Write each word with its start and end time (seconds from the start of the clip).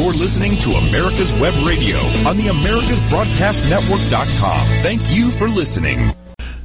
You're 0.00 0.14
listening 0.14 0.56
to 0.56 0.70
America's 0.70 1.32
Web 1.34 1.52
Radio 1.62 1.98
on 2.26 2.38
the 2.38 2.44
AmericasBroadcastNetwork.com. 2.44 4.66
Thank 4.82 5.02
you 5.14 5.30
for 5.30 5.46
listening. 5.46 6.14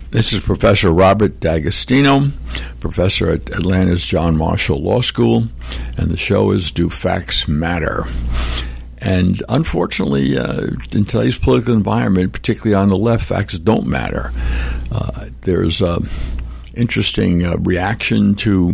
This 0.10 0.32
is 0.32 0.40
Professor 0.40 0.90
Robert 0.90 1.42
D'Agostino, 1.42 2.30
professor 2.80 3.32
at 3.32 3.50
Atlanta's 3.50 4.06
John 4.06 4.38
Marshall 4.38 4.82
Law 4.82 5.02
School, 5.02 5.50
and 5.98 6.08
the 6.08 6.16
show 6.16 6.52
is 6.52 6.72
Do 6.72 6.90
Facts 6.90 7.46
Matter? 7.46 8.06
And 9.00 9.44
unfortunately, 9.50 10.38
uh, 10.38 10.68
in 10.94 11.04
today's 11.04 11.38
political 11.38 11.74
environment, 11.74 12.32
particularly 12.32 12.76
on 12.76 12.88
the 12.88 12.98
left, 12.98 13.26
facts 13.26 13.60
don't 13.60 13.86
matter. 13.86 14.32
Uh, 14.90 15.26
there's 15.42 15.82
a 15.82 16.00
interesting 16.76 17.46
uh, 17.46 17.58
reaction 17.58 18.36
to 18.36 18.74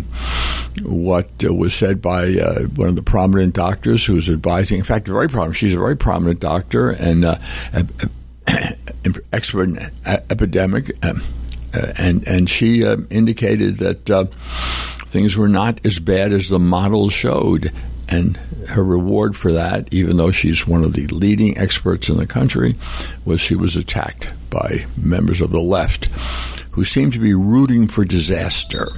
what 0.84 1.30
uh, 1.44 1.54
was 1.54 1.74
said 1.74 2.02
by 2.02 2.38
uh, 2.38 2.64
one 2.64 2.90
of 2.90 2.96
the 2.96 3.02
prominent 3.02 3.54
doctors 3.54 4.06
who's 4.06 4.30
advising. 4.30 4.80
In 4.80 4.84
fact, 4.84 5.08
very 5.08 5.30
prominent. 5.30 5.58
She's 5.58 5.76
a 5.76 5.80
very 5.80 5.98
prominent 5.98 6.40
doctor 6.40 6.90
and 6.90 7.26
uh, 7.26 7.38
expert 9.34 9.70
in 9.70 9.92
epidemic. 10.06 10.92
Um, 11.04 11.22
and 11.74 12.28
and 12.28 12.50
she 12.50 12.84
indicated 12.84 13.78
that 13.78 14.34
things 15.06 15.38
were 15.38 15.48
not 15.48 15.80
as 15.86 16.00
bad 16.00 16.34
as 16.34 16.50
the 16.50 16.60
models 16.60 17.14
showed, 17.14 17.72
and 18.10 18.36
her 18.68 18.84
reward 18.84 19.38
for 19.38 19.54
that, 19.54 19.88
even 19.94 20.18
though 20.18 20.32
she's 20.32 20.68
one 20.68 20.84
of 20.84 20.92
the 20.94 21.08
leading 21.08 21.58
experts 21.58 22.10
in 22.10 22.18
the 22.18 22.28
country, 22.28 22.76
was 23.24 23.40
she 23.40 23.56
was 23.56 23.78
attacked 23.78 24.28
by 24.50 24.86
members 24.98 25.40
of 25.40 25.52
the 25.52 25.62
left 25.62 26.10
who 26.72 26.86
seem 26.86 27.12
to 27.12 27.20
be 27.20 27.34
rooting 27.34 27.88
for 27.88 28.06
disaster. 28.06 28.90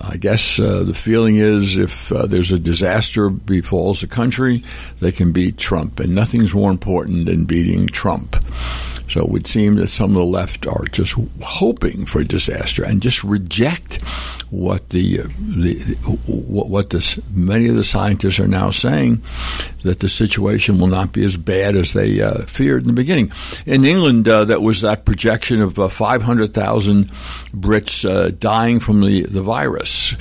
I 0.00 0.16
guess 0.16 0.58
uh, 0.58 0.82
the 0.84 0.94
feeling 0.94 1.36
is 1.36 1.76
if 1.76 2.10
uh, 2.10 2.26
there's 2.26 2.52
a 2.52 2.58
disaster 2.58 3.28
befalls 3.28 4.02
a 4.02 4.06
country, 4.06 4.64
they 4.98 5.12
can 5.12 5.32
beat 5.32 5.58
Trump, 5.58 6.00
and 6.00 6.14
nothing's 6.14 6.54
more 6.54 6.70
important 6.70 7.26
than 7.26 7.44
beating 7.44 7.86
Trump. 7.86 8.36
So 9.10 9.22
it 9.22 9.28
would 9.28 9.48
seem 9.48 9.74
that 9.74 9.88
some 9.88 10.10
of 10.10 10.16
the 10.16 10.24
left 10.24 10.68
are 10.68 10.84
just 10.84 11.16
hoping 11.42 12.06
for 12.06 12.20
a 12.20 12.24
disaster 12.24 12.84
and 12.84 13.02
just 13.02 13.24
reject 13.24 14.00
what 14.50 14.90
the, 14.90 15.22
the 15.38 15.80
what, 16.26 16.90
the, 16.90 17.22
many 17.32 17.68
of 17.68 17.74
the 17.74 17.82
scientists 17.82 18.38
are 18.38 18.46
now 18.46 18.70
saying 18.70 19.20
that 19.82 19.98
the 19.98 20.08
situation 20.08 20.78
will 20.78 20.86
not 20.86 21.10
be 21.10 21.24
as 21.24 21.36
bad 21.36 21.74
as 21.74 21.92
they 21.92 22.20
uh, 22.20 22.42
feared 22.46 22.82
in 22.82 22.86
the 22.86 22.92
beginning. 22.92 23.32
In 23.66 23.84
England, 23.84 24.28
uh, 24.28 24.44
that 24.44 24.62
was 24.62 24.82
that 24.82 25.04
projection 25.04 25.60
of 25.60 25.80
uh, 25.80 25.88
500,000 25.88 27.10
Brits 27.52 28.08
uh, 28.08 28.30
dying 28.30 28.78
from 28.78 29.00
the, 29.00 29.22
the 29.22 29.42
virus, 29.42 30.14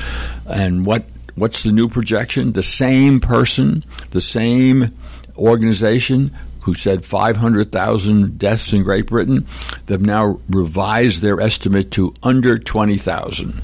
and 0.47 0.83
what 0.83 1.03
what's 1.35 1.61
the 1.61 1.71
new 1.71 1.87
projection? 1.87 2.53
The 2.53 2.63
same 2.63 3.19
person, 3.19 3.85
the 4.11 4.21
same 4.21 4.97
organization 5.37 6.35
who 6.61 6.73
said 6.73 7.05
500,000 7.05 8.38
deaths 8.38 8.73
in 8.73 8.83
Great 8.83 9.07
Britain. 9.07 9.47
They've 9.85 10.02
now 10.02 10.39
revised 10.49 11.21
their 11.21 11.39
estimate 11.39 11.91
to 11.91 12.13
under 12.23 12.57
20,000. 12.57 13.61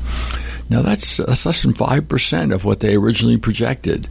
Now 0.69 0.81
that's, 0.81 1.17
that's 1.17 1.45
less 1.45 1.61
than 1.61 1.73
5% 1.73 2.53
of 2.53 2.65
what 2.65 2.79
they 2.79 2.95
originally 2.95 3.37
projected. 3.37 4.07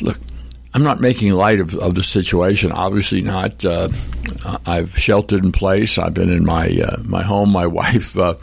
Look, 0.00 0.18
I'm 0.74 0.82
not 0.82 1.00
making 1.00 1.30
light 1.32 1.60
of, 1.60 1.74
of 1.76 1.94
the 1.94 2.02
situation. 2.02 2.72
Obviously 2.72 3.20
not. 3.20 3.64
Uh, 3.64 3.90
I've 4.64 4.96
sheltered 4.98 5.44
in 5.44 5.52
place. 5.52 5.98
I've 5.98 6.14
been 6.14 6.30
in 6.30 6.44
my 6.46 6.68
uh, 6.68 7.02
my 7.04 7.22
home. 7.22 7.50
My 7.50 7.66
wife 7.82 8.16
uh, 8.16 8.36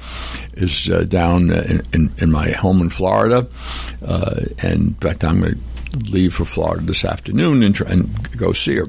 is 0.53 0.89
uh, 0.89 1.03
down 1.03 1.52
in, 1.52 1.81
in, 1.94 2.11
in, 2.19 2.31
my 2.31 2.52
home 2.52 2.81
in 2.81 2.89
Florida, 2.91 3.47
uh, 4.05 4.41
and 4.59 4.89
in 4.89 4.94
fact, 4.95 5.23
I'm 5.23 5.41
going 5.41 5.55
to 5.55 5.59
leave 5.95 6.35
for 6.35 6.45
Florida 6.45 6.85
this 6.85 7.05
afternoon 7.05 7.63
and, 7.63 7.75
try, 7.75 7.89
and 7.89 8.37
go 8.37 8.53
see 8.53 8.75
her. 8.75 8.87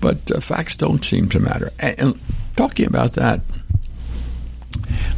But 0.00 0.30
uh, 0.30 0.40
facts 0.40 0.76
don't 0.76 1.04
seem 1.04 1.28
to 1.30 1.40
matter. 1.40 1.72
And, 1.78 1.98
and 1.98 2.20
talking 2.56 2.86
about 2.86 3.12
that, 3.14 3.40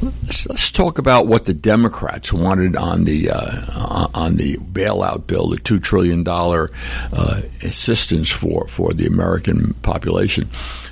let's, 0.03 0.47
let's, 0.47 0.71
talk 0.71 0.99
about 0.99 1.27
what 1.27 1.45
the 1.45 1.55
Democrats 1.55 2.33
wanted 2.33 2.77
on 2.77 3.05
the 3.05 3.31
uh, 3.31 4.09
on 4.15 4.37
the 4.37 4.57
bailout 4.57 5.27
bill, 5.27 5.49
the 5.49 5.59
two 5.59 5.79
trillion 5.79 6.23
dollar 6.25 6.71
uh, 7.13 7.43
assistance 7.63 8.31
for 8.31 8.67
for 8.69 8.91
the 8.91 9.07
American 9.07 9.75
population. 9.83 10.49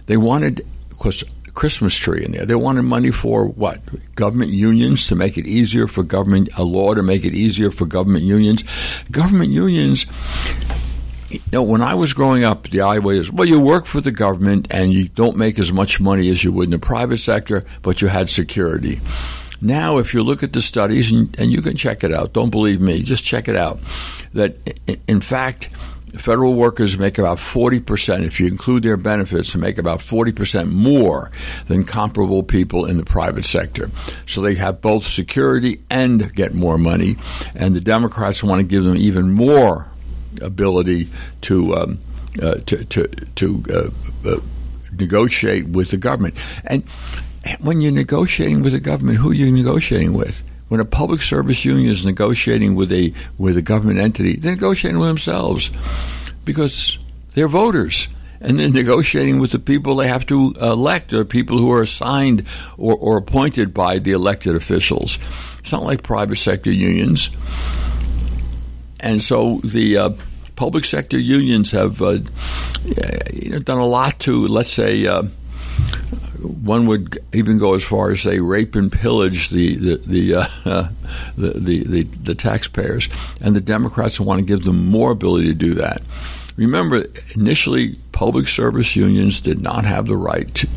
They 0.07 0.17
wanted, 0.17 0.67
of 0.91 0.99
course, 0.99 1.25
Christmas 1.59 1.97
tree 1.97 2.25
in 2.25 2.31
there. 2.31 2.47
They 2.47 2.55
wanted 2.55 2.83
money 2.83 3.11
for 3.11 3.45
what? 3.45 3.81
Government 4.15 4.53
unions 4.53 5.09
to 5.09 5.17
make 5.17 5.37
it 5.37 5.45
easier 5.45 5.89
for 5.89 6.05
government, 6.05 6.51
a 6.57 6.63
law 6.63 6.95
to 6.95 7.03
make 7.03 7.25
it 7.25 7.35
easier 7.35 7.73
for 7.73 7.85
government 7.85 8.25
unions. 8.25 8.63
Government 9.11 9.51
unions, 9.51 10.07
you 11.31 11.41
know, 11.53 11.65
when 11.65 11.83
I 11.83 11.95
was 11.95 12.13
growing 12.13 12.45
up, 12.45 12.71
the 12.71 12.83
idea 12.83 13.01
was, 13.01 13.33
well, 13.33 13.49
you 13.49 13.59
work 13.59 13.87
for 13.87 14.01
the 14.01 14.13
government 14.13 14.69
and 14.71 14.95
you 14.95 15.09
don't 15.09 15.37
make 15.37 15.59
as 15.59 15.73
much 15.73 15.99
money 15.99 16.29
as 16.29 16.45
you 16.45 16.53
would 16.53 16.67
in 16.67 16.71
the 16.71 16.79
private 16.79 17.19
sector, 17.19 17.65
but 17.83 18.01
you 18.01 18.07
had 18.07 18.31
security. 18.31 19.01
Now, 19.61 19.99
if 19.99 20.15
you 20.15 20.23
look 20.23 20.45
at 20.45 20.53
the 20.53 20.63
studies, 20.63 21.11
and, 21.11 21.35
and 21.41 21.51
you 21.51 21.61
can 21.61 21.77
check 21.77 22.05
it 22.05 22.15
out, 22.15 22.33
don't 22.35 22.51
believe 22.51 22.81
me, 22.81 23.03
just 23.03 23.25
check 23.25 23.49
it 23.49 23.57
out, 23.57 23.81
that 24.33 24.55
in 25.09 25.21
fact, 25.21 25.71
federal 26.17 26.55
workers 26.55 26.99
make 26.99 27.19
about 27.19 27.39
40%, 27.39 28.25
if 28.25 28.41
you 28.41 28.47
include 28.47 28.83
their 28.83 28.97
benefits, 28.97 29.55
make 29.55 29.79
about 29.79 30.01
40% 30.01 30.71
more 30.71 31.31
than 31.67 31.85
comparable 31.85 32.43
people 32.43 32.87
in 32.87 32.97
the 32.97 33.05
private 33.05 33.45
sector. 33.45 33.91
So 34.27 34.41
they 34.41 34.55
have 34.55 34.81
both 34.81 35.07
security 35.07 35.81
and 35.91 36.35
get 36.35 36.55
more 36.55 36.79
money. 36.79 37.17
And 37.55 37.75
the 37.75 37.81
Democrats 37.81 38.43
want 38.43 38.61
to 38.61 38.65
give 38.65 38.85
them 38.85 38.97
even 38.97 39.33
more 39.33 39.89
ability 40.41 41.09
to, 41.43 41.77
um, 41.77 41.99
uh, 42.43 42.57
to, 42.67 42.85
to, 42.85 43.07
to 43.07 43.65
uh, 43.71 44.29
uh, 44.29 44.41
negotiate 44.93 45.69
with 45.69 45.91
the 45.91 45.97
government. 45.97 46.35
And 46.65 46.85
when 47.61 47.81
you're 47.81 47.93
negotiating 47.93 48.63
with 48.63 48.73
the 48.73 48.81
government, 48.81 49.19
who 49.19 49.31
are 49.31 49.35
you 49.35 49.51
negotiating 49.51 50.15
with? 50.15 50.43
When 50.69 50.81
a 50.81 50.85
public 50.85 51.23
service 51.23 51.65
union 51.65 51.91
is 51.91 52.05
negotiating 52.05 52.75
with 52.75 52.93
a 52.93 53.13
with 53.39 53.57
a 53.57 53.63
government 53.63 53.99
entity, 53.99 54.37
they're 54.37 54.53
negotiating 54.53 54.99
with 54.99 55.09
themselves 55.09 55.71
because 56.45 56.99
they're 57.35 57.49
voters 57.49 58.09
and 58.41 58.59
they're 58.59 58.69
negotiating 58.85 59.39
with 59.39 59.53
the 59.53 59.59
people 59.59 59.97
they 59.97 60.09
have 60.09 60.27
to 60.27 60.55
elect 60.61 61.13
or 61.13 61.25
people 61.25 61.59
who 61.59 61.73
are 61.73 61.83
assigned 61.83 62.47
or, 62.77 62.95
or 62.95 63.17
appointed 63.17 63.75
by 63.75 63.99
the 63.99 64.13
elected 64.13 64.55
officials. 64.55 65.19
It's 65.59 65.73
not 65.73 65.83
like 65.83 66.03
private 66.03 66.37
sector 66.37 66.71
unions. 66.71 67.31
And 69.01 69.23
so 69.23 69.61
the 69.63 69.97
uh, 69.97 70.11
public 70.57 70.85
sector 70.85 71.19
unions 71.19 71.71
have 71.71 72.03
uh, 72.03 72.19
you 73.33 73.51
know, 73.51 73.59
done 73.61 73.79
a 73.79 73.87
lot 73.87 74.19
to, 74.21 74.47
let's 74.49 74.73
say, 74.73 75.07
uh, 75.07 75.23
one 76.43 76.87
would 76.87 77.19
even 77.33 77.59
go 77.59 77.75
as 77.75 77.85
far 77.85 78.11
as 78.11 78.21
say 78.21 78.41
rape 78.41 78.75
and 78.75 78.91
pillage 78.91 79.49
the 79.49 79.77
the 79.77 79.97
the, 80.07 80.35
uh, 80.35 80.49
the, 81.37 81.51
the, 81.51 81.85
the, 81.85 82.03
the 82.03 82.35
taxpayers, 82.35 83.09
and 83.41 83.55
the 83.55 83.61
Democrats 83.61 84.21
want 84.21 84.39
to 84.39 84.45
give 84.45 84.65
them 84.65 84.87
more 84.87 85.11
ability 85.11 85.49
to 85.49 85.55
do 85.55 85.75
that. 85.75 86.03
Remember, 86.57 87.05
initially, 87.35 87.99
public 88.11 88.49
service 88.49 88.97
unions 88.97 89.41
did 89.41 89.61
not 89.61 89.85
have 89.85 90.07
the 90.07 90.17
right 90.17 90.53
to, 90.57 90.69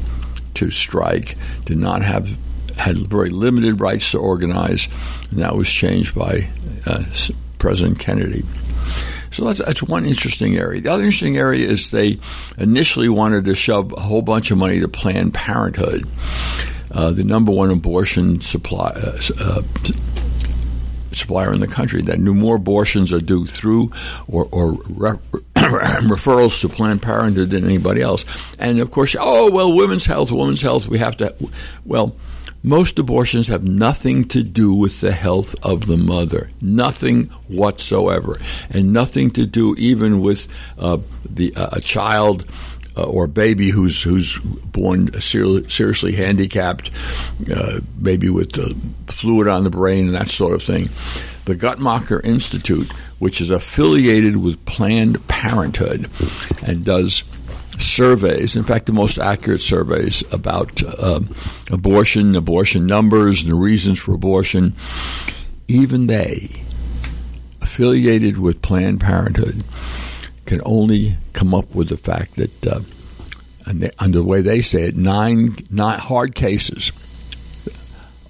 to 0.56 0.70
strike, 0.70 1.36
did 1.66 1.78
not 1.78 2.04
have 2.04 2.38
had 2.78 2.98
very 2.98 3.30
limited 3.30 3.80
rights 3.80 4.12
to 4.12 4.20
organize, 4.20 4.88
and 5.32 5.40
that 5.40 5.56
was 5.56 5.68
changed 5.70 6.14
by 6.16 6.48
uh, 6.86 7.04
President 7.58 8.00
Kennedy. 8.00 8.44
So 9.32 9.46
that's, 9.46 9.60
that's 9.60 9.82
one 9.82 10.06
interesting 10.06 10.58
area. 10.58 10.82
The 10.82 10.90
other 10.90 11.04
interesting 11.04 11.38
area 11.38 11.68
is 11.68 11.92
they 11.92 12.20
initially 12.58 13.10
wanted 13.10 13.46
to 13.46 13.56
shove 13.56 13.94
a 13.94 14.02
whole 14.02 14.22
bunch 14.22 14.52
of 14.52 14.58
money 14.58 14.80
to 14.82 14.88
Planned 14.88 15.34
Parenthood, 15.34 16.06
uh, 16.92 17.12
the 17.12 17.24
number 17.24 17.52
one 17.52 17.72
abortion 17.72 18.42
supply. 18.42 18.90
Uh, 18.90 19.22
uh, 19.40 19.62
supplier 21.14 21.54
in 21.54 21.60
the 21.60 21.68
country 21.68 22.02
that 22.02 22.20
knew 22.20 22.34
more 22.34 22.56
abortions 22.56 23.12
are 23.14 23.20
due 23.20 23.46
through 23.46 23.92
or, 24.28 24.48
or 24.52 24.74
re- 24.90 25.20
referrals 25.56 26.62
to 26.62 26.70
Planned 26.70 27.02
Parenthood 27.02 27.50
than 27.50 27.66
anybody 27.66 28.02
else. 28.02 28.26
And 28.60 28.80
of 28.80 28.92
course, 28.92 29.16
oh 29.20 29.52
well, 29.52 29.74
women's 29.74 30.06
health, 30.06 30.32
women's 30.32 30.62
health. 30.62 30.88
We 30.88 31.00
have 31.00 31.18
to. 31.18 31.36
Well, 31.86 32.16
most 32.64 33.00
abortions 33.00 33.48
have 33.48 33.64
nothing 33.64 34.28
to 34.30 34.44
do 34.44 34.74
with 34.74 35.02
the 35.02 35.12
health 35.12 35.56
of 35.64 35.88
the 35.88 35.98
mother, 35.98 36.50
nothing 36.62 37.26
whatsoever, 37.48 38.40
and 38.70 38.94
nothing 38.94 39.32
to 39.32 39.46
do 39.46 39.76
even 39.78 40.22
with 40.22 40.48
uh, 40.78 40.98
the 41.28 41.56
uh, 41.56 41.70
a 41.74 41.82
child 41.82 42.46
uh, 42.98 43.04
or 43.04 43.28
baby 43.28 43.70
who's 43.70 44.02
who's 44.04 44.38
born 44.38 45.20
ser- 45.20 45.68
seriously 45.70 46.14
handicapped, 46.14 46.92
uh, 47.54 47.80
maybe 47.98 48.30
with 48.30 48.56
fluid 49.08 49.48
on 49.48 49.64
the 49.64 49.70
brain 49.70 50.08
and 50.08 50.16
that 50.16 50.30
sort 50.30 50.54
of 50.54 50.64
thing. 50.64 50.90
The 51.46 51.56
Guttmacher 51.56 52.24
Institute, 52.24 52.92
which 53.18 53.42
is 53.42 53.50
affiliated 53.50 54.38
with 54.38 54.64
Planned 54.66 55.28
Parenthood 55.28 56.10
and 56.62 56.86
does 56.86 57.24
surveys, 57.80 58.56
in 58.56 58.64
fact, 58.64 58.86
the 58.86 58.94
most 58.94 59.18
accurate 59.18 59.62
surveys 59.62 60.24
about 60.32 60.84
uh, 60.84 61.22
abortion, 61.70 62.36
abortion 62.36 62.86
numbers, 62.86 63.42
and 63.42 63.52
the 63.52 63.56
reasons 63.56 64.00
for 64.00 64.14
abortion, 64.14 64.76
even 65.68 66.08
they, 66.08 66.64
affiliated 67.62 68.38
with 68.38 68.62
Planned 68.62 69.00
Parenthood, 69.00 69.64
can 70.46 70.62
only 70.66 71.18
come 71.34 71.54
up 71.54 71.74
with 71.74 71.90
the 71.90 71.98
fact 71.98 72.36
that, 72.36 72.68
uh, 72.68 72.82
and 73.66 73.82
they, 73.82 73.92
under 74.00 74.20
the 74.20 74.26
way 74.26 74.42
they 74.42 74.62
say 74.62 74.84
it, 74.84 74.98
nine, 74.98 75.56
nine 75.70 76.00
hard 76.00 76.36
cases, 76.36 76.92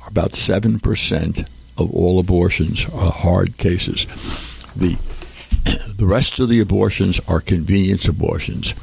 about 0.08 0.34
7% 0.34 1.48
of 1.78 1.92
all 1.92 2.20
abortions 2.20 2.86
are 2.94 3.12
hard 3.12 3.58
cases. 3.58 4.06
The, 4.76 4.98
the 5.96 6.06
rest 6.06 6.40
of 6.40 6.50
the 6.50 6.60
abortions 6.60 7.20
are 7.28 7.40
convenience 7.42 8.08
abortions. 8.08 8.74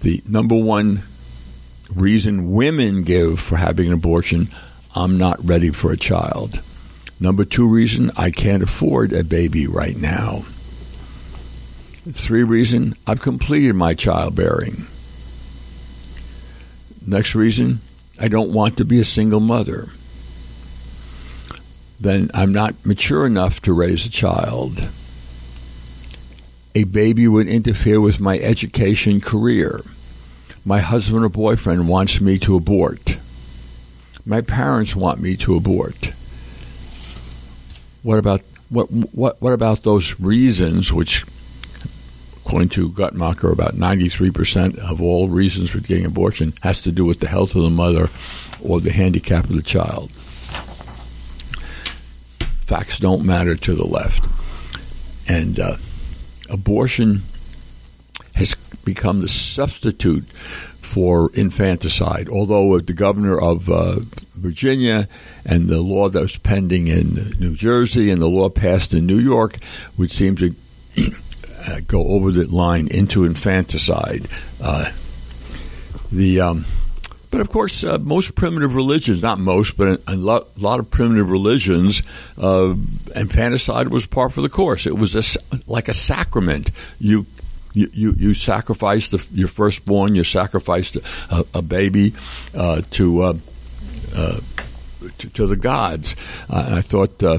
The 0.00 0.22
number 0.26 0.54
one 0.54 1.02
reason 1.94 2.52
women 2.52 3.02
give 3.02 3.40
for 3.40 3.56
having 3.56 3.88
an 3.88 3.92
abortion 3.92 4.48
I'm 4.94 5.18
not 5.18 5.44
ready 5.44 5.70
for 5.70 5.92
a 5.92 5.96
child. 5.96 6.60
Number 7.20 7.44
two 7.44 7.68
reason 7.68 8.10
I 8.16 8.30
can't 8.30 8.62
afford 8.62 9.12
a 9.12 9.22
baby 9.22 9.66
right 9.66 9.96
now. 9.96 10.44
Three 12.12 12.42
reason 12.42 12.96
I've 13.06 13.20
completed 13.20 13.74
my 13.74 13.94
childbearing. 13.94 14.86
Next 17.06 17.34
reason 17.34 17.80
I 18.18 18.28
don't 18.28 18.52
want 18.52 18.78
to 18.78 18.84
be 18.84 19.00
a 19.00 19.04
single 19.04 19.40
mother. 19.40 19.90
Then 22.00 22.30
I'm 22.32 22.52
not 22.52 22.74
mature 22.86 23.26
enough 23.26 23.60
to 23.62 23.74
raise 23.74 24.06
a 24.06 24.10
child. 24.10 24.82
A 26.74 26.84
baby 26.84 27.26
would 27.26 27.48
interfere 27.48 28.00
with 28.00 28.20
my 28.20 28.38
education 28.38 29.20
career. 29.20 29.82
My 30.64 30.80
husband 30.80 31.24
or 31.24 31.28
boyfriend 31.28 31.88
wants 31.88 32.20
me 32.20 32.38
to 32.40 32.56
abort. 32.56 33.16
My 34.24 34.40
parents 34.40 34.94
want 34.94 35.20
me 35.20 35.36
to 35.38 35.56
abort. 35.56 36.12
What 38.02 38.18
about 38.18 38.42
what 38.68 38.90
what 38.90 39.40
what 39.42 39.52
about 39.52 39.82
those 39.82 40.18
reasons 40.20 40.92
which 40.92 41.24
according 42.44 42.68
to 42.68 42.88
Guttmacher, 42.88 43.52
about 43.52 43.76
93% 43.76 44.76
of 44.78 45.00
all 45.00 45.28
reasons 45.28 45.70
for 45.70 45.78
getting 45.78 46.04
abortion 46.04 46.52
has 46.62 46.82
to 46.82 46.90
do 46.90 47.04
with 47.04 47.20
the 47.20 47.28
health 47.28 47.54
of 47.54 47.62
the 47.62 47.70
mother 47.70 48.10
or 48.60 48.80
the 48.80 48.90
handicap 48.90 49.44
of 49.44 49.54
the 49.54 49.62
child. 49.62 50.10
Facts 52.66 52.98
don't 52.98 53.24
matter 53.24 53.54
to 53.54 53.74
the 53.74 53.86
left. 53.86 54.26
And 55.28 55.60
uh, 55.60 55.76
abortion 56.50 57.22
has 58.34 58.54
become 58.84 59.20
the 59.20 59.28
substitute 59.28 60.24
for 60.80 61.30
infanticide. 61.34 62.28
Although 62.28 62.80
the 62.80 62.92
governor 62.92 63.38
of 63.38 63.68
uh, 63.68 64.00
Virginia 64.34 65.08
and 65.44 65.68
the 65.68 65.80
law 65.80 66.08
that 66.08 66.20
was 66.20 66.36
pending 66.36 66.88
in 66.88 67.34
New 67.38 67.54
Jersey 67.54 68.10
and 68.10 68.20
the 68.20 68.28
law 68.28 68.48
passed 68.48 68.94
in 68.94 69.06
New 69.06 69.18
York 69.18 69.58
would 69.96 70.10
seem 70.10 70.36
to 70.36 70.54
uh, 71.66 71.80
go 71.86 72.08
over 72.08 72.32
the 72.32 72.46
line 72.46 72.88
into 72.88 73.24
infanticide. 73.24 74.26
Uh, 74.60 74.90
the 76.10 76.40
um, 76.40 76.64
but 77.30 77.40
of 77.40 77.50
course, 77.50 77.84
uh, 77.84 77.98
most 77.98 78.34
primitive 78.34 78.74
religions, 78.74 79.22
not 79.22 79.38
most, 79.38 79.76
but 79.76 80.00
a, 80.06 80.16
lot, 80.16 80.48
a 80.56 80.60
lot 80.60 80.80
of 80.80 80.90
primitive 80.90 81.30
religions, 81.30 82.02
uh, 82.38 82.74
infanticide 83.14 83.88
was 83.88 84.04
par 84.06 84.30
for 84.30 84.40
the 84.40 84.48
course. 84.48 84.86
It 84.86 84.96
was 84.96 85.14
a, 85.14 85.22
like 85.66 85.88
a 85.88 85.94
sacrament. 85.94 86.70
You 86.98 87.26
you, 87.72 87.88
you, 87.92 88.14
you 88.18 88.34
sacrificed 88.34 89.12
the, 89.12 89.24
your 89.32 89.46
firstborn, 89.46 90.16
you 90.16 90.24
sacrificed 90.24 90.96
a, 91.30 91.46
a 91.54 91.62
baby 91.62 92.14
uh, 92.52 92.82
to, 92.92 93.22
uh, 93.22 93.34
uh, 94.14 94.40
to, 95.18 95.28
to 95.28 95.46
the 95.46 95.54
gods. 95.54 96.16
I 96.48 96.82
thought 96.82 97.22
uh, 97.22 97.38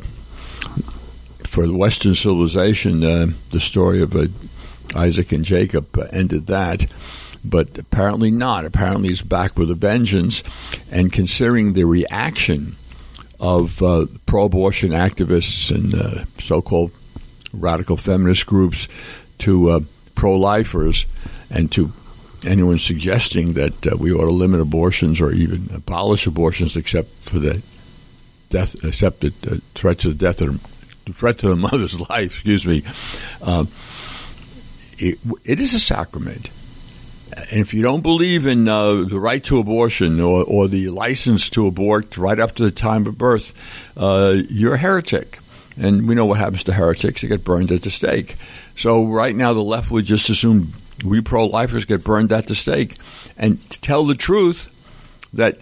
for 1.49 1.67
the 1.67 1.75
Western 1.75 2.15
civilization, 2.15 3.01
the 3.01 3.59
story 3.59 4.01
of 4.01 4.15
Isaac 4.95 5.33
and 5.33 5.44
Jacob 5.44 5.99
ended 6.13 6.47
that. 6.47 6.87
But 7.43 7.77
apparently 7.77 8.31
not. 8.31 8.65
Apparently, 8.65 9.09
he's 9.09 9.21
back 9.21 9.57
with 9.57 9.71
a 9.71 9.75
vengeance. 9.75 10.43
And 10.91 11.11
considering 11.11 11.73
the 11.73 11.85
reaction 11.85 12.75
of 13.39 13.77
pro-abortion 14.25 14.91
activists 14.91 15.73
and 15.73 16.27
so-called 16.39 16.91
radical 17.53 17.97
feminist 17.97 18.45
groups 18.45 18.88
to 19.39 19.85
pro-lifers 20.13 21.07
and 21.49 21.71
to 21.71 21.91
anyone 22.45 22.77
suggesting 22.77 23.53
that 23.53 23.87
uh, 23.87 23.95
we 23.97 24.11
ought 24.11 24.25
to 24.25 24.31
limit 24.31 24.61
abortions 24.61 25.21
or 25.21 25.31
even 25.31 25.69
abolish 25.73 26.27
abortions 26.27 26.75
except 26.75 27.09
for 27.29 27.39
the 27.39 27.61
death, 28.49 28.75
except 28.83 29.21
the 29.21 29.33
uh, 29.49 29.57
threat 29.75 29.99
to 29.99 30.09
the 30.09 30.13
death 30.13 30.41
of 30.41 30.61
the 31.05 31.13
threat 31.13 31.37
to 31.39 31.49
the 31.49 31.55
mother's 31.71 31.99
life. 31.99 32.33
Excuse 32.33 32.65
me. 32.65 32.83
Uh, 33.41 33.65
it, 34.97 35.19
it 35.44 35.59
is 35.59 35.73
a 35.73 35.79
sacrament. 35.79 36.49
And 37.38 37.60
if 37.60 37.74
you 37.74 37.81
don't 37.81 38.01
believe 38.01 38.45
in 38.45 38.68
uh, 38.68 39.04
the 39.04 39.19
right 39.19 39.44
to 39.45 39.60
abortion 39.60 40.19
or, 40.19 40.44
or, 40.44 40.68
the 40.68 40.89
license 40.89 41.50
to 41.51 41.68
abort 41.68 42.18
right 42.18 42.39
up 42.39 42.56
to 42.56 42.63
the 42.63 42.72
time 42.72 43.07
of 43.07 43.18
birth, 43.18 43.54
uh, 43.95 44.36
you're 44.50 44.74
a 44.74 44.78
heretic. 44.78 45.39
And 45.80 46.07
we 46.07 46.16
know 46.16 46.25
what 46.25 46.39
happens 46.39 46.63
to 46.66 46.74
heretics. 46.74 47.22
They 47.22 47.28
get 47.28 47.44
burned 47.44 47.72
at 47.72 47.83
the 47.83 47.89
stake. 47.89 48.36
So 48.75 49.06
right 49.06 49.36
now, 49.36 49.54
the 49.54 49.63
left 49.63 49.92
would 49.92 50.06
just 50.06 50.30
assume 50.30 50.74
we 51.06 51.22
pro 51.22 51.45
lifers 51.45 51.86
get 51.86 52.04
burned 52.04 52.31
at 52.31 52.48
the 52.48 52.56
stake. 52.56 52.98
And 53.38 53.69
to 53.69 53.80
tell 53.80 54.06
the 54.06 54.16
truth, 54.16 54.68
that 55.33 55.60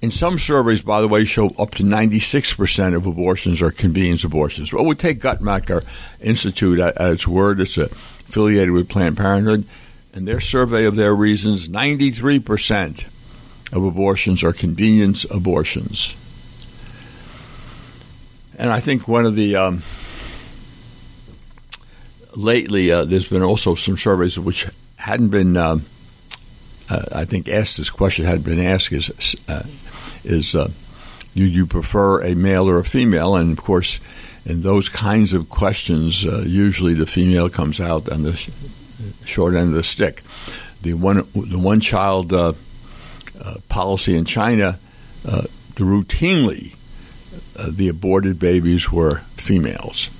in 0.00 0.10
some 0.10 0.38
surveys, 0.38 0.82
by 0.82 1.00
the 1.00 1.08
way, 1.08 1.24
show 1.24 1.48
up 1.58 1.74
to 1.74 1.82
96% 1.82 2.94
of 2.94 3.06
abortions 3.06 3.60
are 3.60 3.70
convenience 3.70 4.24
abortions. 4.24 4.72
Well, 4.72 4.84
we 4.84 4.94
take 4.94 5.20
Guttmacher 5.20 5.84
Institute 6.20 6.78
at, 6.78 6.96
at 6.96 7.12
its 7.12 7.26
word. 7.26 7.60
It's 7.60 7.76
affiliated 7.76 8.70
with 8.70 8.88
Planned 8.88 9.16
Parenthood. 9.16 9.66
And 10.12 10.26
their 10.26 10.40
survey 10.40 10.84
of 10.84 10.96
their 10.96 11.14
reasons, 11.14 11.68
93% 11.68 13.06
of 13.72 13.84
abortions 13.84 14.42
are 14.42 14.52
convenience 14.52 15.24
abortions. 15.30 16.14
And 18.58 18.70
I 18.70 18.80
think 18.80 19.08
one 19.08 19.24
of 19.24 19.34
the 19.34 19.56
um, 19.56 19.82
lately 22.34 22.90
uh, 22.92 23.04
there's 23.04 23.28
been 23.28 23.42
also 23.42 23.74
some 23.74 23.96
surveys 23.96 24.38
which 24.38 24.66
hadn't 24.96 25.28
been, 25.28 25.56
uh, 25.56 25.78
uh, 26.88 27.02
I 27.12 27.24
think, 27.24 27.48
asked 27.48 27.78
this 27.78 27.90
question 27.90 28.26
hadn't 28.26 28.44
been 28.44 28.60
asked 28.60 28.92
is 28.92 29.36
uh, 29.48 29.62
is 30.24 30.54
uh, 30.54 30.70
do 31.34 31.44
you 31.44 31.66
prefer 31.66 32.22
a 32.22 32.34
male 32.34 32.68
or 32.68 32.78
a 32.78 32.84
female? 32.84 33.36
And 33.36 33.56
of 33.56 33.64
course, 33.64 34.00
in 34.44 34.62
those 34.62 34.88
kinds 34.88 35.32
of 35.32 35.48
questions, 35.48 36.26
uh, 36.26 36.42
usually 36.46 36.94
the 36.94 37.06
female 37.06 37.48
comes 37.48 37.80
out 37.80 38.10
on 38.10 38.22
the 38.24 38.50
short 39.24 39.54
end 39.54 39.68
of 39.68 39.74
the 39.74 39.82
stick. 39.82 40.22
The 40.82 40.94
one 40.94 41.26
the 41.34 41.58
one 41.58 41.80
child 41.80 42.32
policy 43.68 44.16
in 44.16 44.24
China, 44.24 44.78
routinely 45.76 46.74
uh, 47.56 47.66
the 47.70 47.88
aborted 47.88 48.38
babies 48.38 48.90
were 48.90 49.18
females. 49.36 50.10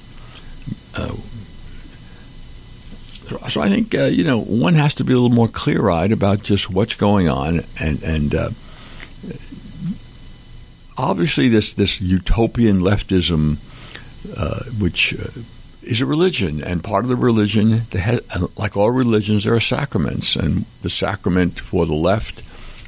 Uh, 0.94 1.14
so 3.48 3.60
I 3.60 3.68
think 3.68 3.94
uh, 3.94 4.04
you 4.04 4.24
know 4.24 4.40
one 4.40 4.74
has 4.74 4.94
to 4.94 5.04
be 5.04 5.12
a 5.12 5.16
little 5.16 5.34
more 5.34 5.48
clear-eyed 5.48 6.12
about 6.12 6.42
just 6.42 6.68
what's 6.70 6.94
going 6.94 7.28
on, 7.28 7.64
and 7.78 8.02
and 8.02 8.34
uh, 8.34 8.50
obviously 10.96 11.48
this 11.48 11.74
this 11.74 12.00
utopian 12.00 12.80
leftism, 12.80 13.58
uh, 14.36 14.64
which 14.78 15.14
is 15.90 16.00
a 16.00 16.06
religion, 16.06 16.62
and 16.62 16.84
part 16.84 17.04
of 17.04 17.08
the 17.10 17.16
religion, 17.16 17.82
like 18.56 18.76
all 18.76 18.92
religions, 18.92 19.42
there 19.42 19.54
are 19.54 19.60
sacraments, 19.60 20.36
and 20.36 20.64
the 20.82 20.90
sacrament 20.90 21.58
for 21.58 21.84
the 21.84 21.94
left. 21.94 22.44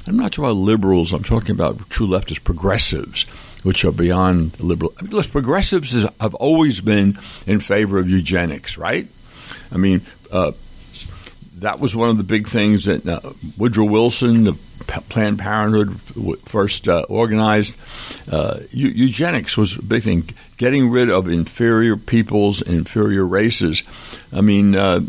I'm 0.07 0.15
not 0.15 0.31
talking 0.31 0.45
about 0.45 0.55
liberals. 0.55 1.11
I'm 1.11 1.23
talking 1.23 1.51
about 1.51 1.89
true 1.89 2.07
leftists, 2.07 2.43
progressives 2.43 3.25
which 3.63 3.85
are 3.85 3.91
beyond 3.91 4.59
liberal. 4.59 4.93
I 4.97 5.03
mean, 5.03 5.11
listen, 5.11 5.31
progressives 5.31 6.05
have 6.19 6.35
always 6.35 6.81
been 6.81 7.17
in 7.45 7.59
favor 7.59 7.97
of 7.97 8.09
eugenics, 8.09 8.77
right? 8.77 9.07
I 9.71 9.77
mean, 9.77 10.01
uh, 10.31 10.51
that 11.63 11.79
was 11.79 11.95
one 11.95 12.09
of 12.09 12.17
the 12.17 12.23
big 12.23 12.47
things 12.47 12.85
that 12.85 13.07
uh, 13.07 13.21
Woodrow 13.57 13.85
Wilson, 13.85 14.43
the 14.43 14.53
Planned 15.07 15.39
Parenthood, 15.39 15.97
first 16.45 16.89
uh, 16.89 17.05
organized. 17.07 17.77
Uh, 18.29 18.59
eugenics 18.71 19.55
was 19.55 19.77
a 19.77 19.81
big 19.81 20.03
thing, 20.03 20.29
getting 20.57 20.89
rid 20.89 21.09
of 21.09 21.29
inferior 21.29 21.95
peoples 21.95 22.61
inferior 22.61 23.25
races. 23.25 23.81
I 24.33 24.41
mean, 24.41 24.75
uh, 24.75 25.01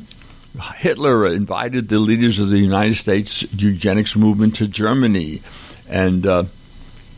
Hitler 0.76 1.26
invited 1.26 1.88
the 1.88 1.98
leaders 1.98 2.38
of 2.38 2.50
the 2.50 2.58
United 2.58 2.94
States 2.94 3.42
eugenics 3.52 4.14
movement 4.14 4.54
to 4.56 4.68
Germany, 4.68 5.42
and 5.88 6.24
uh, 6.24 6.44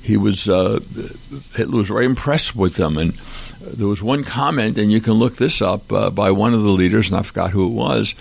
he 0.01 0.17
was 0.17 0.49
uh, 0.49 0.81
Hitler 1.55 1.77
was 1.77 1.89
very 1.89 2.07
impressed 2.07 2.57
with 2.57 2.77
them, 2.77 2.97
and 2.97 3.13
there 3.61 3.87
was 3.87 4.03
one 4.03 4.25
comment, 4.25 4.79
and 4.79 4.91
you 4.91 5.03
can 5.03 5.13
look 5.13 5.37
this 5.37 5.61
up 5.61 5.89
by 5.89 6.31
one 6.31 6.55
of 6.55 6.63
the 6.63 6.71
leaders, 6.71 7.11
and 7.11 7.19
I 7.19 7.23
forgot 7.23 7.51
who 7.51 7.67
it 7.67 7.73
was, 7.75 8.15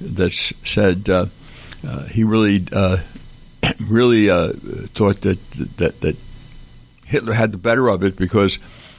that 0.00 0.32
said 0.32 1.08
uh, 1.08 1.26
uh 1.86 2.04
he 2.04 2.24
really 2.24 2.66
uh, 2.72 2.98
really 3.80 4.30
uh, 4.30 4.52
thought 4.94 5.20
that, 5.22 5.38
that 5.76 6.00
that 6.00 6.16
Hitler 7.06 7.32
had 7.32 7.52
the 7.52 7.58
better 7.58 7.88
of 7.88 8.04
it 8.04 8.16
because 8.16 8.58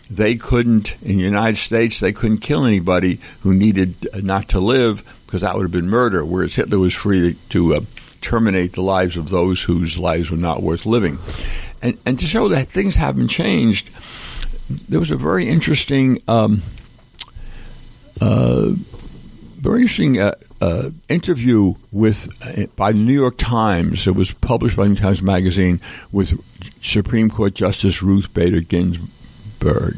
they 0.10 0.36
couldn't 0.36 0.94
in 1.02 1.18
the 1.18 1.24
United 1.24 1.58
States 1.58 2.00
they 2.00 2.14
couldn't 2.14 2.40
kill 2.40 2.66
anybody 2.66 3.20
who 3.42 3.54
needed 3.54 4.08
not 4.24 4.50
to 4.50 4.60
live 4.60 5.04
because 5.26 5.42
that 5.42 5.56
would 5.56 5.64
have 5.64 5.72
been 5.72 5.90
murder. 5.90 6.26
Whereas 6.26 6.56
Hitler 6.56 6.78
was 6.78 6.94
free 6.94 7.38
to, 7.50 7.76
uh, 7.76 7.82
terminate 8.20 8.74
the 8.74 8.82
lives 8.82 9.18
of 9.18 9.30
those 9.30 9.62
whose 9.62 9.98
lives 9.98 10.30
were 10.30 10.38
not 10.38 10.62
worth 10.62 10.86
living, 10.86 11.18
and 11.82 11.98
and 12.06 12.20
to 12.20 12.26
show 12.26 12.50
that 12.50 12.68
things 12.68 12.96
haven't 12.96 13.30
changed, 13.30 13.90
there 14.88 15.00
was 15.00 15.12
a 15.12 15.18
very 15.18 15.50
interesting. 15.50 16.22
Um, 16.28 16.62
uh, 18.20 18.74
very 19.58 19.82
interesting 19.82 20.20
uh, 20.20 20.36
uh, 20.62 20.92
interview 21.10 21.74
with 21.92 22.30
uh, 22.46 22.68
by 22.76 22.92
the 22.92 23.00
New 23.00 23.14
York 23.14 23.38
Times. 23.38 24.08
It 24.08 24.16
was 24.16 24.32
published 24.32 24.78
by 24.78 24.84
New 24.84 24.94
York 24.94 25.02
Times 25.02 25.22
Magazine 25.24 25.82
with 26.12 26.40
Supreme 26.82 27.30
Court 27.30 27.54
Justice 27.54 28.02
Ruth 28.02 28.34
Bader 28.34 28.62
Ginsburg. 28.62 29.98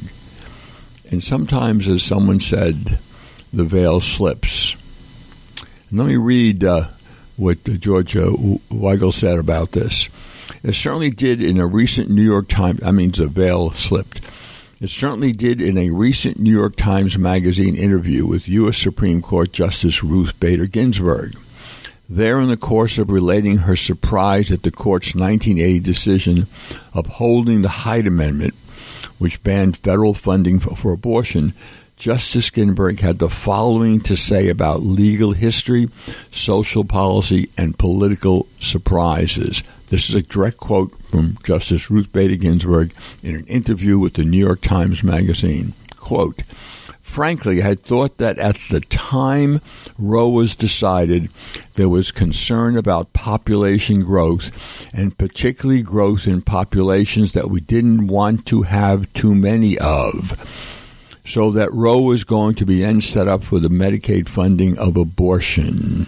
And 1.11 1.21
sometimes, 1.21 1.87
as 1.87 2.01
someone 2.01 2.39
said, 2.39 2.97
the 3.51 3.63
veil 3.63 3.99
slips. 4.01 4.75
And 5.89 5.99
let 5.99 6.07
me 6.07 6.15
read 6.15 6.63
uh, 6.63 6.87
what 7.37 7.63
George 7.63 8.13
Weigel 8.13 9.13
said 9.13 9.37
about 9.37 9.73
this. 9.73 10.09
It 10.63 10.73
certainly 10.73 11.09
did 11.09 11.41
in 11.41 11.59
a 11.59 11.67
recent 11.67 12.09
New 12.09 12.23
York 12.23 12.47
Times. 12.47 12.81
I 12.83 12.91
mean, 12.91 13.11
the 13.11 13.27
veil 13.27 13.71
slipped. 13.71 14.21
It 14.83 14.89
certainly 14.89 15.31
did 15.31 15.61
in 15.61 15.77
a 15.77 15.91
recent 15.91 16.37
New 16.37 16.51
York 16.51 16.75
Times 16.75 17.17
Magazine 17.17 17.77
interview 17.77 18.25
with 18.25 18.49
U.S. 18.49 18.77
Supreme 18.77 19.21
Court 19.21 19.53
Justice 19.53 20.03
Ruth 20.03 20.37
Bader 20.41 20.65
Ginsburg. 20.65 21.37
There, 22.09 22.41
in 22.41 22.49
the 22.49 22.57
course 22.57 22.97
of 22.97 23.09
relating 23.09 23.59
her 23.59 23.77
surprise 23.77 24.51
at 24.51 24.63
the 24.63 24.71
court's 24.71 25.15
1980 25.15 25.79
decision 25.79 26.47
upholding 26.93 27.61
the 27.61 27.69
Hyde 27.69 28.07
Amendment, 28.07 28.55
which 29.19 29.41
banned 29.41 29.77
federal 29.77 30.13
funding 30.13 30.59
for, 30.59 30.75
for 30.75 30.91
abortion, 30.91 31.53
Justice 31.95 32.49
Ginsburg 32.49 32.99
had 32.99 33.19
the 33.19 33.29
following 33.29 34.01
to 34.01 34.17
say 34.17 34.49
about 34.49 34.83
legal 34.83 35.31
history, 35.31 35.87
social 36.29 36.83
policy, 36.83 37.49
and 37.57 37.79
political 37.79 38.47
surprises. 38.59 39.63
This 39.93 40.09
is 40.09 40.15
a 40.15 40.23
direct 40.23 40.57
quote 40.57 40.91
from 41.09 41.37
Justice 41.43 41.91
Ruth 41.91 42.11
Bader 42.11 42.35
Ginsburg 42.35 42.95
in 43.21 43.35
an 43.35 43.45
interview 43.45 43.99
with 43.99 44.15
the 44.15 44.23
New 44.23 44.39
York 44.39 44.61
Times 44.61 45.03
Magazine. 45.03 45.73
Quote, 45.97 46.41
Frankly, 47.03 47.61
I 47.61 47.65
had 47.65 47.83
thought 47.83 48.17
that 48.17 48.39
at 48.39 48.57
the 48.71 48.79
time 48.79 49.61
Roe 49.99 50.29
was 50.29 50.55
decided, 50.55 51.29
there 51.75 51.89
was 51.89 52.09
concern 52.09 52.75
about 52.75 53.13
population 53.13 54.03
growth, 54.03 54.49
and 54.91 55.15
particularly 55.15 55.83
growth 55.83 56.25
in 56.25 56.41
populations 56.41 57.33
that 57.33 57.51
we 57.51 57.61
didn't 57.61 58.07
want 58.07 58.47
to 58.47 58.63
have 58.63 59.13
too 59.13 59.35
many 59.35 59.77
of. 59.77 60.33
So 61.23 61.51
that 61.51 61.71
Roe 61.71 62.01
was 62.01 62.23
going 62.23 62.55
to 62.55 62.65
be 62.65 62.81
then 62.81 62.99
set 62.99 63.27
up 63.27 63.43
for 63.43 63.59
the 63.59 63.69
Medicaid 63.69 64.27
funding 64.27 64.75
of 64.79 64.97
abortion 64.97 66.07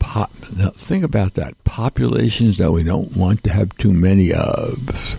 pop, 0.00 0.32
now 0.56 0.70
think 0.70 1.04
about 1.04 1.34
that. 1.34 1.62
Populations 1.62 2.58
that 2.58 2.72
we 2.72 2.82
don't 2.82 3.16
want 3.16 3.44
to 3.44 3.52
have 3.52 3.76
too 3.78 3.92
many 3.92 4.32
of. 4.32 5.16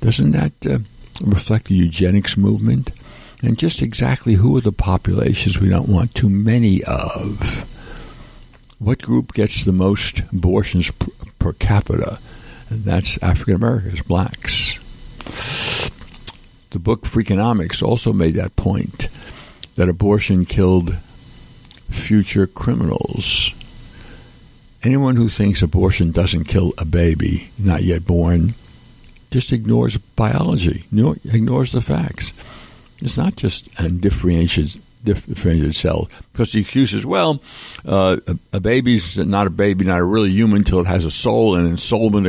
Doesn't 0.00 0.30
that 0.32 0.52
uh, 0.66 0.78
reflect 1.22 1.66
the 1.66 1.74
eugenics 1.74 2.38
movement? 2.38 2.92
And 3.42 3.58
just 3.58 3.82
exactly 3.82 4.34
who 4.34 4.56
are 4.56 4.62
the 4.62 4.72
populations 4.72 5.58
we 5.58 5.68
don't 5.68 5.88
want 5.88 6.14
too 6.14 6.30
many 6.30 6.82
of? 6.84 7.68
What 8.78 9.02
group 9.02 9.34
gets 9.34 9.64
the 9.64 9.72
most 9.72 10.20
abortions 10.32 10.90
per, 10.90 11.12
per 11.38 11.52
capita? 11.52 12.18
And 12.70 12.84
that's 12.84 13.18
African 13.22 13.54
Americans, 13.54 14.00
blacks. 14.02 14.78
The 16.70 16.78
book 16.78 17.02
Freakonomics 17.02 17.82
also 17.82 18.12
made 18.12 18.34
that 18.34 18.56
point 18.56 19.08
that 19.76 19.88
abortion 19.88 20.44
killed 20.44 20.96
future 21.90 22.46
criminals. 22.46 23.52
Anyone 24.82 25.16
who 25.16 25.28
thinks 25.28 25.62
abortion 25.62 26.12
doesn't 26.12 26.44
kill 26.44 26.72
a 26.78 26.84
baby 26.84 27.50
not 27.58 27.82
yet 27.82 28.06
born 28.06 28.54
just 29.30 29.52
ignores 29.52 29.96
biology, 29.96 30.84
ignores 30.92 31.72
the 31.72 31.82
facts. 31.82 32.32
It's 33.02 33.16
not 33.16 33.36
just 33.36 33.68
undifferentiated 33.78 34.80
differentiated 35.04 35.74
cell 35.74 36.10
because 36.32 36.52
the 36.52 36.60
excuse 36.60 36.92
is, 36.92 37.06
well, 37.06 37.40
uh, 37.86 38.16
a, 38.26 38.38
a, 38.54 38.60
baby's 38.60 39.16
not 39.16 39.46
a 39.46 39.50
baby, 39.50 39.84
not 39.84 40.00
a 40.00 40.04
really 40.04 40.30
human 40.30 40.58
until 40.58 40.80
it 40.80 40.86
has 40.86 41.04
a 41.04 41.10
soul, 41.10 41.54
and 41.54 41.72
ensoulment 41.72 42.28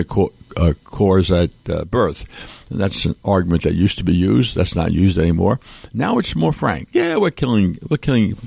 occurs 0.56 1.32
at 1.32 1.50
uh, 1.70 1.86
birth. 1.86 2.28
And 2.70 2.80
that's 2.80 3.06
an 3.06 3.16
argument 3.26 3.64
that 3.64 3.74
used 3.74 3.98
to 3.98 4.04
be 4.04 4.16
used. 4.16 4.56
That's 4.56 4.76
not 4.76 4.92
used 4.92 5.18
anymore. 5.18 5.60
Now 5.94 6.20
it's 6.20 6.36
more 6.36 6.54
frank. 6.54 6.90
Yeah, 6.92 7.18
we're 7.18 7.32
killing, 7.32 7.80
we're 7.90 7.98
killing 7.98 8.38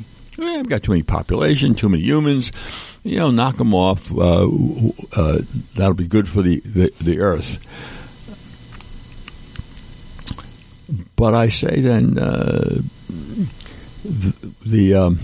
eh, 0.43 0.57
we've 0.59 0.69
got 0.69 0.83
too 0.83 0.93
many 0.93 1.03
population, 1.03 1.75
too 1.75 1.89
many 1.89 2.03
humans. 2.03 2.53
You 3.03 3.19
know, 3.19 3.31
knock 3.31 3.57
them 3.57 3.73
off. 3.73 4.13
Uh, 4.15 4.49
uh, 5.17 5.39
that'll 5.75 5.95
be 5.95 6.07
good 6.07 6.29
for 6.29 6.43
the, 6.43 6.61
the, 6.61 6.93
the, 7.01 7.21
earth. 7.21 7.59
But 11.17 11.35
I 11.35 11.49
say 11.49 11.81
then 11.81 12.19
uh, 12.19 12.81
the 14.05 14.35
the, 14.67 14.95
um, 14.95 15.21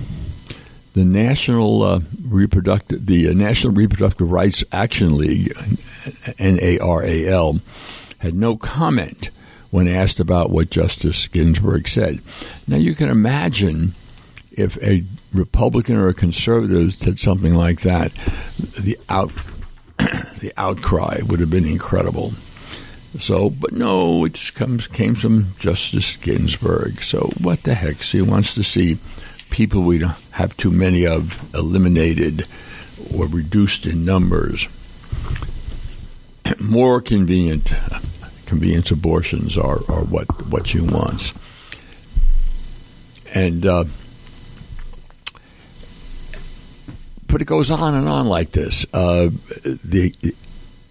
the 0.94 1.04
National 1.04 1.82
uh, 1.82 2.00
Reproductive 2.23 3.04
the 3.04 3.28
uh, 3.28 3.32
National 3.35 3.75
Reproductive 3.75 4.32
Rights 4.32 4.64
Action 4.73 5.18
League 5.18 5.52
NARAL 6.38 7.61
had 8.18 8.35
no 8.35 8.56
comment 8.56 9.30
when 9.70 9.88
asked 9.88 10.20
about 10.20 10.50
what 10.50 10.70
Justice 10.70 11.28
Ginsburg 11.28 11.88
said. 11.88 12.20
Now 12.66 12.76
you 12.76 12.94
can 12.94 13.11
imagine 13.11 13.94
if 14.56 14.82
a 14.82 15.04
Republican 15.32 15.96
or 15.96 16.08
a 16.08 16.14
conservative 16.14 16.94
said 16.94 17.18
something 17.18 17.54
like 17.54 17.82
that, 17.82 18.12
the 18.80 18.98
out 19.08 19.30
the 19.98 20.52
outcry 20.56 21.20
would 21.22 21.40
have 21.40 21.50
been 21.50 21.66
incredible. 21.66 22.32
So, 23.18 23.50
but 23.50 23.72
no, 23.72 24.25
it 24.25 24.50
comes 24.54 24.86
came 24.86 25.14
from 25.14 25.54
Justice 25.58 26.16
Ginsburg. 26.16 27.02
So, 27.02 27.30
what 27.40 27.62
the 27.62 27.75
heck? 27.75 28.02
She 28.02 28.20
wants 28.20 28.54
to 28.54 28.64
see 28.64 28.98
people 29.50 29.82
we 29.82 29.98
don't 29.98 30.16
have 30.32 30.56
too 30.56 30.70
many 30.70 31.06
of 31.06 31.54
eliminated 31.54 32.46
or 33.14 33.26
reduced 33.26 33.86
in 33.86 34.04
numbers. 34.04 34.68
More 36.58 37.00
convenient, 37.00 37.72
convenience 38.46 38.90
abortions 38.90 39.56
are, 39.56 39.80
are 39.90 40.04
what 40.04 40.46
what 40.46 40.66
she 40.66 40.80
wants, 40.80 41.34
and. 43.34 43.66
Uh, 43.66 43.84
but 47.37 47.43
it 47.43 47.45
goes 47.45 47.71
on 47.71 47.95
and 47.95 48.09
on 48.09 48.26
like 48.26 48.52
this. 48.52 48.87
Uh, 48.95 49.28
the 49.85 50.14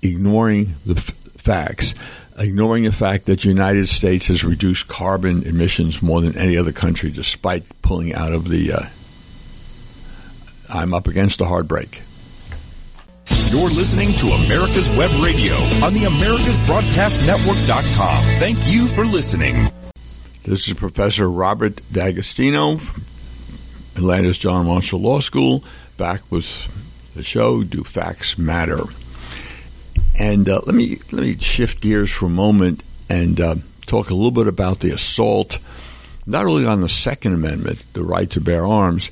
ignoring 0.04 0.76
the 0.86 0.94
f- 0.94 1.10
facts, 1.40 1.96
ignoring 2.38 2.84
the 2.84 2.92
fact 2.92 3.26
that 3.26 3.40
the 3.40 3.48
United 3.48 3.90
States 3.90 4.28
has 4.28 4.44
reduced 4.44 4.88
carbon 4.88 5.42
emissions 5.42 6.04
more 6.04 6.22
than 6.22 6.38
any 6.38 6.56
other 6.56 6.72
country, 6.72 7.10
despite 7.10 7.64
pulling 7.82 8.14
out 8.14 8.32
of 8.32 8.48
the. 8.48 8.74
Uh, 8.74 8.84
I'm 10.70 10.94
up 10.94 11.08
against 11.08 11.42
a 11.42 11.46
hard 11.46 11.68
break. 11.68 12.04
You're 13.50 13.70
listening 13.70 14.12
to 14.12 14.28
America's 14.28 14.92
Web 14.92 15.10
Radio 15.24 15.56
on 15.84 15.96
the 15.96 16.02
AmericasBroadcastNetwork.com. 16.02 18.24
Thank 18.38 18.60
you 18.68 18.86
for 18.86 19.04
listening. 19.04 19.72
This 20.44 20.68
is 20.68 20.76
Professor 20.76 21.28
Robert 21.28 21.82
D'Agostino, 21.92 22.78
Atlanta's 23.96 24.38
John 24.38 24.68
Marshall 24.68 25.00
Law 25.00 25.22
School 25.22 25.64
back 25.98 26.22
with 26.30 26.68
the 27.16 27.24
show. 27.24 27.64
Do 27.64 27.84
facts 27.84 28.38
matter? 28.38 28.84
And 30.18 30.48
uh, 30.48 30.62
let 30.66 30.76
me 30.76 31.00
let 31.12 31.24
me 31.24 31.38
shift 31.38 31.82
gears 31.82 32.12
for 32.12 32.28
a 32.28 32.30
moment 32.30 32.84
and 33.10 33.40
uh, 33.40 33.56
talk 33.86 34.10
a 34.10 34.16
little 34.16 34.32
bit 34.32 34.48
about 34.48 34.80
the 34.80 34.92
assault, 34.92 35.60
not 36.26 36.46
only 36.46 36.66
on 36.66 36.82
the 36.82 36.90
Second 36.90 37.34
Amendment, 37.34 37.80
the 37.94 38.04
right 38.04 38.30
to 38.32 38.42
bear 38.42 38.66
arms, 38.66 39.12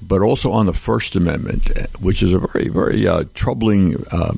but 0.00 0.22
also 0.22 0.52
on 0.52 0.66
the 0.66 0.72
First 0.72 1.16
Amendment, 1.16 1.70
which 2.00 2.22
is 2.22 2.32
a 2.32 2.38
very 2.38 2.68
very 2.68 3.06
uh, 3.06 3.24
troubling 3.34 4.04
uh, 4.10 4.34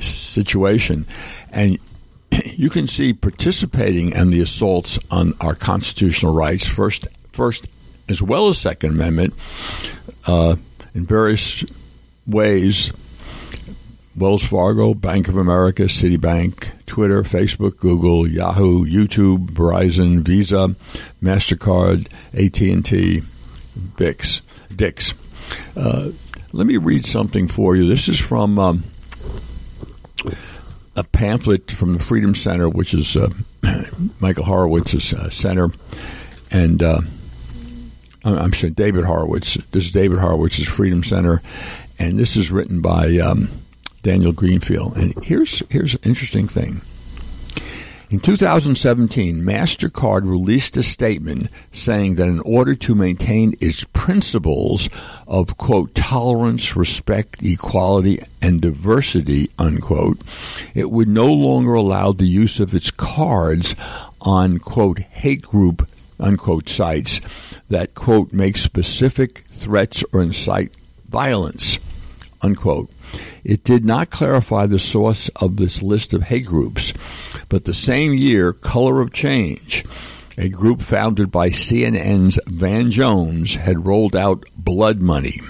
situation. 0.00 1.06
And 1.50 1.78
you 2.44 2.70
can 2.70 2.86
see 2.86 3.12
participating 3.12 4.12
in 4.12 4.30
the 4.30 4.40
assaults 4.40 4.98
on 5.10 5.34
our 5.40 5.54
constitutional 5.54 6.34
rights, 6.34 6.66
first 6.66 7.06
first 7.32 7.68
as 8.08 8.22
well 8.22 8.48
as 8.48 8.56
Second 8.58 8.90
Amendment 8.92 9.34
uh, 10.26 10.56
in 10.98 11.06
various 11.06 11.64
ways. 12.26 12.92
Wells 14.16 14.42
Fargo, 14.42 14.94
Bank 14.94 15.28
of 15.28 15.36
America, 15.36 15.84
Citibank, 15.84 16.70
Twitter, 16.86 17.22
Facebook, 17.22 17.78
Google, 17.78 18.26
Yahoo, 18.26 18.84
YouTube, 18.84 19.50
Verizon, 19.50 20.26
Visa, 20.26 20.74
Mastercard, 21.22 22.08
AT&T, 22.34 23.22
Bix, 23.94 24.40
Dix. 24.74 25.14
Uh, 25.76 26.10
let 26.52 26.66
me 26.66 26.78
read 26.78 27.06
something 27.06 27.46
for 27.46 27.76
you. 27.76 27.86
This 27.86 28.08
is 28.08 28.18
from 28.18 28.58
um, 28.58 28.82
a 30.96 31.04
pamphlet 31.04 31.70
from 31.70 31.92
the 31.92 32.00
Freedom 32.00 32.34
Center, 32.34 32.68
which 32.68 32.92
is 32.92 33.16
uh, 33.16 33.30
Michael 34.18 34.46
Horowitz's 34.46 35.14
uh, 35.14 35.30
center, 35.30 35.68
and 36.50 36.82
uh, 36.82 37.02
I'm 38.36 38.52
sorry, 38.52 38.72
David 38.72 39.04
Horowitz. 39.04 39.54
This 39.72 39.86
is 39.86 39.92
David 39.92 40.18
Horowitz's 40.18 40.68
Freedom 40.68 41.02
Center, 41.02 41.40
and 41.98 42.18
this 42.18 42.36
is 42.36 42.50
written 42.50 42.80
by 42.80 43.18
um, 43.18 43.48
Daniel 44.02 44.32
Greenfield. 44.32 44.96
And 44.96 45.14
here's 45.24 45.62
here's 45.70 45.94
an 45.94 46.00
interesting 46.04 46.48
thing. 46.48 46.82
In 48.10 48.20
2017, 48.20 49.42
MasterCard 49.42 50.22
released 50.22 50.78
a 50.78 50.82
statement 50.82 51.48
saying 51.72 52.14
that 52.14 52.26
in 52.26 52.40
order 52.40 52.74
to 52.74 52.94
maintain 52.94 53.54
its 53.60 53.84
principles 53.92 54.88
of, 55.26 55.58
quote, 55.58 55.94
tolerance, 55.94 56.74
respect, 56.74 57.42
equality, 57.42 58.22
and 58.40 58.62
diversity, 58.62 59.50
unquote, 59.58 60.22
it 60.74 60.90
would 60.90 61.08
no 61.08 61.30
longer 61.30 61.74
allow 61.74 62.12
the 62.12 62.26
use 62.26 62.60
of 62.60 62.74
its 62.74 62.90
cards 62.90 63.74
on, 64.22 64.58
quote, 64.58 64.98
hate 64.98 65.42
group, 65.42 65.87
unquote, 66.20 66.68
sites 66.68 67.20
that, 67.68 67.94
quote, 67.94 68.32
make 68.32 68.56
specific 68.56 69.44
threats 69.50 70.04
or 70.12 70.22
incite 70.22 70.76
violence, 71.08 71.78
unquote. 72.42 72.90
It 73.44 73.64
did 73.64 73.84
not 73.84 74.10
clarify 74.10 74.66
the 74.66 74.78
source 74.78 75.30
of 75.36 75.56
this 75.56 75.82
list 75.82 76.12
of 76.12 76.22
hate 76.22 76.46
groups, 76.46 76.92
but 77.48 77.64
the 77.64 77.74
same 77.74 78.14
year, 78.14 78.52
Color 78.52 79.00
of 79.00 79.12
Change, 79.12 79.84
a 80.36 80.48
group 80.48 80.82
founded 80.82 81.30
by 81.30 81.50
CNN's 81.50 82.38
Van 82.46 82.90
Jones, 82.90 83.56
had 83.56 83.86
rolled 83.86 84.14
out 84.14 84.44
Blood 84.56 85.00
Money. 85.00 85.40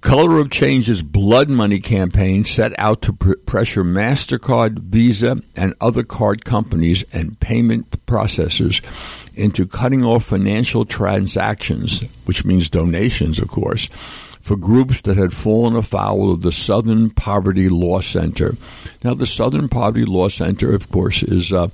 Color 0.00 0.38
of 0.38 0.50
Change's 0.50 1.02
Blood 1.02 1.48
Money 1.48 1.80
campaign 1.80 2.44
set 2.44 2.72
out 2.78 3.02
to 3.02 3.12
pr- 3.12 3.32
pressure 3.46 3.82
MasterCard, 3.82 4.78
Visa, 4.78 5.42
and 5.56 5.74
other 5.80 6.04
card 6.04 6.44
companies 6.44 7.04
and 7.12 7.38
payment 7.40 8.06
processors 8.06 8.80
into 9.34 9.66
cutting 9.66 10.04
off 10.04 10.24
financial 10.24 10.84
transactions, 10.84 12.02
which 12.26 12.44
means 12.44 12.70
donations, 12.70 13.40
of 13.40 13.48
course, 13.48 13.88
for 14.40 14.56
groups 14.56 15.00
that 15.02 15.16
had 15.16 15.34
fallen 15.34 15.74
afoul 15.74 16.32
of 16.32 16.42
the 16.42 16.52
Southern 16.52 17.10
Poverty 17.10 17.68
Law 17.68 18.00
Center. 18.00 18.54
Now, 19.02 19.14
the 19.14 19.26
Southern 19.26 19.68
Poverty 19.68 20.04
Law 20.04 20.28
Center, 20.28 20.74
of 20.74 20.90
course, 20.90 21.22
is 21.24 21.52
uh, 21.52 21.68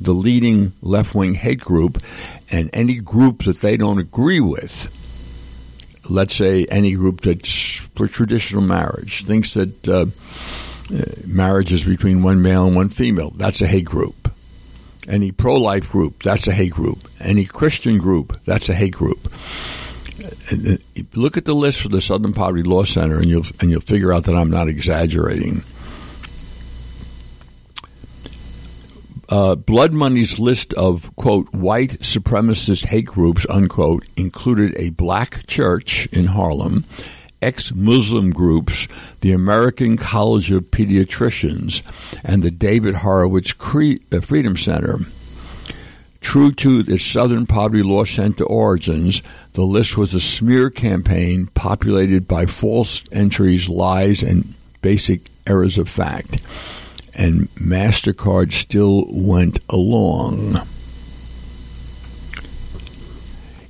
the 0.00 0.12
leading 0.12 0.72
left 0.82 1.14
wing 1.14 1.34
hate 1.34 1.60
group, 1.60 2.02
and 2.50 2.68
any 2.72 2.96
group 2.96 3.44
that 3.44 3.60
they 3.60 3.76
don't 3.76 3.98
agree 3.98 4.40
with, 4.40 4.94
let's 6.10 6.34
say 6.34 6.66
any 6.66 6.92
group 6.92 7.22
that's 7.22 7.76
for 7.94 8.08
traditional 8.08 8.62
marriage, 8.62 9.24
thinks 9.24 9.54
that 9.54 9.88
uh, 9.88 10.06
uh 10.94 11.04
marriage 11.24 11.72
is 11.72 11.84
between 11.84 12.22
one 12.22 12.42
male 12.42 12.66
and 12.66 12.76
one 12.76 12.88
female, 12.88 13.30
that's 13.30 13.60
a 13.60 13.66
hate 13.66 13.86
group. 13.86 14.32
Any 15.08 15.32
pro 15.32 15.56
life 15.56 15.90
group, 15.90 16.22
that's 16.22 16.46
a 16.46 16.52
hate 16.52 16.72
group. 16.72 17.08
Any 17.20 17.44
Christian 17.44 17.98
group, 17.98 18.38
that's 18.44 18.68
a 18.68 18.74
hate 18.74 18.92
group 18.92 19.32
look 21.14 21.36
at 21.36 21.44
the 21.44 21.54
list 21.54 21.82
for 21.82 21.88
the 21.88 22.00
Southern 22.00 22.32
Poverty 22.32 22.62
Law 22.62 22.84
Center, 22.84 23.18
and 23.18 23.28
you'll 23.28 23.46
and 23.60 23.70
you'll 23.70 23.80
figure 23.80 24.12
out 24.12 24.24
that 24.24 24.34
I'm 24.34 24.50
not 24.50 24.68
exaggerating. 24.68 25.62
Uh, 29.30 29.54
Blood 29.54 29.92
Money's 29.92 30.40
list 30.40 30.74
of 30.74 31.14
quote 31.14 31.52
white 31.54 32.00
supremacist 32.00 32.86
hate 32.86 33.06
groups 33.06 33.46
unquote 33.48 34.04
included 34.16 34.74
a 34.76 34.90
black 34.90 35.46
church 35.46 36.06
in 36.06 36.26
Harlem, 36.26 36.84
ex-Muslim 37.40 38.32
groups, 38.32 38.88
the 39.20 39.30
American 39.32 39.96
College 39.96 40.50
of 40.50 40.64
Pediatricians, 40.72 41.82
and 42.24 42.42
the 42.42 42.50
David 42.50 42.96
Horowitz 42.96 43.52
Cre- 43.52 44.02
uh, 44.12 44.20
Freedom 44.20 44.56
Center. 44.56 44.98
True 46.20 46.50
to 46.52 46.84
its 46.86 47.04
Southern 47.04 47.46
Poverty 47.46 47.84
Law 47.84 48.04
Center 48.04 48.44
origins, 48.44 49.22
the 49.52 49.62
list 49.62 49.96
was 49.96 50.12
a 50.12 50.20
smear 50.20 50.70
campaign 50.70 51.46
populated 51.54 52.26
by 52.26 52.46
false 52.46 53.04
entries, 53.12 53.68
lies, 53.68 54.22
and 54.24 54.54
basic 54.82 55.30
errors 55.46 55.78
of 55.78 55.88
fact. 55.88 56.40
And 57.20 57.54
MasterCard 57.56 58.50
still 58.50 59.04
went 59.06 59.58
along. 59.68 60.66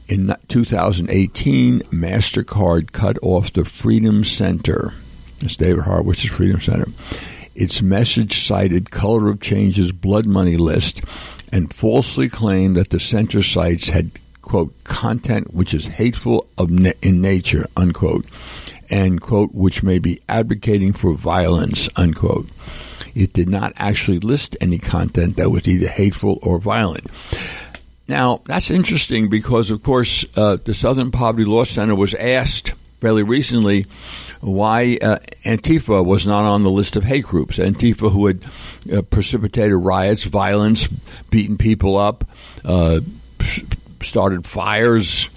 In 0.07 0.37
2018, 0.47 1.81
MasterCard 1.81 2.93
cut 2.93 3.19
off 3.23 3.53
the 3.53 3.65
Freedom 3.65 4.23
Center. 4.23 4.95
That's 5.41 5.57
David 5.57 5.83
Horowitz's 5.83 6.31
Freedom 6.31 6.61
Center. 6.61 6.87
Its 7.57 7.83
message 7.83 8.47
cited 8.47 8.93
Color 8.93 9.31
of 9.31 9.41
Change's 9.41 9.91
blood 9.91 10.27
money 10.27 10.57
list 10.57 11.03
and 11.51 11.75
falsely 11.75 12.29
claimed 12.29 12.77
that 12.77 12.91
the 12.91 13.01
center 13.01 13.43
sites 13.43 13.89
had 13.89 14.13
quote 14.43 14.73
content 14.85 15.53
which 15.53 15.75
is 15.75 15.87
hateful 15.87 16.47
in 16.57 17.21
nature 17.21 17.67
unquote 17.77 18.25
and 18.89 19.21
quote 19.21 19.53
which 19.53 19.83
may 19.83 19.99
be 19.99 20.21
advocating 20.29 20.93
for 20.93 21.15
violence 21.15 21.89
unquote 21.97 22.49
it 23.15 23.33
did 23.33 23.49
not 23.49 23.73
actually 23.77 24.19
list 24.21 24.57
any 24.61 24.79
content 24.79 25.37
that 25.37 25.51
was 25.51 25.69
either 25.69 25.89
hateful 25.89 26.39
or 26.43 26.59
violent 26.59 27.07
now 28.09 28.41
that's 28.47 28.71
interesting 28.71 29.29
because 29.29 29.71
of 29.71 29.83
course 29.83 30.25
uh, 30.37 30.57
the 30.65 30.75
southern 30.75 31.11
poverty 31.11 31.45
law 31.45 31.65
center 31.65 31.95
was 31.95 32.15
asked 32.15 32.73
fairly 33.01 33.23
recently 33.23 33.87
why 34.41 34.99
uh, 35.01 35.19
Antifa 35.45 36.05
was 36.05 36.27
not 36.27 36.45
on 36.45 36.63
the 36.63 36.71
list 36.71 36.97
of 36.97 37.05
hate 37.05 37.25
groups. 37.25 37.59
Antifa, 37.59 38.11
who 38.11 38.27
had 38.27 38.45
uh, 38.93 39.03
precipitated 39.03 39.75
riots, 39.75 40.25
violence, 40.25 40.87
beaten 41.31 41.59
people 41.59 41.97
up, 41.97 42.27
uh, 42.65 43.01
started 44.03 44.47
fires 44.47 45.29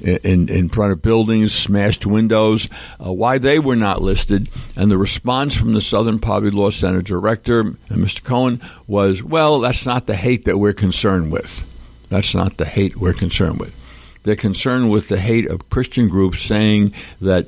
in, 0.00 0.48
in 0.48 0.68
front 0.68 0.92
of 0.92 1.02
buildings, 1.02 1.52
smashed 1.52 2.06
windows, 2.06 2.68
uh, 3.04 3.12
why 3.12 3.38
they 3.38 3.58
were 3.58 3.76
not 3.76 4.02
listed. 4.02 4.48
And 4.76 4.90
the 4.90 4.98
response 4.98 5.54
from 5.54 5.72
the 5.72 5.80
Southern 5.80 6.18
Poverty 6.18 6.56
Law 6.56 6.70
Center 6.70 7.02
director, 7.02 7.60
uh, 7.60 7.94
Mr. 7.94 8.22
Cohen, 8.22 8.60
was, 8.86 9.22
well, 9.22 9.60
that's 9.60 9.86
not 9.86 10.06
the 10.06 10.16
hate 10.16 10.44
that 10.44 10.58
we're 10.58 10.72
concerned 10.72 11.30
with. 11.30 11.66
That's 12.08 12.34
not 12.34 12.56
the 12.56 12.64
hate 12.64 12.96
we're 12.96 13.12
concerned 13.12 13.60
with. 13.60 13.76
They're 14.22 14.36
concerned 14.36 14.90
with 14.90 15.08
the 15.08 15.18
hate 15.18 15.48
of 15.48 15.70
Christian 15.70 16.08
groups 16.08 16.42
saying 16.42 16.92
that 17.20 17.46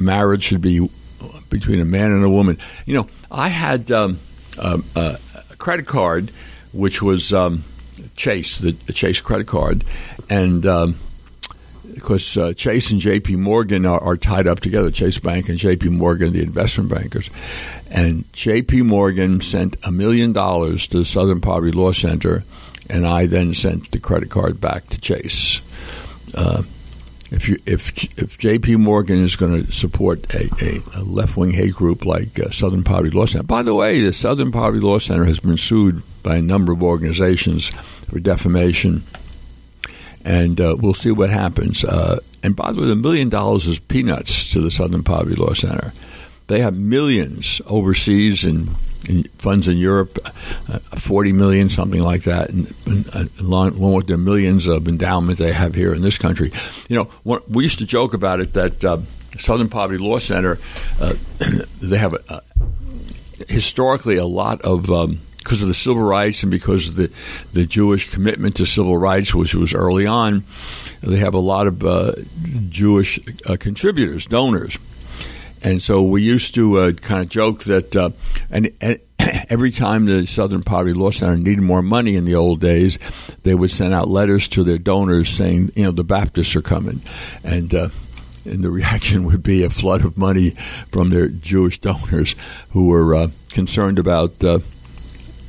marriage 0.00 0.44
should 0.44 0.62
be 0.62 0.88
between 1.50 1.80
a 1.80 1.84
man 1.84 2.12
and 2.12 2.24
a 2.24 2.30
woman. 2.30 2.58
You 2.86 2.94
know, 2.94 3.08
I 3.30 3.48
had 3.48 3.90
um, 3.90 4.18
a, 4.56 4.80
a, 4.94 5.18
credit 5.58 5.86
card 5.86 6.30
which 6.72 7.02
was 7.02 7.32
um, 7.32 7.64
Chase, 8.16 8.58
the, 8.58 8.72
the, 8.72 8.92
Chase 8.92 9.20
credit 9.20 9.46
card, 9.46 9.84
and 10.30 10.64
um, 10.66 10.96
because 11.98 12.36
uh, 12.36 12.52
Chase 12.54 12.90
and 12.90 13.00
J.P. 13.00 13.36
Morgan 13.36 13.86
are, 13.86 14.00
are, 14.00 14.16
tied 14.16 14.46
up 14.46 14.60
together, 14.60 14.90
Chase 14.90 15.18
Bank 15.18 15.48
and 15.48 15.58
J.P. 15.58 15.88
Morgan, 15.90 16.32
the 16.32 16.42
investment 16.42 16.90
bankers, 16.90 17.30
and 17.90 18.30
J.P. 18.32 18.82
Morgan 18.82 19.40
sent 19.40 19.76
a 19.82 19.92
million 19.92 20.32
dollars 20.32 20.86
to 20.88 20.98
the 20.98 21.04
Southern 21.04 21.40
Poverty 21.40 21.72
Law 21.72 21.92
Center, 21.92 22.44
and 22.88 23.06
I 23.06 23.26
then 23.26 23.54
sent 23.54 23.90
the 23.90 24.00
credit 24.00 24.30
card 24.30 24.60
back 24.60 24.88
to 24.88 25.00
Chase. 25.00 25.60
Uh, 26.34 26.62
if 27.30 27.48
you 27.48 27.58
if 27.66 27.92
if 28.18 28.38
J.P. 28.38 28.76
Morgan 28.76 29.22
is 29.22 29.36
going 29.36 29.66
to 29.66 29.72
support 29.72 30.32
a, 30.34 30.48
a, 30.64 30.82
a 30.94 31.02
left 31.02 31.36
wing 31.36 31.50
hate 31.50 31.74
group 31.74 32.04
like 32.04 32.40
uh, 32.40 32.50
Southern 32.50 32.84
Poverty 32.84 33.10
Law 33.10 33.26
Center, 33.26 33.44
by 33.44 33.62
the 33.62 33.74
way, 33.74 34.00
the 34.00 34.12
Southern 34.12 34.50
Poverty 34.50 34.80
Law 34.80 34.98
Center 34.98 35.24
has 35.24 35.40
been 35.40 35.56
sued 35.56 36.02
by 36.22 36.36
a 36.36 36.42
number 36.42 36.72
of 36.72 36.82
organizations 36.82 37.70
for 38.08 38.18
defamation, 38.18 39.04
and 40.28 40.60
uh, 40.60 40.76
we'll 40.78 40.92
see 40.92 41.10
what 41.10 41.30
happens. 41.30 41.82
Uh, 41.84 42.18
and 42.42 42.54
by 42.54 42.70
the 42.70 42.82
way, 42.82 42.86
the 42.86 42.96
million 42.96 43.30
dollars 43.30 43.66
is 43.66 43.78
peanuts 43.78 44.52
to 44.52 44.60
the 44.60 44.70
Southern 44.70 45.02
Poverty 45.02 45.34
Law 45.34 45.54
Center. 45.54 45.94
They 46.48 46.60
have 46.60 46.76
millions 46.76 47.62
overseas 47.66 48.44
and, 48.44 48.68
funds 49.38 49.68
in 49.68 49.78
Europe, 49.78 50.18
uh, 50.68 50.78
40 50.96 51.32
million, 51.32 51.70
something 51.70 52.02
like 52.02 52.24
that, 52.24 52.50
and, 52.50 52.74
and, 52.86 53.30
along, 53.40 53.76
along, 53.76 53.94
with 53.94 54.06
the 54.08 54.18
millions 54.18 54.66
of 54.66 54.86
endowment 54.86 55.38
they 55.38 55.52
have 55.52 55.74
here 55.74 55.94
in 55.94 56.02
this 56.02 56.18
country. 56.18 56.52
You 56.88 57.08
know, 57.24 57.40
we 57.48 57.62
used 57.62 57.78
to 57.78 57.86
joke 57.86 58.12
about 58.12 58.40
it 58.40 58.52
that 58.52 58.84
uh, 58.84 58.98
Southern 59.38 59.70
Poverty 59.70 60.02
Law 60.02 60.18
Center, 60.18 60.58
uh, 61.00 61.14
they 61.80 61.96
have 61.96 62.12
a, 62.12 62.42
historically 63.48 64.16
a 64.16 64.26
lot 64.26 64.60
of. 64.60 64.90
Um, 64.90 65.20
because 65.38 65.62
of 65.62 65.68
the 65.68 65.74
civil 65.74 66.02
rights 66.02 66.42
and 66.42 66.50
because 66.50 66.88
of 66.88 66.96
the, 66.96 67.10
the 67.52 67.64
Jewish 67.64 68.10
commitment 68.10 68.56
to 68.56 68.66
civil 68.66 68.96
rights, 68.96 69.34
which 69.34 69.54
was 69.54 69.72
early 69.72 70.06
on, 70.06 70.44
they 71.02 71.16
have 71.16 71.34
a 71.34 71.38
lot 71.38 71.66
of 71.66 71.84
uh, 71.84 72.12
Jewish 72.68 73.18
uh, 73.46 73.56
contributors, 73.58 74.26
donors. 74.26 74.78
And 75.62 75.82
so 75.82 76.02
we 76.02 76.22
used 76.22 76.54
to 76.54 76.78
uh, 76.78 76.92
kind 76.92 77.22
of 77.22 77.28
joke 77.28 77.64
that, 77.64 77.96
uh, 77.96 78.10
and, 78.50 78.72
and 78.80 79.00
every 79.48 79.70
time 79.70 80.06
the 80.06 80.26
Southern 80.26 80.62
Poverty 80.62 80.92
Law 80.92 81.10
Center 81.10 81.36
needed 81.36 81.62
more 81.62 81.82
money 81.82 82.14
in 82.14 82.24
the 82.24 82.34
old 82.34 82.60
days, 82.60 82.98
they 83.42 83.54
would 83.54 83.70
send 83.70 83.94
out 83.94 84.08
letters 84.08 84.48
to 84.48 84.64
their 84.64 84.78
donors 84.78 85.28
saying, 85.28 85.72
you 85.74 85.84
know, 85.84 85.92
the 85.92 86.04
Baptists 86.04 86.54
are 86.56 86.62
coming. 86.62 87.02
And 87.42 87.74
uh, 87.74 87.88
and 88.44 88.62
the 88.62 88.70
reaction 88.80 89.24
would 89.24 89.42
be 89.42 89.64
a 89.64 89.70
flood 89.70 90.04
of 90.04 90.16
money 90.16 90.50
from 90.92 91.10
their 91.10 91.28
Jewish 91.28 91.80
donors 91.80 92.34
who 92.70 92.86
were 92.86 93.14
uh, 93.14 93.28
concerned 93.50 93.98
about, 93.98 94.42
uh, 94.42 94.60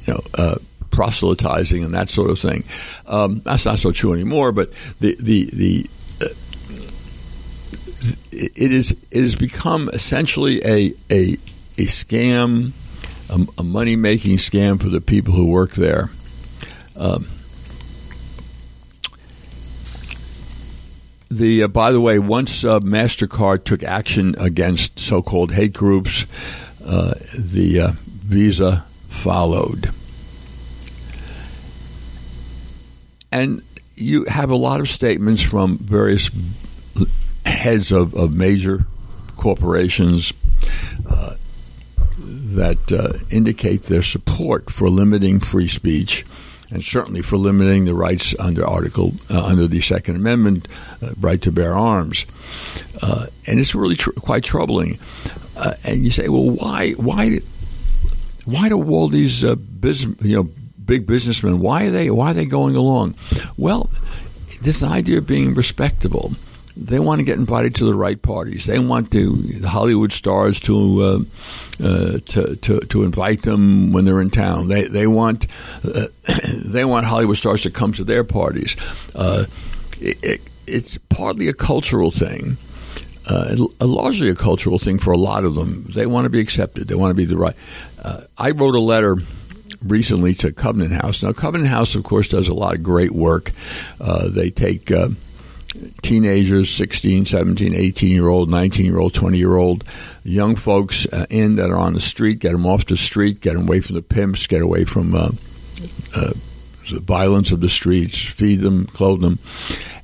know, 0.10 0.24
uh, 0.36 0.56
proselytizing 0.92 1.84
and 1.84 1.94
that 1.94 2.10
sort 2.10 2.30
of 2.30 2.40
thing. 2.40 2.64
Um, 3.06 3.42
that's 3.44 3.66
not 3.66 3.80
so 3.80 3.92
true 3.92 4.14
anymore, 4.14 4.52
but 4.52 4.72
the 5.00 5.16
the 5.20 5.50
the 5.54 5.90
uh, 6.22 6.28
it 8.32 8.72
is 8.72 8.96
it 9.12 9.22
has 9.22 9.36
become 9.36 9.90
essentially 9.94 10.64
a 10.66 10.94
a 11.12 11.38
a 11.78 11.86
scam, 11.86 12.72
a, 13.30 13.48
a 13.60 13.64
money 13.64 13.96
making 13.96 14.38
scam 14.38 14.82
for 14.82 14.90
the 14.90 15.02
people 15.02 15.34
who 15.34 15.46
work 15.46 15.74
there. 15.74 16.10
Um, 16.96 17.30
the 21.30 21.64
uh, 21.64 21.68
by 21.68 21.92
the 21.92 22.02
way, 22.02 22.20
once 22.20 22.64
uh, 22.64 22.80
Mastercard 22.80 23.64
took 23.64 23.84
action 23.84 24.36
against 24.38 25.00
so-called 25.00 25.52
hate 25.52 25.74
groups, 25.74 26.26
uh, 26.84 27.14
the 27.34 27.80
uh, 27.80 27.92
Visa 28.06 28.86
followed, 29.10 29.92
and 33.32 33.62
you 33.96 34.26
have 34.26 34.52
a 34.52 34.56
lot 34.56 34.80
of 34.80 34.90
statements 34.90 35.42
from 35.42 35.78
various 35.78 36.30
heads 37.46 37.92
of, 37.92 38.14
of 38.14 38.34
major 38.34 38.86
corporations 39.36 40.34
uh, 41.10 41.36
that 42.20 42.92
uh, 42.92 43.18
indicate 43.30 43.84
their 43.84 44.02
support 44.02 44.72
for 44.72 44.90
limiting 44.90 45.40
free 45.40 45.68
speech 45.68 46.26
and 46.72 46.84
certainly 46.84 47.22
for 47.22 47.38
limiting 47.38 47.86
the 47.86 47.94
rights 47.94 48.36
under 48.38 48.66
Article 48.66 49.14
uh, 49.30 49.44
under 49.44 49.68
the 49.68 49.82
Second 49.82 50.16
Amendment, 50.16 50.68
uh, 51.02 51.10
right 51.20 51.42
to 51.42 51.52
bear 51.52 51.74
arms, 51.74 52.26
uh, 53.02 53.26
and 53.48 53.60
it's 53.60 53.74
really 53.74 53.96
tr- 53.96 54.12
quite 54.12 54.44
troubling. 54.44 55.00
Uh, 55.58 55.74
and 55.84 56.06
you 56.06 56.12
say, 56.12 56.30
well, 56.30 56.50
why, 56.50 56.92
why, 56.92 57.40
why 58.46 58.70
do 58.70 58.82
all 58.90 59.10
these 59.10 59.44
uh, 59.44 59.56
business, 59.56 60.16
you 60.22 60.36
know, 60.36 60.50
big 60.90 61.08
businessmen, 61.08 61.60
why 61.60 61.86
are 61.86 61.92
they, 61.92 62.10
why 62.10 62.32
are 62.32 62.34
they 62.34 62.46
going 62.46 62.76
along? 62.76 63.16
Well, 63.56 63.90
this 64.62 64.84
idea 64.84 65.20
of 65.20 65.28
being 65.28 65.54
respectable 65.54 66.34
they 66.82 67.00
want 67.00 67.20
to 67.20 67.26
get 67.26 67.38
invited 67.38 67.76
to 67.76 67.86
the 67.86 67.94
right 67.94 68.22
parties. 68.22 68.66
They 68.66 68.80
want 68.80 69.12
the 69.12 69.62
Hollywood 69.68 70.14
stars 70.14 70.60
to, 70.62 71.02
uh, 71.02 71.84
uh, 71.84 72.20
to, 72.26 72.56
to 72.56 72.80
to 72.80 73.04
invite 73.04 73.42
them 73.42 73.92
when 73.92 74.06
they're 74.06 74.22
in 74.22 74.30
town. 74.30 74.68
They 74.68 74.84
they 74.84 75.08
want 75.08 75.48
uh, 75.84 76.08
they 76.48 76.86
want 76.86 77.06
Hollywood 77.06 77.38
stars 77.38 77.64
to 77.64 77.70
come 77.70 77.94
to 77.94 78.04
their 78.04 78.24
parties. 78.24 78.76
Uh, 79.14 79.46
it, 80.00 80.24
it, 80.24 80.42
it's 80.68 80.98
partly 81.10 81.48
a 81.48 81.54
cultural 81.54 82.12
thing. 82.12 82.58
Uh, 83.26 83.56
largely 83.80 84.30
a 84.30 84.36
cultural 84.36 84.80
thing 84.80 84.98
for 84.98 85.12
a 85.12 85.18
lot 85.18 85.46
of 85.46 85.54
them. 85.54 85.86
They 85.94 86.08
want 86.08 86.26
to 86.26 86.30
be 86.30 86.40
accepted. 86.40 86.88
They 86.88 86.96
want 86.96 87.12
to 87.12 87.16
be 87.16 87.26
the 87.26 87.38
right. 87.38 87.56
Uh, 88.02 88.22
I 88.38 88.52
wrote 88.52 88.74
a 88.74 88.80
letter 88.80 89.18
recently 89.82 90.34
to 90.36 90.52
Covenant 90.52 90.94
House. 90.94 91.24
Now, 91.24 91.34
Covenant 91.34 91.70
House, 91.70 91.96
of 91.96 92.04
course, 92.04 92.28
does 92.28 92.50
a 92.50 92.54
lot 92.54 92.76
of 92.76 92.84
great 92.84 93.12
work. 93.12 93.52
they 94.00 94.50
take 94.50 94.92
teenagers 96.02 96.70
16 96.72 97.26
17 97.26 97.76
18 97.76 98.10
year 98.10 98.28
old 98.28 98.50
19 98.50 98.86
year 98.86 98.98
old 98.98 99.14
20 99.14 99.38
year 99.38 99.56
old 99.56 99.84
young 100.24 100.56
folks 100.56 101.06
uh, 101.08 101.26
in 101.30 101.56
that 101.56 101.70
are 101.70 101.78
on 101.78 101.94
the 101.94 102.00
street 102.00 102.40
get 102.40 102.54
them 102.54 102.66
off 102.66 102.86
the 102.88 102.98
street 102.98 103.42
get 103.42 103.54
them 103.54 103.64
away 103.64 103.80
from 103.80 103.96
the 103.96 104.02
pimps 104.02 104.48
get 104.48 104.62
away 104.62 104.84
from 104.84 105.14
uh, 105.14 105.30
uh, 106.16 106.34
the 106.92 107.00
violence 107.00 107.52
of 107.52 107.62
the 107.62 107.70
streets 107.70 108.18
feed 108.18 108.62
them 108.62 108.88
clothe 108.88 109.22
them 109.22 109.38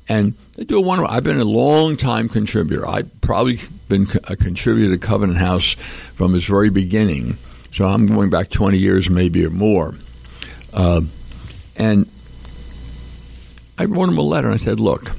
and 0.08 0.34
they 0.54 0.64
do 0.64 0.78
a 0.78 0.80
wonderful 0.80 1.12
i've 1.12 1.24
been 1.24 1.40
a 1.40 1.44
long 1.44 1.96
time 1.96 2.28
contributor 2.28 2.86
i've 2.86 3.20
probably 3.20 3.58
been 3.88 4.06
a 4.24 4.36
contributor 4.36 4.94
to 4.94 4.98
covenant 4.98 5.38
house 5.38 5.74
from 6.14 6.34
its 6.36 6.44
very 6.44 6.70
beginning 6.70 7.36
so 7.76 7.86
i'm 7.86 8.06
going 8.06 8.30
back 8.30 8.50
20 8.50 8.78
years 8.78 9.08
maybe 9.08 9.44
or 9.44 9.50
more 9.50 9.94
uh, 10.72 11.00
and 11.76 12.08
I 13.78 13.84
wrote 13.84 14.08
him 14.08 14.18
a 14.18 14.22
letter 14.22 14.48
and 14.48 14.54
I 14.54 14.58
said, 14.58 14.80
look, 14.80 15.12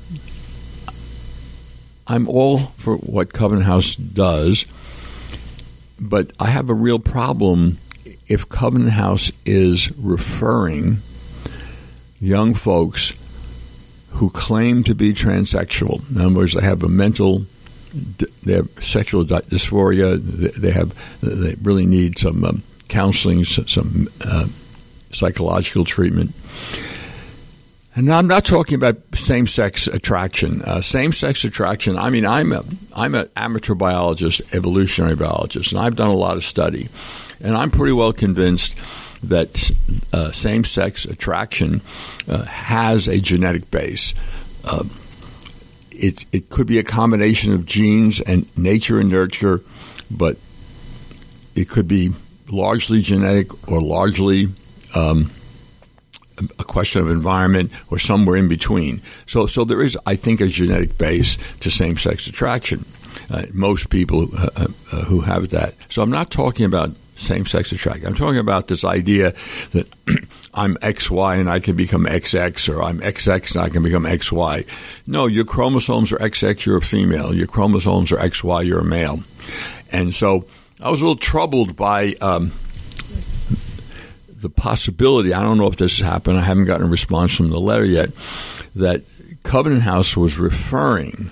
I'm 2.07 2.27
all 2.27 2.59
for 2.77 2.97
what 2.97 3.33
Covenant 3.33 3.65
House 3.65 3.95
does, 3.95 4.65
but 5.99 6.31
I 6.39 6.47
have 6.47 6.69
a 6.69 6.73
real 6.73 6.99
problem 6.99 7.77
if 8.27 8.49
Covenant 8.49 8.91
House 8.91 9.31
is 9.45 9.91
referring 9.97 10.99
young 12.19 12.55
folks 12.55 13.13
who 14.11 14.31
claim 14.31 14.83
to 14.85 14.95
be 14.95 15.13
transsexual. 15.13 16.09
In 16.09 16.19
other 16.19 16.33
words, 16.33 16.53
they 16.53 16.61
have 16.61 16.81
a 16.81 16.87
mental, 16.87 17.45
they 18.43 18.53
have 18.53 18.69
sexual 18.81 19.25
dysphoria. 19.25 20.17
They 20.19 20.71
have, 20.71 20.93
they 21.21 21.55
really 21.61 21.85
need 21.85 22.17
some 22.17 22.43
um, 22.43 22.63
counseling, 22.87 23.43
some 23.45 24.07
uh, 24.21 24.47
psychological 25.11 25.85
treatment. 25.85 26.33
And 27.95 28.13
I'm 28.13 28.27
not 28.27 28.45
talking 28.45 28.75
about 28.75 28.97
same-sex 29.15 29.87
attraction. 29.87 30.61
Uh, 30.61 30.81
same-sex 30.81 31.43
attraction. 31.43 31.97
I 31.97 32.11
mean, 32.11 32.27
I'm 32.27 32.53
a 32.53 32.63
I'm 32.93 33.15
an 33.15 33.27
amateur 33.35 33.73
biologist, 33.73 34.41
evolutionary 34.53 35.15
biologist, 35.15 35.71
and 35.71 35.81
I've 35.81 35.95
done 35.95 36.09
a 36.09 36.15
lot 36.15 36.37
of 36.37 36.43
study, 36.43 36.89
and 37.41 37.57
I'm 37.57 37.71
pretty 37.71 37.93
well 37.93 38.13
convinced 38.13 38.75
that 39.23 39.71
uh, 40.13 40.31
same-sex 40.31 41.05
attraction 41.05 41.81
uh, 42.27 42.43
has 42.43 43.07
a 43.07 43.19
genetic 43.19 43.71
base. 43.71 44.13
It 45.99 46.25
it 46.31 46.49
could 46.49 46.67
be 46.67 46.79
a 46.79 46.83
combination 46.83 47.53
of 47.53 47.65
genes 47.65 48.19
and 48.21 48.45
nature 48.57 48.99
and 48.99 49.09
nurture, 49.09 49.61
but 50.09 50.37
it 51.55 51.69
could 51.69 51.87
be 51.87 52.13
largely 52.49 53.01
genetic 53.01 53.69
or 53.69 53.81
largely 53.81 54.49
um, 54.93 55.31
a 56.59 56.63
question 56.63 57.01
of 57.01 57.09
environment 57.09 57.71
or 57.89 57.99
somewhere 57.99 58.37
in 58.37 58.47
between. 58.47 59.01
So, 59.25 59.47
so 59.47 59.65
there 59.65 59.81
is, 59.81 59.97
I 60.05 60.15
think, 60.15 60.41
a 60.41 60.47
genetic 60.47 60.97
base 60.97 61.37
to 61.61 61.71
same-sex 61.71 62.27
attraction. 62.27 62.85
Uh, 63.29 63.43
most 63.51 63.89
people 63.89 64.29
uh, 64.37 64.49
uh, 64.55 64.67
uh 64.91 65.01
who 65.05 65.21
have 65.21 65.49
that. 65.49 65.73
So 65.89 66.01
I'm 66.01 66.11
not 66.11 66.29
talking 66.29 66.65
about 66.65 66.91
same-sex 67.15 67.71
attraction. 67.71 68.05
I'm 68.05 68.15
talking 68.15 68.37
about 68.37 68.67
this 68.67 68.85
idea 68.85 69.33
that 69.71 69.87
I'm 70.57 70.75
XY 70.77 71.39
and 71.39 71.49
I 71.49 71.59
can 71.59 71.75
become 71.75 72.05
XX, 72.05 72.75
or 72.75 72.83
I'm 72.83 72.99
XX 72.99 73.55
and 73.55 73.63
I 73.63 73.69
can 73.69 73.83
become 73.83 74.03
XY. 74.03 74.65
No, 75.05 75.27
your 75.27 75.45
chromosomes 75.45 76.11
are 76.11 76.17
XX, 76.17 76.65
you're 76.65 76.77
a 76.77 76.81
female. 76.81 77.33
Your 77.33 77.47
chromosomes 77.47 78.11
are 78.11 78.17
XY, 78.17 78.65
you're 78.65 78.79
a 78.79 78.83
male. 78.83 79.23
And 79.91 80.13
so 80.13 80.45
I 80.81 80.89
was 80.89 80.99
a 80.99 81.03
little 81.03 81.15
troubled 81.15 81.75
by. 81.75 82.15
Um, 82.15 82.51
the 84.39 84.49
possibility, 84.49 85.33
I 85.33 85.41
don't 85.41 85.57
know 85.57 85.65
if 85.67 85.77
this 85.77 85.97
has 85.97 86.07
happened, 86.07 86.37
I 86.37 86.41
haven't 86.41 86.65
gotten 86.65 86.85
a 86.85 86.89
response 86.89 87.35
from 87.35 87.49
the 87.49 87.59
letter 87.59 87.85
yet, 87.85 88.11
that 88.75 89.01
Covenant 89.41 89.81
House 89.81 90.15
was 90.15 90.37
referring 90.37 91.31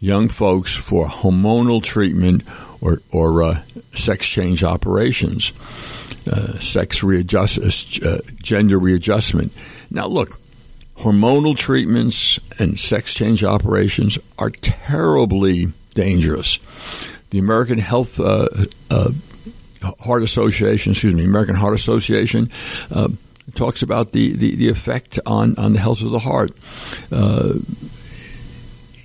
young 0.00 0.28
folks 0.28 0.74
for 0.74 1.06
hormonal 1.06 1.82
treatment 1.82 2.42
or, 2.80 3.02
or 3.10 3.42
uh, 3.42 3.62
sex 3.92 4.26
change 4.26 4.64
operations, 4.64 5.52
uh, 6.26 6.58
sex 6.58 7.02
readjust, 7.02 8.02
uh, 8.02 8.18
gender 8.42 8.78
readjustment. 8.78 9.52
Now, 9.90 10.06
look, 10.06 10.38
hormonal 10.98 11.56
treatments 11.56 12.40
and 12.58 12.78
sex 12.78 13.14
change 13.14 13.44
operations 13.44 14.18
are 14.38 14.50
terribly 14.50 15.72
dangerous. 15.94 16.58
The 17.30 17.38
American 17.38 17.78
Health 17.78 18.18
uh, 18.20 18.48
uh, 18.90 19.10
Heart 20.00 20.22
Association, 20.22 20.92
excuse 20.92 21.14
me, 21.14 21.24
American 21.24 21.54
Heart 21.54 21.74
Association, 21.74 22.50
uh, 22.90 23.08
talks 23.54 23.82
about 23.82 24.12
the, 24.12 24.32
the, 24.32 24.56
the, 24.56 24.68
effect 24.68 25.20
on, 25.26 25.56
on 25.56 25.72
the 25.72 25.78
health 25.78 26.02
of 26.02 26.10
the 26.10 26.18
heart. 26.18 26.52
Uh, 27.12 27.54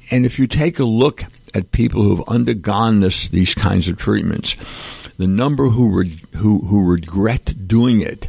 and 0.10 0.26
if 0.26 0.40
you 0.40 0.48
take 0.48 0.80
a 0.80 0.84
look 0.84 1.24
at 1.54 1.72
people 1.72 2.04
who've 2.04 2.28
undergone 2.28 3.00
this, 3.00 3.30
these 3.30 3.54
kinds 3.54 3.88
of 3.88 3.98
treatments, 3.98 4.56
the 5.18 5.28
number 5.28 5.70
who, 5.70 6.00
re- 6.00 6.22
who, 6.38 6.60
who 6.60 6.90
regret 6.90 7.68
doing 7.68 8.02
it 8.02 8.28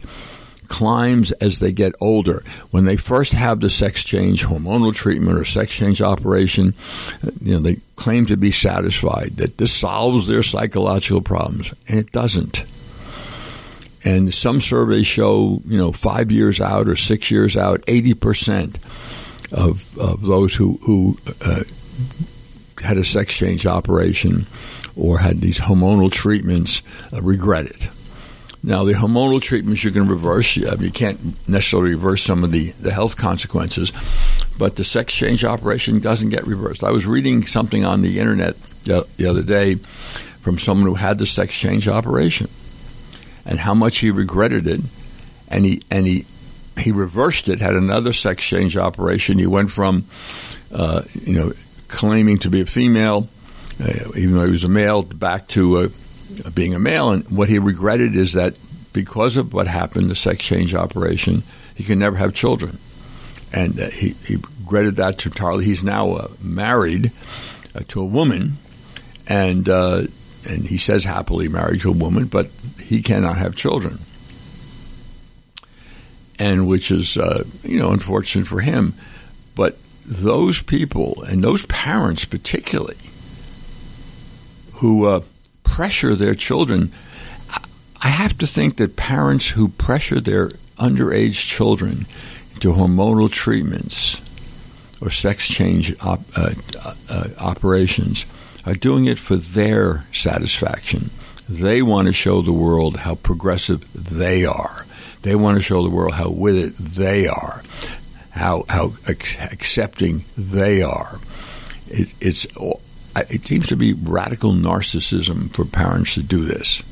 climbs 0.73 1.33
as 1.33 1.59
they 1.59 1.71
get 1.71 1.95
older. 2.01 2.43
When 2.71 2.87
they 2.87 2.97
first 2.97 3.35
have 3.35 3.61
the 3.61 3.69
sex 3.69 4.03
change 4.03 4.47
hormonal 4.47 4.95
treatment 4.95 5.39
or 5.39 5.45
sex 5.45 5.71
change 5.75 6.01
operation, 6.01 6.73
you 7.43 7.53
know, 7.55 7.61
they 7.61 7.77
claim 7.97 8.25
to 8.27 8.39
be 8.39 8.51
satisfied 8.51 9.37
that 9.37 9.59
this 9.59 9.71
solves 9.71 10.27
their 10.27 10.43
psychological 10.43 11.21
problems, 11.21 11.75
and 11.89 11.99
it 11.99 12.11
doesn't. 12.11 12.65
And 14.03 14.33
some 14.33 14.61
surveys 14.61 15.07
show, 15.07 15.61
you 15.67 15.77
know, 15.77 15.93
five 15.93 16.33
years 16.33 16.59
out 16.59 16.89
or 16.89 16.97
six 16.97 17.31
years 17.31 17.55
out, 17.55 17.83
80% 17.83 18.77
of, 19.53 19.99
of 19.99 20.23
those 20.23 20.55
who, 20.55 20.79
who 20.83 21.19
uh, 21.43 21.65
had 22.83 22.99
a 22.99 23.05
sex 23.05 23.35
change 23.35 23.67
operation 23.67 24.47
or 24.97 25.19
had 25.19 25.41
these 25.41 25.59
hormonal 25.59 26.11
treatments 26.11 26.83
uh, 27.13 27.23
regret 27.23 27.67
it. 27.67 27.89
Now, 28.65 28.85
the 28.85 28.93
hormonal 28.93 29.43
treatments 29.43 29.83
you 29.83 29.91
can 29.91 30.07
reverse. 30.07 30.57
I 30.57 30.75
you 30.75 30.93
can't 30.93 31.37
necessarily 31.49 31.91
reverse 31.91 32.23
some 32.23 32.45
of 32.45 32.53
the, 32.53 32.71
the 32.81 32.93
health 32.93 33.17
consequences, 33.17 33.91
but 34.57 34.77
the 34.77 34.85
sex 34.85 35.13
change 35.13 35.45
operation 35.45 35.99
doesn't 35.99 36.29
get 36.29 36.47
reversed. 36.47 36.85
I 36.85 36.93
was 36.93 37.05
reading 37.05 37.45
something 37.45 37.85
on 37.85 38.03
the 38.03 38.21
internet 38.21 38.57
the, 38.85 39.07
the 39.17 39.27
other 39.27 39.43
day 39.43 39.77
from 40.43 40.59
someone 40.59 40.87
who 40.87 40.95
had 40.95 41.19
the 41.19 41.27
sex 41.27 41.55
change 41.55 41.89
operation 41.89 42.49
and 43.45 43.59
how 43.59 43.75
much 43.75 43.99
he 43.99 44.11
regretted 44.11 44.67
it, 44.69 44.81
and 45.49 45.65
he 45.65 45.83
and 45.91 46.07
he 46.07 46.27
he 46.79 46.93
reversed 46.93 47.49
it. 47.49 47.61
Had 47.61 47.75
another 47.75 48.13
sex 48.13 48.45
change 48.45 48.77
operation. 48.77 49.39
He 49.39 49.47
went 49.47 49.71
from 49.71 50.05
uh, 50.73 51.03
you 51.15 51.33
know 51.33 51.53
claiming 51.93 52.39
to 52.39 52.51
be 52.51 52.63
a 52.63 52.67
female, 52.67 53.29
uh, 53.81 54.11
even 54.17 54.35
though 54.35 54.47
he 54.47 54.51
was 54.51 54.65
a 54.65 54.69
male, 54.69 55.03
back 55.03 55.47
to 55.49 55.79
uh, 55.79 55.89
being 56.51 56.75
a 56.75 56.79
male. 56.81 57.11
And 57.11 57.29
what 57.29 57.49
he 57.49 57.59
regretted 57.59 58.17
is 58.17 58.33
that 58.33 58.59
because 58.93 59.37
of 59.37 59.53
what 59.53 59.67
happened, 59.69 60.11
the 60.11 60.17
sex 60.17 60.43
change 60.45 60.75
operation, 60.75 61.43
he 61.77 61.85
could 61.85 61.99
never 61.99 62.17
have 62.17 62.35
children. 62.35 62.79
And 63.53 63.79
uh, 63.79 63.91
he, 63.91 64.11
he 64.27 64.37
regretted 64.37 64.97
that 64.97 65.25
entirely. 65.25 65.65
He's 65.65 65.85
now 65.85 66.31
married 66.41 67.13
to 67.89 68.01
a 68.01 68.05
woman, 68.05 68.57
and 69.27 69.69
and 69.69 70.65
he 70.65 70.79
says 70.79 71.05
happily 71.05 71.49
married 71.49 71.83
to 71.83 71.91
a 71.91 71.93
woman, 71.93 72.27
but 72.27 72.51
he 72.83 73.03
cannot 73.03 73.39
have 73.39 73.55
children. 73.55 73.99
And 76.39 76.67
which 76.67 76.91
is, 76.91 77.17
uh, 77.17 77.45
you 77.63 77.79
know, 77.79 77.93
unfortunate 77.93 78.47
for 78.47 78.61
him. 78.61 78.95
But 79.55 79.77
those 80.05 80.63
people, 80.63 81.23
and 81.23 81.43
those 81.43 81.65
parents 81.67 82.25
particularly, 82.25 82.97
who 84.75 85.07
uh, 85.07 85.21
pressure 85.65 86.15
their 86.15 86.35
children, 86.35 86.93
I 88.01 88.09
have 88.09 88.37
to 88.39 88.47
think 88.47 88.77
that 88.79 88.97
parents 88.97 89.49
who 89.49 89.69
pressure 89.69 90.21
their 90.21 90.51
underage 90.79 91.47
children 91.47 92.07
into 92.55 92.73
hormonal 92.73 93.31
treatments 93.31 94.21
or 95.01 95.11
sex 95.11 95.47
change 95.49 95.95
op, 96.01 96.21
uh, 96.37 96.55
uh, 97.09 97.29
operations 97.39 98.27
are 98.67 98.75
doing 98.75 99.07
it 99.07 99.19
for 99.19 99.37
their 99.37 100.05
satisfaction. 100.13 101.11
They 101.49 101.83
want 101.83 102.07
to 102.07 102.13
show 102.13 102.43
the 102.43 102.53
world 102.53 102.97
how 102.97 103.17
progressive 103.17 103.85
they 103.95 104.45
are. 104.45 104.85
They 105.23 105.35
want 105.35 105.57
to 105.57 105.63
show 105.63 105.83
the 105.83 105.91
world 105.91 106.13
how 106.13 106.31
with 106.31 106.57
it 106.57 106.77
they 106.77 107.29
are, 107.29 107.63
how 108.33 108.65
how 108.69 108.93
accepting 109.07 110.25
they 110.37 110.83
are. 110.83 111.19
It, 111.89 112.13
it's 112.21 112.47
it 113.31 113.47
seems 113.47 113.69
to 113.69 113.77
be 113.77 113.93
radical 113.93 114.53
narcissism 114.53 115.55
for 115.55 115.65
parents 115.65 116.15
to 116.15 116.23
do 116.23 116.45
this, 116.45 116.83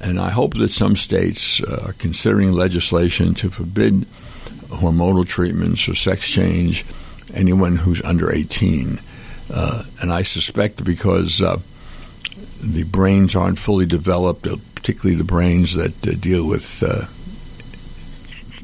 and 0.00 0.20
I 0.20 0.30
hope 0.30 0.54
that 0.54 0.70
some 0.70 0.94
states 0.94 1.62
uh, 1.62 1.86
are 1.86 1.92
considering 1.94 2.52
legislation 2.52 3.34
to 3.34 3.50
forbid 3.50 4.06
hormonal 4.68 5.26
treatments 5.26 5.88
or 5.88 5.94
sex 5.94 6.28
change 6.28 6.84
anyone 7.34 7.76
who's 7.76 8.02
under 8.02 8.32
18. 8.32 9.00
Uh, 9.52 9.84
and 10.00 10.12
I 10.12 10.22
suspect 10.22 10.84
because 10.84 11.42
uh, 11.42 11.58
the 12.60 12.84
brains 12.84 13.34
aren't 13.34 13.58
fully 13.58 13.86
developed, 13.86 14.46
uh, 14.46 14.56
particularly 14.74 15.16
the 15.16 15.24
brains 15.24 15.74
that 15.74 16.06
uh, 16.06 16.12
deal 16.12 16.46
with 16.46 16.82
uh, 16.82 17.06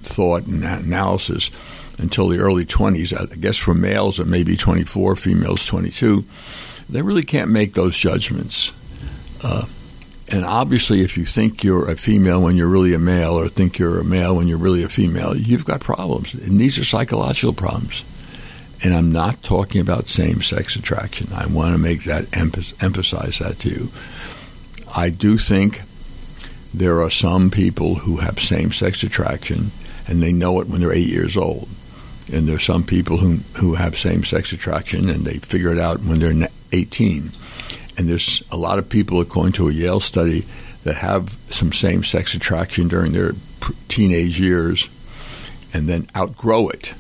thought 0.02 0.44
and 0.44 0.64
analysis, 0.64 1.50
until 1.98 2.28
the 2.28 2.38
early 2.38 2.64
20s. 2.64 3.18
I 3.18 3.34
guess 3.36 3.58
for 3.58 3.74
males 3.74 4.20
it 4.20 4.26
may 4.26 4.42
be 4.42 4.56
24, 4.56 5.16
females 5.16 5.64
22. 5.66 6.24
They 6.88 7.02
really 7.02 7.22
can't 7.22 7.50
make 7.50 7.74
those 7.74 7.96
judgments. 7.96 8.72
Uh, 9.42 9.66
and 10.28 10.44
obviously, 10.44 11.02
if 11.02 11.16
you 11.16 11.26
think 11.26 11.62
you're 11.62 11.90
a 11.90 11.96
female 11.96 12.42
when 12.42 12.56
you're 12.56 12.68
really 12.68 12.94
a 12.94 12.98
male, 12.98 13.38
or 13.38 13.48
think 13.48 13.78
you're 13.78 14.00
a 14.00 14.04
male 14.04 14.36
when 14.36 14.48
you're 14.48 14.58
really 14.58 14.82
a 14.82 14.88
female, 14.88 15.36
you've 15.36 15.66
got 15.66 15.80
problems. 15.80 16.34
And 16.34 16.58
these 16.58 16.78
are 16.78 16.84
psychological 16.84 17.52
problems. 17.52 18.04
And 18.82 18.94
I'm 18.94 19.12
not 19.12 19.42
talking 19.42 19.80
about 19.80 20.08
same 20.08 20.42
sex 20.42 20.76
attraction. 20.76 21.28
I 21.34 21.46
want 21.46 21.72
to 21.72 21.78
make 21.78 22.04
that 22.04 22.26
emphasize 22.36 23.38
that 23.38 23.58
to 23.60 23.68
you. 23.68 23.88
I 24.94 25.10
do 25.10 25.38
think 25.38 25.82
there 26.72 27.02
are 27.02 27.10
some 27.10 27.50
people 27.50 27.94
who 27.94 28.16
have 28.16 28.40
same 28.40 28.72
sex 28.72 29.02
attraction 29.02 29.70
and 30.06 30.22
they 30.22 30.32
know 30.32 30.60
it 30.60 30.68
when 30.68 30.80
they're 30.80 30.92
eight 30.92 31.08
years 31.08 31.36
old. 31.36 31.68
And 32.32 32.48
there 32.48 32.56
are 32.56 32.60
some 32.60 32.84
people 32.84 33.18
who, 33.18 33.36
who 33.58 33.74
have 33.74 33.98
same 33.98 34.24
sex 34.24 34.52
attraction 34.52 35.08
and 35.10 35.24
they 35.24 35.38
figure 35.38 35.72
it 35.72 35.78
out 35.78 36.00
when 36.00 36.18
they're 36.18 36.48
18. 36.72 37.30
And 37.96 38.08
there's 38.08 38.42
a 38.50 38.56
lot 38.56 38.78
of 38.78 38.88
people, 38.88 39.20
according 39.20 39.52
to 39.52 39.68
a 39.68 39.72
Yale 39.72 40.00
study, 40.00 40.44
that 40.84 40.96
have 40.96 41.36
some 41.50 41.72
same 41.72 42.02
sex 42.02 42.34
attraction 42.34 42.88
during 42.88 43.12
their 43.12 43.32
teenage 43.88 44.40
years 44.40 44.88
and 45.72 45.88
then 45.88 46.06
outgrow 46.16 46.68
it 46.68 46.94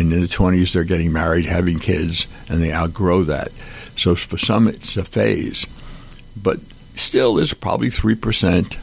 and 0.00 0.12
in 0.12 0.22
the 0.22 0.26
20s 0.26 0.72
they're 0.72 0.84
getting 0.84 1.12
married, 1.12 1.44
having 1.44 1.78
kids, 1.78 2.26
and 2.48 2.62
they 2.62 2.72
outgrow 2.72 3.24
that. 3.24 3.52
So 3.96 4.14
for 4.14 4.38
some 4.38 4.66
it's 4.66 4.96
a 4.96 5.04
phase, 5.04 5.66
but 6.36 6.58
still 6.94 7.34
there's 7.34 7.52
probably 7.52 7.90
three 7.90 8.14
percent 8.14 8.78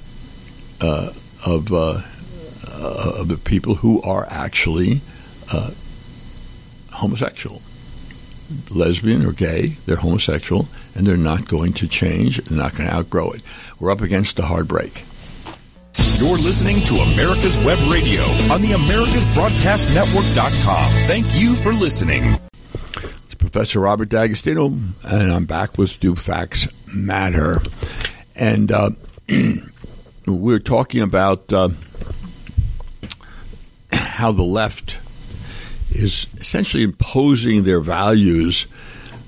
uh, 0.80 1.12
of 1.46 1.74
uh, 1.74 2.02
uh, 2.68 3.14
of 3.18 3.28
the 3.28 3.38
people 3.38 3.76
who 3.76 4.02
are 4.04 4.28
actually 4.30 5.02
uh, 5.52 5.72
homosexual, 6.92 7.62
lesbian 8.70 9.26
or 9.26 9.32
gay. 9.32 9.78
They're 9.86 9.96
homosexual, 9.98 10.68
and 10.96 11.06
they're 11.06 11.18
not 11.18 11.48
going 11.48 11.74
to 11.74 11.88
change. 11.88 12.38
They're 12.44 12.58
not 12.58 12.76
going 12.76 12.90
to 12.90 12.96
outgrow 12.96 13.32
it. 13.32 13.42
We're 13.80 13.92
up 13.92 14.02
against 14.02 14.40
a 14.40 14.44
hard 14.44 14.68
break. 14.68 15.04
You're 16.20 16.38
listening 16.38 16.80
to 16.82 16.96
America's 16.96 17.58
Web 17.60 17.80
Radio 17.92 18.24
on 18.52 18.62
the 18.62 18.70
AmericasBroadcastNetwork.com. 18.70 20.92
Thank 21.08 21.26
you 21.36 21.56
for 21.56 21.72
listening. 21.74 22.38
It's 23.26 23.36
Professor 23.36 23.80
Robert 23.80 24.10
D'Agostino, 24.10 24.68
and 25.04 25.32
I'm 25.32 25.46
back 25.46 25.78
with 25.78 26.00
Do 26.00 26.16
Facts 26.16 26.68
Matter. 26.88 27.62
And 28.36 28.72
uh, 28.72 28.90
we're 30.28 30.60
talking 30.60 31.02
about 31.02 31.52
uh, 31.54 31.70
how 33.92 34.32
the 34.32 34.44
left 34.44 34.98
is 35.92 36.28
essentially 36.40 36.84
imposing 36.84 37.64
their 37.64 37.80
values 37.80 38.68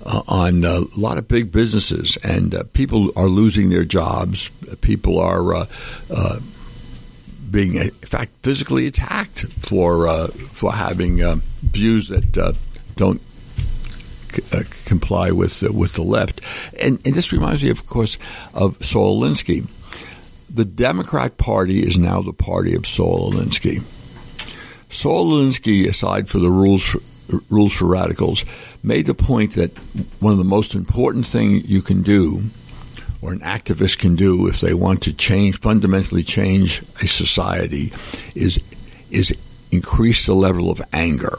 uh, 0.05 0.21
on 0.27 0.63
a 0.63 0.79
lot 0.97 1.17
of 1.17 1.27
big 1.27 1.51
businesses, 1.51 2.17
and 2.23 2.55
uh, 2.55 2.63
people 2.73 3.11
are 3.15 3.27
losing 3.27 3.69
their 3.69 3.85
jobs. 3.85 4.49
People 4.81 5.19
are 5.19 5.55
uh, 5.55 5.65
uh 6.09 6.39
being, 7.51 7.75
in 7.75 7.89
fact, 7.91 8.31
physically 8.43 8.87
attacked 8.87 9.39
for 9.39 10.07
uh, 10.07 10.27
for 10.27 10.71
having 10.71 11.21
uh, 11.21 11.37
views 11.61 12.09
that 12.09 12.37
uh, 12.37 12.53
don't 12.95 13.21
c- 14.31 14.43
uh, 14.51 14.63
comply 14.85 15.31
with 15.31 15.61
with 15.63 15.93
the 15.93 16.03
left. 16.03 16.41
And, 16.79 16.99
and, 17.05 17.15
this 17.15 17.31
reminds 17.31 17.63
me, 17.63 17.69
of 17.69 17.85
course, 17.85 18.17
of 18.53 18.83
Saul 18.85 19.21
Alinsky. 19.21 19.67
The 20.49 20.65
Democrat 20.65 21.37
Party 21.37 21.81
is 21.83 21.97
now 21.97 22.21
the 22.21 22.33
party 22.33 22.75
of 22.75 22.87
Saul 22.87 23.31
Alinsky. 23.31 23.83
Saul 24.89 25.31
Alinsky, 25.31 25.87
aside 25.87 26.29
for 26.29 26.39
the 26.39 26.49
rules 26.49 26.83
for, 26.83 26.99
rules 27.49 27.73
for 27.73 27.85
radicals, 27.85 28.43
made 28.83 29.05
the 29.05 29.13
point 29.13 29.53
that 29.53 29.77
one 30.19 30.31
of 30.31 30.39
the 30.39 30.43
most 30.43 30.73
important 30.73 31.27
things 31.27 31.65
you 31.65 31.81
can 31.81 32.01
do 32.01 32.43
or 33.21 33.31
an 33.31 33.39
activist 33.41 33.99
can 33.99 34.15
do 34.15 34.47
if 34.47 34.61
they 34.61 34.73
want 34.73 35.03
to 35.03 35.13
change 35.13 35.59
fundamentally 35.59 36.23
change 36.23 36.81
a 37.01 37.07
society 37.07 37.91
is 38.35 38.59
is 39.11 39.33
increase 39.71 40.25
the 40.25 40.33
level 40.33 40.71
of 40.71 40.81
anger, 40.93 41.37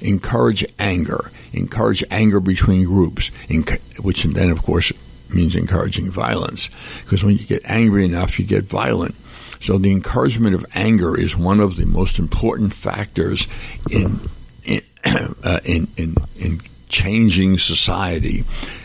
encourage 0.00 0.64
anger, 0.78 1.30
encourage 1.52 2.04
anger 2.10 2.40
between 2.40 2.84
groups, 2.84 3.30
which 4.00 4.24
then 4.24 4.50
of 4.50 4.62
course 4.62 4.92
means 5.30 5.56
encouraging 5.56 6.10
violence. 6.10 6.70
Because 7.02 7.22
when 7.22 7.36
you 7.36 7.44
get 7.44 7.62
angry 7.64 8.04
enough, 8.04 8.38
you 8.38 8.46
get 8.46 8.64
violent. 8.64 9.14
So 9.60 9.78
the 9.78 9.90
encouragement 9.90 10.54
of 10.54 10.66
anger 10.74 11.18
is 11.18 11.36
one 11.36 11.60
of 11.60 11.76
the 11.76 11.86
most 11.86 12.18
important 12.18 12.74
factors 12.74 13.46
in 13.90 14.20
in 14.64 14.82
uh, 15.44 15.60
in, 15.64 15.88
in, 15.96 16.16
in 16.36 16.60
changing 16.88 17.58
society. 17.58 18.44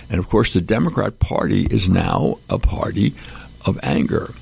And 0.10 0.20
of 0.20 0.30
course, 0.30 0.54
the 0.54 0.62
Democrat 0.62 1.20
Party 1.20 1.66
is 1.66 1.90
now 1.90 2.40
a 2.50 2.60
party 2.60 3.14
of 3.66 3.80
anger. 3.84 4.34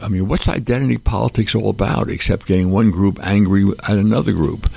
I 0.00 0.08
mean, 0.08 0.28
what's 0.28 0.48
identity 0.48 0.98
politics 0.98 1.54
all 1.54 1.70
about 1.70 2.10
except 2.10 2.46
getting 2.46 2.70
one 2.70 2.90
group 2.90 3.18
angry 3.22 3.66
at 3.82 3.96
another 3.96 4.32
group? 4.32 4.70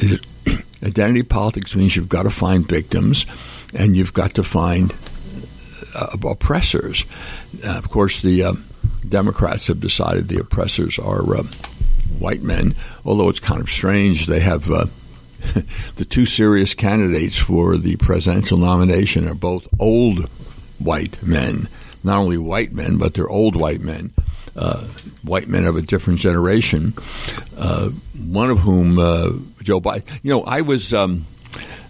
identity 0.82 1.22
politics 1.22 1.74
means 1.74 1.96
you've 1.96 2.08
got 2.08 2.24
to 2.24 2.30
find 2.30 2.68
victims 2.68 3.26
and 3.74 3.96
you've 3.96 4.14
got 4.14 4.34
to 4.34 4.44
find 4.44 4.94
uh, 5.94 6.16
oppressors. 6.24 7.04
Uh, 7.64 7.70
of 7.70 7.88
course, 7.90 8.20
the 8.20 8.44
uh, 8.44 8.52
Democrats 9.08 9.66
have 9.66 9.80
decided 9.80 10.28
the 10.28 10.40
oppressors 10.40 10.98
are 10.98 11.34
uh, 11.34 11.42
white 12.18 12.42
men, 12.42 12.74
although 13.04 13.28
it's 13.28 13.40
kind 13.40 13.60
of 13.60 13.70
strange. 13.70 14.26
They 14.26 14.40
have 14.40 14.70
uh, 14.70 14.86
the 15.96 16.04
two 16.04 16.26
serious 16.26 16.74
candidates 16.74 17.38
for 17.38 17.76
the 17.76 17.96
presidential 17.96 18.58
nomination 18.58 19.28
are 19.28 19.34
both 19.34 19.68
old 19.78 20.28
white 20.78 21.22
men. 21.22 21.68
Not 22.04 22.18
only 22.18 22.38
white 22.38 22.72
men, 22.72 22.96
but 22.96 23.14
they're 23.14 23.28
old 23.28 23.56
white 23.56 23.80
men. 23.80 24.12
Uh, 24.56 24.84
white 25.22 25.48
men 25.48 25.64
of 25.64 25.76
a 25.76 25.82
different 25.82 26.18
generation. 26.18 26.94
Uh, 27.56 27.90
one 28.16 28.50
of 28.50 28.60
whom, 28.60 28.98
uh, 28.98 29.30
Joe 29.62 29.80
Biden. 29.80 30.04
You 30.22 30.32
know, 30.32 30.42
I 30.42 30.62
was 30.62 30.92
um, 30.94 31.26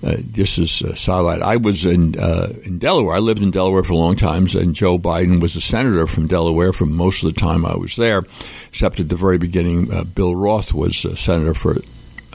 uh, 0.02 0.16
just 0.32 0.58
as 0.58 0.82
a 0.82 0.96
sidelight, 0.96 1.42
I 1.42 1.56
was 1.56 1.84
in 1.84 2.18
uh, 2.18 2.52
in 2.62 2.78
Delaware. 2.78 3.16
I 3.16 3.18
lived 3.18 3.42
in 3.42 3.50
Delaware 3.50 3.82
for 3.82 3.94
a 3.94 3.96
long 3.96 4.16
time, 4.16 4.46
and 4.54 4.74
Joe 4.74 4.98
Biden 4.98 5.40
was 5.40 5.56
a 5.56 5.60
senator 5.60 6.06
from 6.06 6.28
Delaware 6.28 6.72
for 6.72 6.86
most 6.86 7.24
of 7.24 7.34
the 7.34 7.40
time 7.40 7.66
I 7.66 7.76
was 7.76 7.96
there, 7.96 8.22
except 8.68 9.00
at 9.00 9.08
the 9.08 9.16
very 9.16 9.38
beginning. 9.38 9.92
Uh, 9.92 10.04
Bill 10.04 10.36
Roth 10.36 10.72
was 10.72 11.04
a 11.04 11.16
senator 11.16 11.54
for, 11.54 11.78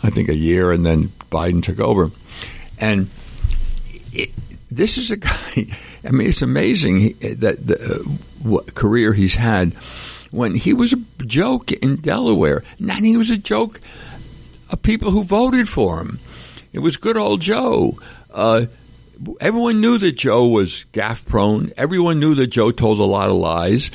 I 0.01 0.09
think, 0.09 0.27
a 0.27 0.36
year, 0.36 0.71
and 0.71 0.86
then 0.86 1.09
Biden 1.31 1.63
took 1.63 1.79
over. 1.79 2.12
And 2.79 3.09
it, 4.12 4.31
this 4.69 4.97
is 4.97 5.12
a 5.12 5.17
guy. 5.17 5.67
I 6.05 6.12
mean, 6.12 6.27
it's 6.27 6.41
amazing 6.41 7.15
that 7.21 7.65
the 7.65 7.95
uh, 7.95 7.99
what 8.41 8.75
career 8.75 9.13
he's 9.13 9.36
had. 9.36 9.73
When 10.31 10.55
he 10.55 10.73
was 10.73 10.93
a 10.93 10.97
joke 11.25 11.71
in 11.71 11.97
Delaware, 11.97 12.63
and 12.79 13.05
he 13.05 13.15
was 13.15 13.29
a 13.29 13.38
joke 13.38 13.79
of 14.69 14.81
people 14.81 15.12
who 15.12 15.23
voted 15.23 15.69
for 15.69 16.01
him. 16.01 16.19
It 16.73 16.79
was 16.79 16.97
good 16.97 17.17
old 17.17 17.41
Joe. 17.41 17.97
Uh, 18.33 18.65
everyone 19.39 19.79
knew 19.79 19.97
that 19.99 20.13
Joe 20.13 20.47
was 20.47 20.86
gaff 20.91 21.25
prone. 21.25 21.71
Everyone 21.77 22.19
knew 22.19 22.36
that 22.36 22.47
Joe 22.47 22.71
told 22.71 22.99
a 22.99 23.03
lot 23.03 23.29
of 23.29 23.36
lies. 23.36 23.91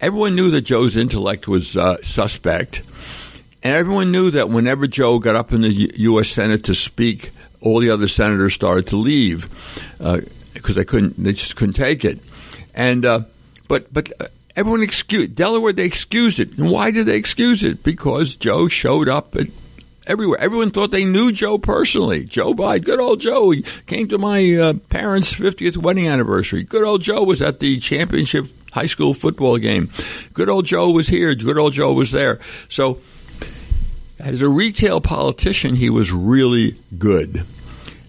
Everyone 0.00 0.34
knew 0.34 0.50
that 0.50 0.62
Joe's 0.62 0.96
intellect 0.96 1.46
was 1.46 1.76
uh, 1.76 2.02
suspect. 2.02 2.82
And 3.62 3.74
everyone 3.74 4.10
knew 4.10 4.32
that 4.32 4.50
whenever 4.50 4.88
Joe 4.88 5.20
got 5.20 5.36
up 5.36 5.52
in 5.52 5.60
the 5.60 5.72
U- 5.72 5.90
U.S. 5.94 6.28
Senate 6.28 6.64
to 6.64 6.74
speak, 6.74 7.30
all 7.60 7.78
the 7.78 7.90
other 7.90 8.08
senators 8.08 8.52
started 8.52 8.88
to 8.88 8.96
leave 8.96 9.48
because 9.98 10.70
uh, 10.70 10.72
they 10.74 10.84
couldn't, 10.84 11.22
they 11.22 11.32
just 11.32 11.54
couldn't 11.54 11.74
take 11.74 12.04
it. 12.04 12.18
And 12.74 13.04
uh, 13.06 13.20
but 13.68 13.92
but 13.92 14.10
uh, 14.20 14.26
everyone 14.56 14.82
excused 14.82 15.36
Delaware. 15.36 15.72
They 15.72 15.84
excused 15.84 16.40
it. 16.40 16.58
And 16.58 16.70
why 16.70 16.90
did 16.90 17.06
they 17.06 17.16
excuse 17.16 17.62
it? 17.62 17.84
Because 17.84 18.34
Joe 18.34 18.66
showed 18.66 19.08
up 19.08 19.36
at 19.36 19.46
everywhere. 20.06 20.40
Everyone 20.40 20.70
thought 20.70 20.90
they 20.90 21.04
knew 21.04 21.32
Joe 21.32 21.58
personally. 21.58 22.24
Joe 22.24 22.54
Biden, 22.54 22.84
good 22.84 23.00
old 23.00 23.20
Joe. 23.20 23.50
He 23.50 23.62
came 23.86 24.08
to 24.08 24.18
my 24.18 24.54
uh, 24.54 24.72
parents' 24.90 25.34
50th 25.34 25.76
wedding 25.76 26.08
anniversary. 26.08 26.62
Good 26.62 26.84
old 26.84 27.02
Joe 27.02 27.22
was 27.24 27.40
at 27.42 27.60
the 27.60 27.78
championship 27.80 28.46
high 28.72 28.86
school 28.86 29.14
football 29.14 29.58
game. 29.58 29.90
Good 30.32 30.48
old 30.48 30.66
Joe 30.66 30.90
was 30.90 31.08
here. 31.08 31.34
Good 31.34 31.58
old 31.58 31.74
Joe 31.74 31.92
was 31.92 32.10
there. 32.10 32.40
So, 32.68 33.00
as 34.18 34.40
a 34.42 34.48
retail 34.48 35.00
politician, 35.00 35.74
he 35.74 35.90
was 35.90 36.12
really 36.12 36.76
good. 36.98 37.44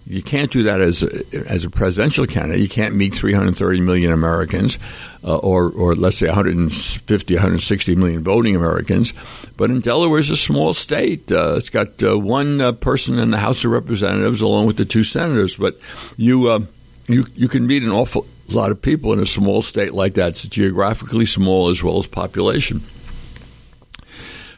You 0.06 0.22
can't 0.22 0.50
do 0.50 0.64
that 0.64 0.82
as 0.82 1.02
a, 1.02 1.24
as 1.48 1.64
a 1.64 1.70
presidential 1.70 2.26
candidate. 2.26 2.60
You 2.60 2.68
can't 2.68 2.94
meet 2.94 3.14
330 3.14 3.80
million 3.80 4.12
Americans, 4.12 4.78
uh, 5.24 5.36
or 5.36 5.70
or 5.70 5.94
let's 5.94 6.18
say 6.18 6.26
150, 6.26 7.34
160 7.34 7.94
million 7.96 8.22
voting 8.22 8.54
Americans. 8.54 9.14
But 9.56 9.70
in 9.70 9.80
Delaware, 9.80 10.18
it's 10.18 10.28
a 10.28 10.36
small 10.36 10.74
state. 10.74 11.32
Uh, 11.32 11.54
it's 11.56 11.70
got 11.70 12.02
uh, 12.02 12.18
one 12.18 12.60
uh, 12.60 12.72
person 12.72 13.18
in 13.18 13.30
the 13.30 13.38
House 13.38 13.64
of 13.64 13.70
Representatives, 13.70 14.42
along 14.42 14.66
with 14.66 14.76
the 14.76 14.84
two 14.84 15.04
senators. 15.04 15.56
But 15.56 15.78
you 16.18 16.48
uh, 16.48 16.60
you 17.06 17.26
you 17.34 17.48
can 17.48 17.66
meet 17.66 17.82
an 17.82 17.90
awful 17.90 18.26
lot 18.48 18.70
of 18.70 18.82
people 18.82 19.14
in 19.14 19.20
a 19.20 19.26
small 19.26 19.62
state 19.62 19.94
like 19.94 20.14
that. 20.14 20.30
It's 20.30 20.46
geographically 20.46 21.24
small 21.24 21.70
as 21.70 21.82
well 21.82 21.96
as 21.98 22.06
population. 22.06 22.82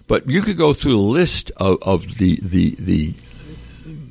But 0.09 0.29
you 0.29 0.41
could 0.41 0.57
go 0.57 0.73
through 0.73 0.97
a 0.97 1.01
list 1.01 1.51
of, 1.57 1.79
of 1.83 2.19
the, 2.19 2.39
the, 2.43 2.77
the 2.79 3.15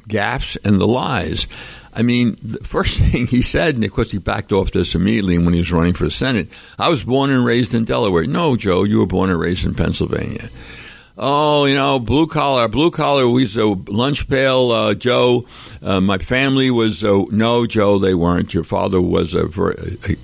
gaffes 0.08 0.58
and 0.63 0.80
the 0.80 0.88
lies. 0.88 1.48
I 1.94 2.02
mean, 2.02 2.38
the 2.41 2.60
first 2.60 3.00
thing 3.12 3.28
he 3.28 3.41
said, 3.41 3.76
and 3.76 3.84
of 3.84 3.91
course 3.91 4.12
he 4.12 4.18
backed 4.18 4.52
off 4.52 4.72
this 4.72 4.96
immediately 4.96 5.38
when 5.38 5.54
he 5.54 5.60
was 5.60 5.72
running 5.72 5.94
for 5.94 6.04
the 6.04 6.12
Senate. 6.12 6.50
I 6.78 6.89
was 6.89 7.04
born 7.04 7.30
and 7.30 7.46
raised 7.46 7.74
in 7.74 7.86
Delaware. 7.86 8.28
No, 8.28 8.56
Joe, 8.56 8.84
you 8.84 9.00
were 9.00 9.08
born 9.08 9.30
and 9.30 9.39
raised 9.39 9.65
in 9.65 9.74
Pennsylvania. 9.74 10.50
Oh, 11.18 11.63
you 11.63 11.76
know, 11.76 11.98
blue 12.00 12.28
collar, 12.28 12.68
blue 12.68 12.91
collar. 12.91 13.30
We 13.30 13.48
a 13.56 13.65
lunch 13.65 14.28
pail, 14.28 14.72
uh, 14.72 14.94
Joe. 14.96 15.46
Uh, 15.82 16.02
my 16.02 16.18
family 16.18 16.72
was 16.72 17.06
uh, 17.06 17.24
no, 17.30 17.65
Joe. 17.65 18.00
They 18.00 18.13
weren't. 18.13 18.54
Your 18.54 18.65
father 18.65 19.00
was 19.00 19.34
a, 19.34 19.46
a, 19.46 20.18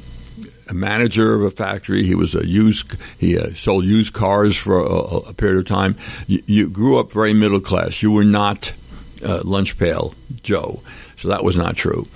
a 0.68 0.74
manager 0.74 1.34
of 1.34 1.44
a 1.44 1.52
factory. 1.52 2.06
He 2.06 2.14
was 2.14 2.36
a 2.36 2.46
used. 2.46 2.94
He 3.20 3.40
uh, 3.40 3.54
sold 3.54 3.86
used 3.86 4.12
cars 4.12 4.58
for 4.58 4.82
a, 4.82 5.30
a 5.30 5.34
period 5.34 5.60
of 5.60 5.66
time. 5.66 5.96
You, 6.28 6.44
you, 6.46 6.70
grew 6.70 7.00
up 7.00 7.14
very 7.14 7.34
middle 7.34 7.62
class. 7.62 8.04
You 8.04 8.12
were 8.12 8.26
not 8.26 8.74
uh, 9.24 9.42
lunch 9.44 9.78
pail 9.78 10.14
Joe. 10.44 10.82
So 11.18 11.30
that 11.30 11.44
was 11.44 11.58
not 11.58 11.76
true. 11.76 12.08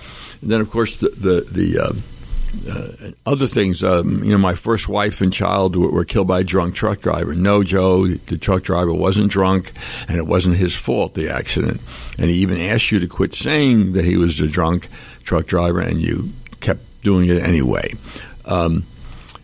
And 0.42 0.50
then, 0.50 0.60
of 0.60 0.70
course, 0.70 0.96
the 0.96 1.10
the, 1.10 1.40
the 1.40 1.78
uh, 1.78 1.92
uh, 2.68 3.10
other 3.24 3.46
things. 3.46 3.84
Um, 3.84 4.24
you 4.24 4.30
know, 4.30 4.38
my 4.38 4.54
first 4.54 4.88
wife 4.88 5.20
and 5.20 5.32
child 5.32 5.76
were, 5.76 5.90
were, 5.90 6.04
killed 6.04 6.28
by 6.28 6.40
a 6.40 6.44
drunk 6.44 6.74
truck 6.74 7.00
driver. 7.00 7.34
No, 7.34 7.62
Joe, 7.62 8.06
the 8.06 8.38
truck 8.38 8.62
driver 8.62 8.92
wasn't 8.92 9.30
drunk, 9.30 9.72
and 10.08 10.16
it 10.16 10.26
wasn't 10.26 10.56
his 10.56 10.74
fault 10.74 11.14
the 11.14 11.30
accident. 11.30 11.80
And 12.18 12.30
he 12.30 12.38
even 12.38 12.60
asked 12.60 12.90
you 12.90 13.00
to 13.00 13.06
quit 13.06 13.34
saying 13.34 13.92
that 13.92 14.04
he 14.04 14.16
was 14.16 14.40
a 14.40 14.46
drunk 14.46 14.88
truck 15.24 15.46
driver, 15.46 15.80
and 15.80 16.00
you 16.00 16.30
kept 16.60 16.80
doing 17.02 17.28
it 17.28 17.42
anyway. 17.42 17.94
Um, 18.44 18.84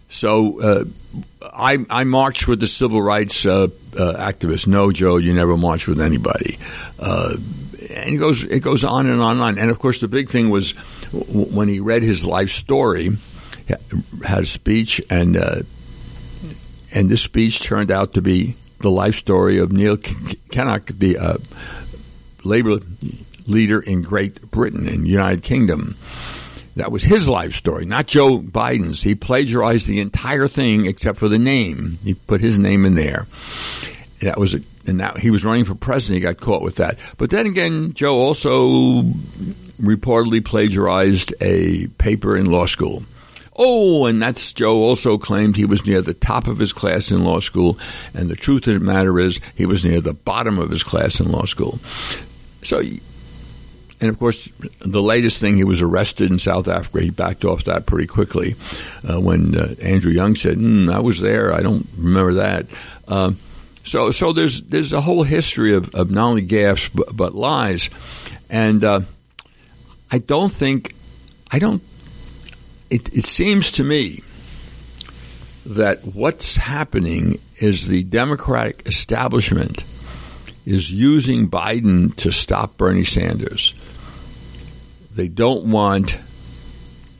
so. 0.08 0.86
I, 1.52 1.84
I, 1.88 2.04
marched 2.04 2.46
with 2.48 2.60
the 2.60 2.66
civil 2.66 3.00
rights 3.02 3.46
uh, 3.46 3.68
uh, 3.96 4.14
activists. 4.14 4.66
No, 4.66 4.92
Joe, 4.92 5.16
you 5.16 5.34
never 5.34 5.56
marched 5.56 5.88
with 5.88 6.00
anybody. 6.00 6.58
Uh, 6.98 7.36
and 7.90 8.14
it 8.14 8.18
goes 8.18 8.44
it 8.44 8.60
goes 8.60 8.84
on 8.84 9.06
and 9.06 9.20
on 9.20 9.32
and 9.32 9.42
on. 9.42 9.58
And 9.58 9.70
of 9.70 9.78
course, 9.78 10.00
the 10.00 10.08
big 10.08 10.28
thing 10.28 10.50
was 10.50 10.74
w- 11.12 11.46
when 11.46 11.68
he 11.68 11.80
read 11.80 12.02
his 12.02 12.24
life 12.24 12.52
story, 12.52 13.16
had 14.24 14.42
a 14.42 14.46
speech, 14.46 15.00
and 15.10 15.36
uh, 15.36 15.62
and 16.92 17.10
this 17.10 17.22
speech 17.22 17.60
turned 17.60 17.90
out 17.90 18.14
to 18.14 18.22
be 18.22 18.56
the 18.80 18.90
life 18.90 19.16
story 19.16 19.58
of 19.58 19.72
Neil 19.72 19.96
Kinnock, 19.96 20.98
the 20.98 21.18
uh, 21.18 21.36
labor 22.44 22.80
leader 23.46 23.80
in 23.80 24.02
Great 24.02 24.50
Britain 24.50 24.88
and 24.88 25.06
United 25.06 25.42
Kingdom. 25.42 25.96
That 26.76 26.90
was 26.90 27.02
his 27.02 27.28
life 27.28 27.54
story, 27.54 27.84
not 27.84 28.06
Joe 28.06 28.38
Biden's. 28.38 29.02
He 29.02 29.14
plagiarized 29.14 29.86
the 29.86 30.00
entire 30.00 30.48
thing 30.48 30.86
except 30.86 31.18
for 31.18 31.28
the 31.28 31.38
name. 31.38 31.98
He 32.02 32.14
put 32.14 32.40
his 32.40 32.58
name 32.58 32.86
in 32.86 32.94
there. 32.94 33.26
That 34.20 34.38
was 34.38 34.54
a 34.54 34.60
and 34.86 34.98
now 34.98 35.14
he 35.14 35.30
was 35.30 35.44
running 35.44 35.64
for 35.64 35.74
president. 35.74 36.16
He 36.16 36.22
got 36.22 36.40
caught 36.40 36.62
with 36.62 36.76
that. 36.76 36.98
But 37.16 37.30
then 37.30 37.46
again, 37.46 37.94
Joe 37.94 38.18
also 38.18 39.02
reportedly 39.80 40.44
plagiarized 40.44 41.34
a 41.40 41.86
paper 41.98 42.36
in 42.36 42.46
law 42.46 42.66
school. 42.66 43.04
Oh, 43.54 44.06
and 44.06 44.20
that's 44.22 44.52
Joe 44.52 44.78
also 44.78 45.18
claimed 45.18 45.56
he 45.56 45.66
was 45.66 45.86
near 45.86 46.00
the 46.00 46.14
top 46.14 46.46
of 46.48 46.58
his 46.58 46.72
class 46.72 47.10
in 47.10 47.22
law 47.22 47.40
school, 47.40 47.78
and 48.14 48.30
the 48.30 48.36
truth 48.36 48.66
of 48.66 48.74
the 48.74 48.80
matter 48.80 49.20
is 49.20 49.40
he 49.54 49.66
was 49.66 49.84
near 49.84 50.00
the 50.00 50.14
bottom 50.14 50.58
of 50.58 50.70
his 50.70 50.82
class 50.82 51.20
in 51.20 51.30
law 51.30 51.44
school. 51.44 51.78
So, 52.62 52.82
and 54.02 54.10
of 54.10 54.18
course, 54.18 54.48
the 54.80 55.00
latest 55.00 55.40
thing, 55.40 55.56
he 55.56 55.62
was 55.62 55.80
arrested 55.80 56.28
in 56.28 56.40
South 56.40 56.66
Africa. 56.66 57.02
He 57.02 57.10
backed 57.10 57.44
off 57.44 57.64
that 57.64 57.86
pretty 57.86 58.08
quickly 58.08 58.56
uh, 59.08 59.20
when 59.20 59.56
uh, 59.56 59.76
Andrew 59.80 60.10
Young 60.10 60.34
said, 60.34 60.58
mm, 60.58 60.92
"I 60.92 60.98
was 60.98 61.20
there. 61.20 61.54
I 61.54 61.62
don't 61.62 61.86
remember 61.96 62.34
that." 62.34 62.66
Uh, 63.06 63.32
so, 63.84 64.10
so 64.10 64.32
there's 64.32 64.60
there's 64.62 64.92
a 64.92 65.00
whole 65.00 65.22
history 65.22 65.74
of, 65.74 65.94
of 65.94 66.10
not 66.10 66.30
only 66.30 66.44
gaffes 66.44 66.90
but, 66.92 67.16
but 67.16 67.36
lies, 67.36 67.90
and 68.50 68.82
uh, 68.82 69.00
I 70.10 70.18
don't 70.18 70.52
think 70.52 70.96
I 71.52 71.60
don't. 71.60 71.82
It, 72.90 73.08
it 73.14 73.26
seems 73.26 73.70
to 73.72 73.84
me 73.84 74.24
that 75.64 76.04
what's 76.04 76.56
happening 76.56 77.38
is 77.58 77.86
the 77.86 78.02
Democratic 78.02 78.82
establishment 78.84 79.84
is 80.64 80.92
using 80.92 81.48
Biden 81.48 82.14
to 82.16 82.30
stop 82.30 82.76
Bernie 82.76 83.04
Sanders. 83.04 83.74
They 85.14 85.28
don't 85.28 85.70
want 85.70 86.16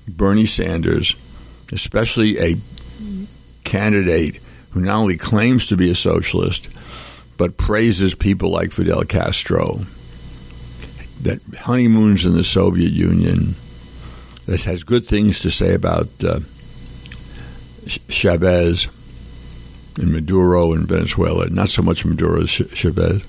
Bernie 0.09 0.46
Sanders, 0.46 1.16
especially 1.72 2.38
a 2.38 2.57
candidate 3.64 4.40
who 4.70 4.81
not 4.81 4.96
only 4.96 5.16
claims 5.16 5.68
to 5.68 5.76
be 5.76 5.90
a 5.90 5.94
socialist, 5.94 6.68
but 7.37 7.57
praises 7.57 8.14
people 8.14 8.50
like 8.50 8.72
Fidel 8.72 9.05
Castro, 9.05 9.85
that 11.22 11.40
honeymoons 11.59 12.24
in 12.24 12.35
the 12.35 12.44
Soviet 12.44 12.92
Union, 12.92 13.55
that 14.46 14.62
has 14.64 14.85
good 14.85 15.05
things 15.05 15.40
to 15.40 15.50
say 15.50 15.74
about 15.74 16.09
uh, 16.24 16.40
Chavez 18.09 18.88
and 19.96 20.12
Maduro 20.12 20.73
in 20.73 20.87
Venezuela, 20.87 21.48
not 21.48 21.69
so 21.69 21.83
much 21.83 22.04
Maduro 22.04 22.42
as 22.42 22.50
Chavez. 22.50 23.23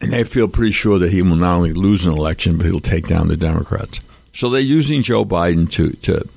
And 0.00 0.12
they 0.12 0.24
feel 0.24 0.48
pretty 0.48 0.72
sure 0.72 0.98
that 0.98 1.12
he 1.12 1.20
will 1.22 1.36
not 1.36 1.56
only 1.56 1.72
lose 1.72 2.06
an 2.06 2.12
election, 2.12 2.56
but 2.56 2.66
he'll 2.66 2.80
take 2.80 3.06
down 3.06 3.28
the 3.28 3.36
Democrats. 3.36 4.00
So 4.32 4.48
they're 4.48 4.60
using 4.60 5.02
Joe 5.02 5.24
Biden 5.24 5.70
to 5.72 5.90
to 5.90 6.28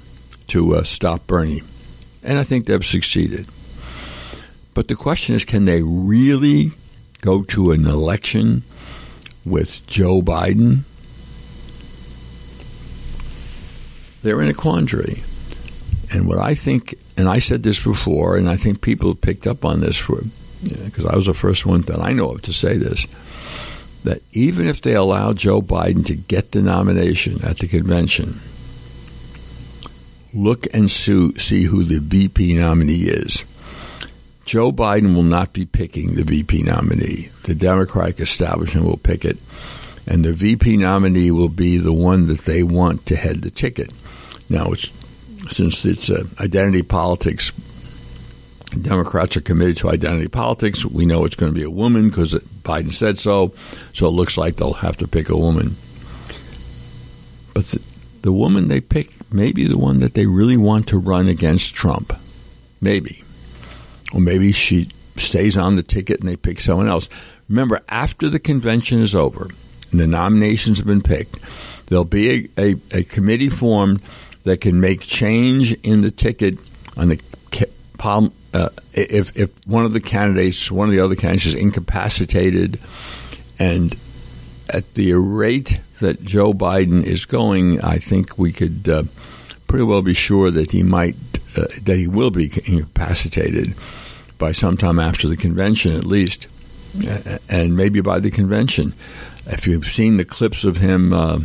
to 0.47 0.76
uh, 0.76 0.84
stop 0.84 1.26
Bernie 1.28 1.61
and 2.24 2.39
I 2.39 2.43
think 2.43 2.66
they've 2.66 2.86
succeeded. 2.86 3.47
But 4.74 4.88
the 4.88 4.95
question 4.95 5.36
is 5.36 5.45
can 5.45 5.66
they 5.66 5.82
really 5.82 6.72
go 7.22 7.43
to 7.43 7.72
an 7.72 7.86
election 7.86 8.64
with 9.45 9.86
Joe 9.88 10.22
Biden? 10.22 10.84
They're 14.24 14.41
in 14.41 14.49
a 14.49 14.53
quandary. 14.53 15.22
And 16.11 16.28
what 16.28 16.38
I 16.38 16.55
think, 16.55 16.95
and 17.18 17.28
I 17.28 17.39
said 17.39 17.64
this 17.64 17.84
before, 17.84 18.38
and 18.38 18.49
I 18.49 18.55
think 18.55 18.82
people 18.82 19.16
picked 19.16 19.47
up 19.47 19.66
on 19.66 19.82
this 19.82 19.97
for 19.97 20.22
because 20.64 21.05
I 21.05 21.16
was 21.16 21.26
the 21.26 21.34
first 21.34 21.66
one 21.66 21.82
that 21.84 21.99
I 21.99 22.14
know 22.14 22.32
of 22.32 22.43
to 22.43 22.53
say 22.53 22.78
this. 22.78 23.05
That 24.04 24.22
even 24.32 24.68
if 24.68 24.82
they 24.82 24.93
allow 24.93 25.34
Joe 25.34 25.62
Biden 25.62 26.06
to 26.06 26.16
get 26.16 26.51
the 26.51 26.62
nomination 26.62 27.43
at 27.43 27.60
the 27.60 27.68
convention, 27.68 28.39
look 30.34 30.68
and 30.74 30.89
see, 30.89 31.64
who 31.64 31.84
the 31.84 31.99
VP 31.99 32.54
nominee 32.54 33.04
is. 33.04 33.43
Joe 34.45 34.72
Biden 34.72 35.16
will 35.16 35.24
not 35.24 35.54
be 35.54 35.66
picking 35.66 36.16
the 36.16 36.24
VP 36.24 36.64
nominee. 36.64 37.30
The 37.43 37.56
Democratic 37.56 38.20
establishment 38.20 38.86
will 38.86 38.97
pick 38.97 39.24
it, 39.24 39.38
and 40.06 40.26
the 40.26 40.34
VP 40.34 40.78
nominee 40.78 41.32
will 41.32 41.49
be 41.49 41.78
the 41.78 41.93
one 41.93 42.28
that 42.28 42.39
they 42.39 42.62
want 42.64 43.06
to 43.06 43.16
head 43.16 43.41
the 43.41 43.51
ticket. 43.51 43.91
Now, 44.49 44.74
it's, 44.74 44.89
since 45.49 45.86
it's 45.86 46.10
uh, 46.10 46.26
identity 46.39 46.84
politics, 46.84 47.51
Democrats 48.82 49.38
are 49.38 49.41
committed 49.41 49.78
to 49.78 49.89
identity 49.89 50.28
politics. 50.28 50.86
We 50.86 51.05
know 51.05 51.26
it's 51.26 51.36
going 51.36 51.51
to 51.51 51.57
be 51.57 51.63
a 51.63 51.69
woman 51.69 52.09
because 52.09 52.34
Biden 52.34 52.93
said 52.93 53.19
so, 53.19 53.53
so 53.93 54.07
it 54.07 54.11
looks 54.11 54.38
like 54.38 54.55
they'll 54.55 54.74
have 54.74 54.97
to 54.97 55.07
pick 55.07 55.30
a 55.30 55.38
woman. 55.38 55.76
But 57.53 57.65
the, 57.65 57.82
the 58.21 58.32
woman 58.32 58.67
they 58.67 58.82
pick 58.82 59.11
may 59.32 59.51
be 59.51 59.65
the 59.65 59.78
one 59.78 59.99
that 59.99 60.13
they 60.13 60.26
really 60.26 60.57
want 60.57 60.88
to 60.88 60.97
run 60.97 61.28
against 61.28 61.76
Trump. 61.76 62.13
Maybe. 62.82 63.24
Or 64.13 64.19
maybe 64.19 64.51
she 64.51 64.89
stays 65.17 65.57
on 65.57 65.76
the 65.76 65.84
ticket 65.84 66.19
and 66.19 66.30
they 66.30 66.36
pick 66.36 66.59
someone 66.59 66.88
else. 66.88 67.09
Remember, 67.49 67.82
after 67.89 68.30
the 68.30 68.39
convention 68.39 69.01
is 69.01 69.15
over 69.15 69.49
and 69.91 69.99
the 69.99 70.07
nominations 70.07 70.80
have 70.80 70.88
been 70.88 71.01
picked, 71.01 71.38
there'll 71.88 72.05
be 72.05 72.49
a, 72.57 72.61
a, 72.71 72.76
a 72.91 73.03
committee 73.03 73.49
formed 73.49 74.01
that 74.43 74.61
can 74.61 74.80
make 74.80 75.01
change 75.01 75.74
in 75.84 76.01
the 76.01 76.11
ticket 76.11 76.57
on 76.97 77.09
the 77.09 77.21
uh, 78.04 78.70
if 78.93 79.36
if 79.38 79.49
one 79.66 79.86
of 79.86 79.93
the 79.93 80.01
candidates, 80.01 80.72
one 80.72 80.88
of 80.88 80.93
the 80.93 80.99
other 80.99 81.16
candidates, 81.16 81.47
is 81.47 81.56
incapacitated, 81.56 82.80
and 83.60 83.95
at 84.70 84.93
the 84.93 85.14
rate 85.14 85.80
that 85.99 86.24
Joe 86.24 86.54
Biden 86.54 87.04
is 87.04 87.26
going, 87.26 87.82
I 87.82 87.97
think 87.97 88.38
we 88.38 88.51
could 88.51 88.89
uh, 88.89 89.04
pretty 89.68 89.86
well 89.86 90.01
be 90.01 90.14
sure 90.14 90.51
that 90.51 90.72
he 90.72 90.84
might 90.84 91.16
uh, 91.58 91.66
that 91.84 91.97
he 91.97 92.08
will 92.08 92.32
be 92.32 92.51
incapacitated 92.66 93.74
by 94.38 94.51
sometime 94.51 94.99
after 94.99 95.28
the 95.28 95.38
convention, 95.38 95.95
at 95.95 96.04
least, 96.04 96.47
and 97.49 97.76
maybe 97.76 98.01
by 98.01 98.20
the 98.20 98.32
convention. 98.32 98.93
If 99.45 99.68
you've 99.68 99.86
seen 99.86 100.18
the 100.18 100.26
clips 100.26 100.64
of 100.64 100.78
him, 100.78 101.14
uh, 101.14 101.39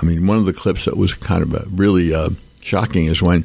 I 0.00 0.04
mean, 0.04 0.26
one 0.26 0.38
of 0.38 0.46
the 0.46 0.52
clips 0.52 0.84
that 0.86 0.96
was 0.96 1.14
kind 1.14 1.42
of 1.42 1.54
a 1.54 1.64
really 1.70 2.14
uh, 2.14 2.30
shocking 2.64 3.06
is 3.06 3.22
when 3.22 3.44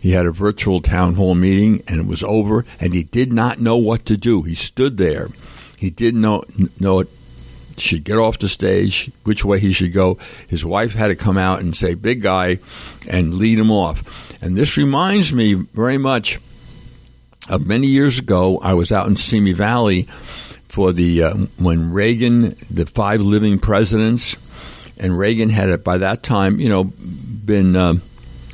he 0.00 0.12
had 0.12 0.26
a 0.26 0.30
virtual 0.30 0.80
town 0.80 1.14
hall 1.14 1.34
meeting 1.34 1.82
and 1.88 2.00
it 2.00 2.06
was 2.06 2.22
over 2.22 2.64
and 2.80 2.94
he 2.94 3.02
did 3.02 3.32
not 3.32 3.60
know 3.60 3.76
what 3.76 4.06
to 4.06 4.16
do. 4.16 4.42
He 4.42 4.54
stood 4.54 4.96
there. 4.96 5.28
He 5.76 5.90
didn't 5.90 6.20
know 6.20 6.44
know 6.80 7.00
it 7.00 7.08
should 7.78 8.04
get 8.04 8.16
off 8.16 8.38
the 8.38 8.48
stage, 8.48 9.10
which 9.24 9.44
way 9.44 9.58
he 9.58 9.72
should 9.72 9.92
go. 9.92 10.18
His 10.48 10.64
wife 10.64 10.94
had 10.94 11.08
to 11.08 11.14
come 11.14 11.36
out 11.36 11.60
and 11.60 11.76
say, 11.76 11.94
"Big 11.94 12.22
guy," 12.22 12.58
and 13.06 13.34
lead 13.34 13.58
him 13.58 13.70
off. 13.70 14.02
And 14.40 14.56
this 14.56 14.76
reminds 14.76 15.32
me 15.32 15.54
very 15.54 15.98
much 15.98 16.38
of 17.48 17.66
many 17.66 17.88
years 17.88 18.18
ago. 18.18 18.58
I 18.58 18.74
was 18.74 18.92
out 18.92 19.06
in 19.06 19.16
Simi 19.16 19.52
Valley 19.52 20.08
for 20.68 20.92
the 20.92 21.22
uh, 21.24 21.34
when 21.58 21.92
Reagan, 21.92 22.56
the 22.70 22.86
five 22.86 23.20
living 23.20 23.58
presidents, 23.58 24.36
and 24.98 25.16
Reagan 25.16 25.50
had 25.50 25.68
it 25.68 25.84
by 25.84 25.98
that 25.98 26.22
time, 26.22 26.60
you 26.60 26.68
know, 26.68 26.84
been. 26.84 27.76
Uh, 27.76 27.94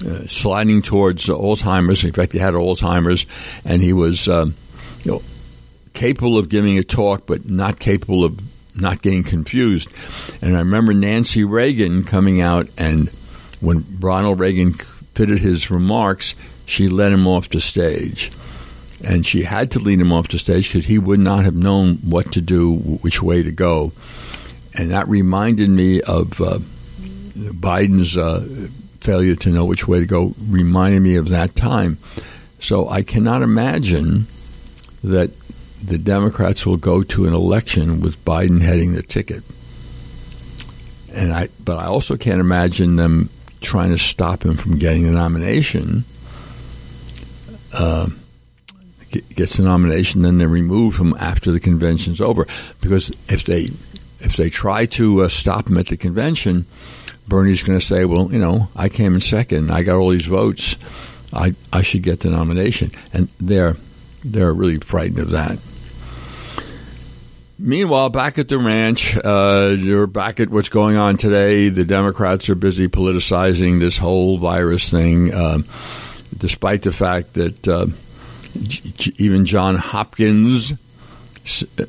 uh, 0.06 0.26
sliding 0.26 0.82
towards 0.82 1.26
Alzheimer's. 1.26 2.04
In 2.04 2.12
fact, 2.12 2.32
he 2.32 2.38
had 2.38 2.54
Alzheimer's, 2.54 3.26
and 3.64 3.82
he 3.82 3.92
was, 3.92 4.28
um, 4.28 4.54
you 5.04 5.12
know, 5.12 5.22
capable 5.92 6.38
of 6.38 6.48
giving 6.48 6.78
a 6.78 6.82
talk, 6.82 7.26
but 7.26 7.48
not 7.48 7.78
capable 7.78 8.24
of 8.24 8.38
not 8.74 9.02
getting 9.02 9.22
confused. 9.22 9.88
And 10.40 10.56
I 10.56 10.60
remember 10.60 10.94
Nancy 10.94 11.44
Reagan 11.44 12.04
coming 12.04 12.40
out, 12.40 12.68
and 12.78 13.08
when 13.60 13.84
Ronald 14.00 14.40
Reagan 14.40 14.74
fitted 15.14 15.38
his 15.38 15.70
remarks, 15.70 16.34
she 16.66 16.88
led 16.88 17.12
him 17.12 17.26
off 17.26 17.48
the 17.50 17.60
stage. 17.60 18.32
And 19.04 19.26
she 19.26 19.42
had 19.42 19.72
to 19.72 19.78
lead 19.80 20.00
him 20.00 20.12
off 20.12 20.28
the 20.28 20.38
stage 20.38 20.68
because 20.68 20.86
he 20.86 20.98
would 20.98 21.20
not 21.20 21.44
have 21.44 21.56
known 21.56 21.96
what 21.96 22.32
to 22.32 22.40
do, 22.40 22.76
which 22.76 23.20
way 23.20 23.42
to 23.42 23.50
go. 23.50 23.92
And 24.74 24.90
that 24.90 25.08
reminded 25.08 25.68
me 25.68 26.00
of 26.00 26.40
uh, 26.40 26.60
Biden's 27.36 28.16
uh, 28.16 28.68
failure 29.02 29.34
to 29.36 29.50
know 29.50 29.64
which 29.64 29.88
way 29.88 30.00
to 30.00 30.06
go 30.06 30.34
reminded 30.48 31.00
me 31.00 31.16
of 31.16 31.28
that 31.30 31.56
time. 31.56 31.98
So 32.60 32.88
I 32.88 33.02
cannot 33.02 33.42
imagine 33.42 34.26
that 35.02 35.30
the 35.82 35.98
Democrats 35.98 36.64
will 36.64 36.76
go 36.76 37.02
to 37.02 37.26
an 37.26 37.34
election 37.34 38.00
with 38.00 38.24
Biden 38.24 38.60
heading 38.60 38.94
the 38.94 39.02
ticket. 39.02 39.42
And 41.12 41.32
I, 41.32 41.48
but 41.62 41.82
I 41.82 41.86
also 41.86 42.16
can't 42.16 42.40
imagine 42.40 42.96
them 42.96 43.28
trying 43.60 43.90
to 43.90 43.98
stop 43.98 44.44
him 44.44 44.56
from 44.56 44.78
getting 44.78 45.04
the 45.04 45.10
nomination. 45.10 46.04
Uh, 47.72 48.08
gets 49.10 49.56
the 49.56 49.64
nomination, 49.64 50.22
then 50.22 50.38
they're 50.38 50.48
removed 50.48 50.96
from 50.96 51.14
after 51.18 51.50
the 51.50 51.60
convention's 51.60 52.20
over. 52.20 52.46
Because 52.80 53.10
if 53.28 53.44
they 53.44 53.70
if 54.20 54.36
they 54.36 54.48
try 54.48 54.86
to 54.86 55.22
uh, 55.22 55.28
stop 55.28 55.68
him 55.68 55.78
at 55.78 55.88
the 55.88 55.96
convention, 55.96 56.64
Bernie's 57.28 57.62
going 57.62 57.78
to 57.78 57.84
say, 57.84 58.04
well, 58.04 58.32
you 58.32 58.38
know, 58.38 58.68
I 58.74 58.88
came 58.88 59.14
in 59.14 59.20
second. 59.20 59.70
I 59.70 59.82
got 59.82 59.96
all 59.96 60.10
these 60.10 60.26
votes. 60.26 60.76
I, 61.32 61.54
I 61.72 61.82
should 61.82 62.02
get 62.02 62.20
the 62.20 62.30
nomination. 62.30 62.92
And 63.12 63.28
they're, 63.40 63.76
they're 64.24 64.52
really 64.52 64.78
frightened 64.78 65.18
of 65.18 65.30
that. 65.30 65.58
Meanwhile, 67.58 68.08
back 68.08 68.38
at 68.38 68.48
the 68.48 68.58
ranch, 68.58 69.16
uh, 69.16 69.74
you're 69.78 70.08
back 70.08 70.40
at 70.40 70.50
what's 70.50 70.68
going 70.68 70.96
on 70.96 71.16
today. 71.16 71.68
The 71.68 71.84
Democrats 71.84 72.48
are 72.50 72.56
busy 72.56 72.88
politicizing 72.88 73.78
this 73.78 73.96
whole 73.96 74.38
virus 74.38 74.90
thing, 74.90 75.32
uh, 75.32 75.58
despite 76.36 76.82
the 76.82 76.90
fact 76.90 77.34
that 77.34 77.68
uh, 77.68 77.86
even 79.16 79.44
John 79.44 79.76
Hopkins, 79.76 80.72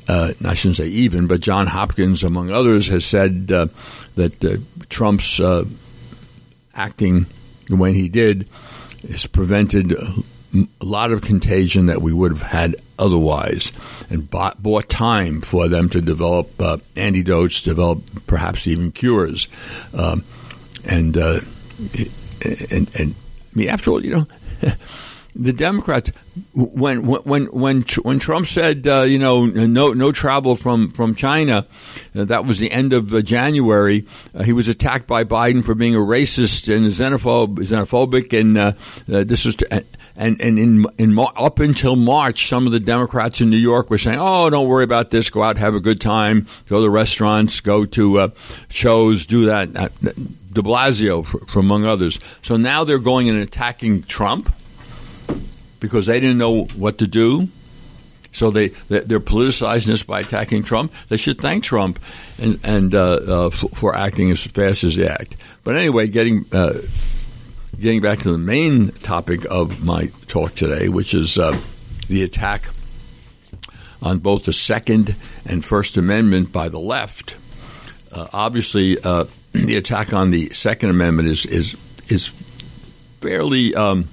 uh, 0.08 0.32
I 0.44 0.54
shouldn't 0.54 0.76
say 0.76 0.88
even, 0.88 1.26
but 1.26 1.40
John 1.40 1.66
Hopkins, 1.66 2.24
among 2.24 2.50
others, 2.50 2.88
has 2.88 3.04
said 3.04 3.50
uh, 3.52 3.68
that 4.16 4.44
uh, 4.44 4.56
Trump's 4.88 5.38
uh, 5.40 5.64
acting 6.74 7.26
the 7.66 7.76
way 7.76 7.92
he 7.92 8.08
did 8.08 8.48
has 9.08 9.26
prevented 9.26 9.92
a 9.92 10.84
lot 10.84 11.12
of 11.12 11.22
contagion 11.22 11.86
that 11.86 12.00
we 12.00 12.12
would 12.12 12.32
have 12.32 12.42
had 12.42 12.76
otherwise 12.98 13.72
and 14.10 14.28
bought, 14.28 14.62
bought 14.62 14.88
time 14.88 15.40
for 15.40 15.68
them 15.68 15.88
to 15.88 16.00
develop 16.00 16.60
uh, 16.60 16.78
antidotes, 16.96 17.62
develop 17.62 18.02
perhaps 18.26 18.66
even 18.66 18.92
cures. 18.92 19.48
Um, 19.92 20.24
and, 20.84 21.16
uh, 21.16 21.40
and, 22.70 22.90
and 22.94 23.14
I 23.14 23.58
mean, 23.58 23.68
after 23.68 23.90
all, 23.90 24.04
you 24.04 24.10
know, 24.10 24.26
the 25.36 25.52
Democrats 25.52 26.12
when 26.54 27.06
when 27.06 27.46
when 27.46 27.82
when 27.82 28.18
Trump 28.18 28.46
said 28.46 28.86
uh, 28.86 29.02
you 29.02 29.18
know 29.18 29.46
no 29.46 29.92
no 29.92 30.12
travel 30.12 30.56
from 30.56 30.92
from 30.92 31.14
China, 31.14 31.66
uh, 32.14 32.24
that 32.24 32.44
was 32.44 32.58
the 32.58 32.70
end 32.70 32.92
of 32.92 33.12
uh, 33.12 33.20
January. 33.20 34.06
Uh, 34.34 34.42
he 34.44 34.52
was 34.52 34.68
attacked 34.68 35.06
by 35.06 35.24
Biden 35.24 35.64
for 35.64 35.74
being 35.74 35.94
a 35.94 35.98
racist 35.98 36.74
and 36.74 36.86
xenophobe, 36.86 37.56
xenophobic, 37.56 38.38
and 38.38 38.56
uh, 38.56 38.72
uh, 39.12 39.24
this. 39.24 39.42
To, 39.56 39.84
and 40.16 40.40
and 40.40 40.58
in 40.58 40.86
in 40.98 41.18
up 41.18 41.58
until 41.58 41.96
March, 41.96 42.48
some 42.48 42.66
of 42.66 42.72
the 42.72 42.80
Democrats 42.80 43.40
in 43.40 43.50
New 43.50 43.56
York 43.56 43.90
were 43.90 43.98
saying, 43.98 44.18
"Oh, 44.20 44.48
don't 44.50 44.68
worry 44.68 44.84
about 44.84 45.10
this. 45.10 45.30
Go 45.30 45.42
out, 45.42 45.56
have 45.56 45.74
a 45.74 45.80
good 45.80 46.00
time. 46.00 46.46
Go 46.68 46.80
to 46.80 46.88
restaurants, 46.88 47.60
go 47.60 47.84
to 47.86 48.32
shows, 48.68 49.26
do 49.26 49.46
that." 49.46 49.72
De 49.72 50.62
Blasio, 50.62 51.26
for, 51.26 51.40
for 51.46 51.58
among 51.58 51.84
others. 51.84 52.20
So 52.42 52.56
now 52.56 52.84
they're 52.84 53.00
going 53.00 53.28
and 53.28 53.40
attacking 53.40 54.04
Trump 54.04 54.54
because 55.84 56.06
they 56.06 56.18
didn't 56.18 56.38
know 56.38 56.64
what 56.64 56.96
to 56.96 57.06
do. 57.06 57.46
So 58.32 58.50
they 58.50 58.68
they're 58.88 59.20
politicizing 59.20 59.88
this 59.88 60.02
by 60.02 60.20
attacking 60.20 60.62
Trump. 60.62 60.94
They 61.10 61.18
should 61.18 61.38
thank 61.38 61.62
Trump 61.62 62.00
and 62.38 62.58
and 62.64 62.94
uh, 62.94 63.12
uh, 63.12 63.50
for, 63.50 63.68
for, 63.68 63.94
acting 63.94 64.30
as 64.30 64.42
fast 64.42 64.82
as 64.82 64.96
they 64.96 65.06
act. 65.06 65.36
But 65.62 65.76
anyway, 65.76 66.08
getting 66.08 66.46
uh, 66.50 66.80
getting 67.78 68.00
back 68.00 68.20
to 68.20 68.32
the 68.32 68.38
main 68.38 68.92
topic 69.02 69.44
of 69.44 69.84
my 69.84 70.10
talk 70.26 70.54
today, 70.54 70.88
which 70.88 71.12
is 71.12 71.38
uh, 71.38 71.60
the 72.08 72.22
attack 72.22 72.70
on 74.00 74.20
both 74.20 74.46
the 74.46 74.54
Second 74.54 75.14
and 75.44 75.62
First 75.62 75.98
Amendment 75.98 76.50
by 76.50 76.70
the 76.70 76.80
left. 76.80 77.36
Uh, 78.10 78.28
obviously, 78.32 78.98
uh, 79.00 79.26
the 79.52 79.76
attack 79.76 80.14
on 80.14 80.30
the 80.30 80.48
Second 80.54 80.88
Amendment 80.88 81.28
is 81.28 81.44
is 81.44 81.76
is 82.08 82.30
fairly. 83.20 83.74
Um, 83.74 84.08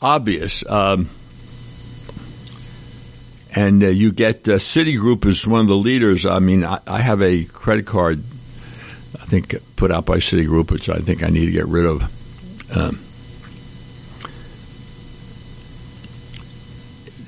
obvious. 0.00 0.64
Um, 0.66 1.10
and 3.54 3.82
uh, 3.82 3.88
you 3.88 4.12
get 4.12 4.48
uh, 4.48 4.52
Citigroup 4.52 5.24
is 5.26 5.46
one 5.46 5.60
of 5.60 5.68
the 5.68 5.76
leaders. 5.76 6.26
I 6.26 6.38
mean, 6.38 6.64
I, 6.64 6.80
I, 6.86 7.00
have 7.00 7.22
a 7.22 7.44
credit 7.44 7.86
card, 7.86 8.22
I 9.20 9.24
think, 9.24 9.56
put 9.76 9.90
out 9.90 10.04
by 10.04 10.18
Citigroup, 10.18 10.70
which 10.70 10.88
I 10.88 10.98
think 10.98 11.22
I 11.22 11.28
need 11.28 11.46
to 11.46 11.52
get 11.52 11.66
rid 11.66 11.86
of. 11.86 12.02
Um, 12.76 13.00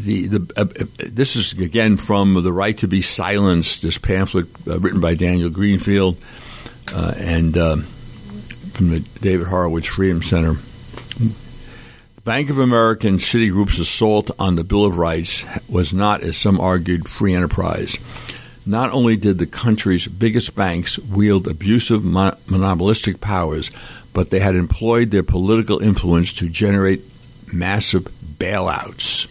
the 0.00 0.26
the 0.26 0.52
uh, 0.56 0.60
uh, 0.62 0.84
this 0.98 1.36
is 1.36 1.52
again 1.52 1.96
from 1.96 2.42
the 2.42 2.52
right 2.52 2.76
to 2.78 2.88
be 2.88 3.02
silenced. 3.02 3.82
This 3.82 3.98
pamphlet 3.98 4.46
uh, 4.66 4.78
written 4.78 5.00
by 5.00 5.14
Daniel 5.14 5.50
Greenfield 5.50 6.16
uh, 6.94 7.14
and 7.16 7.56
uh, 7.56 7.76
from 8.72 8.90
the 8.90 9.00
David 9.20 9.46
Horowitz 9.46 9.86
Freedom 9.86 10.22
Center. 10.22 10.56
Bank 12.24 12.50
of 12.50 12.58
America 12.58 13.08
and 13.08 13.18
Citigroup's 13.18 13.78
assault 13.78 14.30
on 14.38 14.54
the 14.54 14.64
Bill 14.64 14.84
of 14.84 14.98
Rights 14.98 15.46
was 15.70 15.94
not, 15.94 16.22
as 16.22 16.36
some 16.36 16.60
argued, 16.60 17.08
free 17.08 17.32
enterprise. 17.32 17.96
Not 18.66 18.92
only 18.92 19.16
did 19.16 19.38
the 19.38 19.46
country's 19.46 20.06
biggest 20.06 20.54
banks 20.54 20.98
wield 20.98 21.48
abusive 21.48 22.04
monopolistic 22.04 23.22
powers, 23.22 23.70
but 24.12 24.28
they 24.28 24.38
had 24.38 24.54
employed 24.54 25.10
their 25.10 25.22
political 25.22 25.78
influence 25.78 26.34
to 26.34 26.50
generate 26.50 27.02
massive 27.50 28.04
bailouts. 28.38 29.26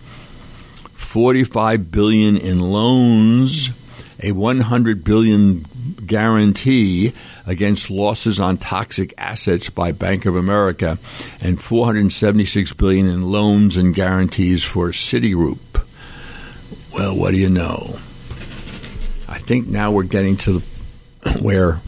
45 0.96 1.92
billion 1.92 2.38
in 2.38 2.60
loans, 2.60 3.70
a 4.22 4.32
100 4.32 5.04
billion 5.04 5.64
guarantee 6.08 7.14
against 7.50 7.90
losses 7.90 8.40
on 8.40 8.58
toxic 8.58 9.12
assets 9.18 9.72
by 9.72 9.92
Bank 9.92 10.28
of 10.28 10.36
America 10.36 11.00
and 11.42 11.62
476 11.62 12.74
billion 12.74 13.08
in 13.08 13.32
loans 13.32 13.76
and 13.76 13.96
guarantees 13.96 14.64
for 14.64 14.90
Citigroup. 14.90 15.58
Well, 16.94 17.16
what 17.16 17.32
do 17.32 17.38
you 17.38 17.50
know? 17.50 17.98
I 19.28 19.40
think 19.40 19.68
now 19.68 19.90
we're 19.90 20.04
getting 20.04 20.38
to 20.38 20.60
the, 20.60 21.40
where 21.42 21.82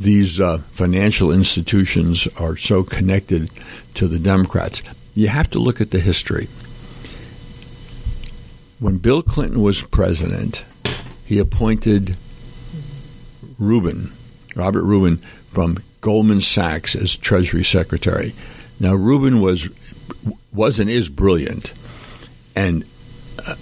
these 0.00 0.40
uh, 0.40 0.58
financial 0.72 1.30
institutions 1.30 2.26
are 2.38 2.56
so 2.56 2.82
connected 2.82 3.50
to 3.92 4.08
the 4.08 4.18
Democrats. 4.18 4.82
You 5.14 5.28
have 5.28 5.50
to 5.50 5.58
look 5.58 5.82
at 5.82 5.90
the 5.90 6.00
history. 6.00 6.48
When 8.78 8.96
Bill 8.96 9.22
Clinton 9.22 9.60
was 9.60 9.82
president, 9.82 10.64
he 11.26 11.38
appointed 11.38 12.16
Rubin, 13.58 14.12
Robert 14.56 14.82
Rubin, 14.82 15.18
from 15.52 15.78
Goldman 16.00 16.40
Sachs 16.40 16.94
as 16.94 17.16
Treasury 17.16 17.64
Secretary. 17.64 18.34
Now, 18.80 18.94
Rubin 18.94 19.40
was 19.40 19.68
was 20.52 20.78
and 20.78 20.90
is 20.90 21.08
brilliant, 21.08 21.72
and 22.54 22.84
uh, 23.46 23.54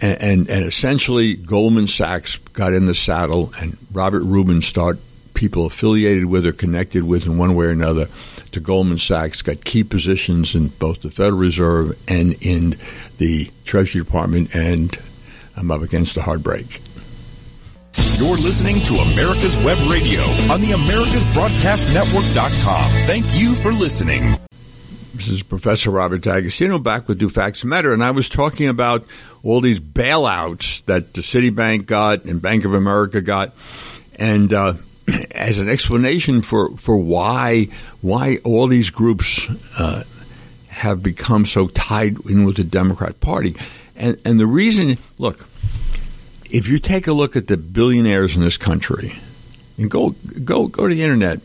and 0.00 0.48
and 0.48 0.64
essentially 0.64 1.34
Goldman 1.34 1.86
Sachs 1.86 2.36
got 2.36 2.72
in 2.72 2.86
the 2.86 2.94
saddle, 2.94 3.52
and 3.58 3.76
Robert 3.92 4.22
Rubin 4.22 4.62
started 4.62 5.00
people 5.34 5.66
affiliated 5.66 6.26
with 6.26 6.46
or 6.46 6.52
connected 6.52 7.04
with 7.04 7.26
in 7.26 7.38
one 7.38 7.54
way 7.54 7.66
or 7.66 7.70
another 7.70 8.08
to 8.52 8.60
Goldman 8.60 8.98
Sachs 8.98 9.42
got 9.42 9.64
key 9.64 9.82
positions 9.82 10.54
in 10.54 10.68
both 10.68 11.02
the 11.02 11.10
Federal 11.10 11.38
Reserve 11.38 11.98
and 12.06 12.36
in 12.40 12.76
the 13.18 13.50
Treasury 13.64 14.02
Department, 14.02 14.54
and 14.54 14.96
I'm 15.56 15.70
up 15.70 15.82
against 15.82 16.16
a 16.16 16.22
hard 16.22 16.42
break. 16.42 16.80
You're 18.16 18.36
listening 18.36 18.78
to 18.82 18.94
America's 18.94 19.56
Web 19.56 19.76
Radio 19.90 20.20
on 20.52 20.60
the 20.60 20.68
AmericasBroadcastNetwork.com. 20.68 22.90
Thank 23.06 23.24
you 23.34 23.56
for 23.56 23.72
listening. 23.72 24.36
This 25.14 25.26
is 25.28 25.42
Professor 25.42 25.90
Robert 25.90 26.22
D'Agostino 26.22 26.78
back 26.78 27.08
with 27.08 27.18
Do 27.18 27.28
Facts 27.28 27.64
Matter, 27.64 27.92
and 27.92 28.04
I 28.04 28.12
was 28.12 28.28
talking 28.28 28.68
about 28.68 29.04
all 29.42 29.60
these 29.60 29.80
bailouts 29.80 30.84
that 30.84 31.12
the 31.12 31.22
Citibank 31.22 31.86
got 31.86 32.24
and 32.24 32.40
Bank 32.40 32.64
of 32.64 32.72
America 32.72 33.20
got, 33.20 33.52
and 34.14 34.52
uh, 34.52 34.74
as 35.32 35.58
an 35.58 35.68
explanation 35.68 36.40
for, 36.40 36.76
for 36.76 36.96
why 36.96 37.66
why 38.00 38.36
all 38.44 38.68
these 38.68 38.90
groups 38.90 39.44
uh, 39.76 40.04
have 40.68 41.02
become 41.02 41.46
so 41.46 41.66
tied 41.66 42.24
in 42.26 42.44
with 42.44 42.58
the 42.58 42.64
Democrat 42.64 43.18
Party, 43.18 43.56
and 43.96 44.20
and 44.24 44.38
the 44.38 44.46
reason, 44.46 44.98
look, 45.18 45.48
if 46.54 46.68
you 46.68 46.78
take 46.78 47.08
a 47.08 47.12
look 47.12 47.34
at 47.34 47.48
the 47.48 47.56
billionaires 47.56 48.36
in 48.36 48.42
this 48.42 48.56
country, 48.56 49.12
and 49.76 49.90
go 49.90 50.10
go 50.44 50.68
go 50.68 50.86
to 50.86 50.94
the 50.94 51.02
internet 51.02 51.40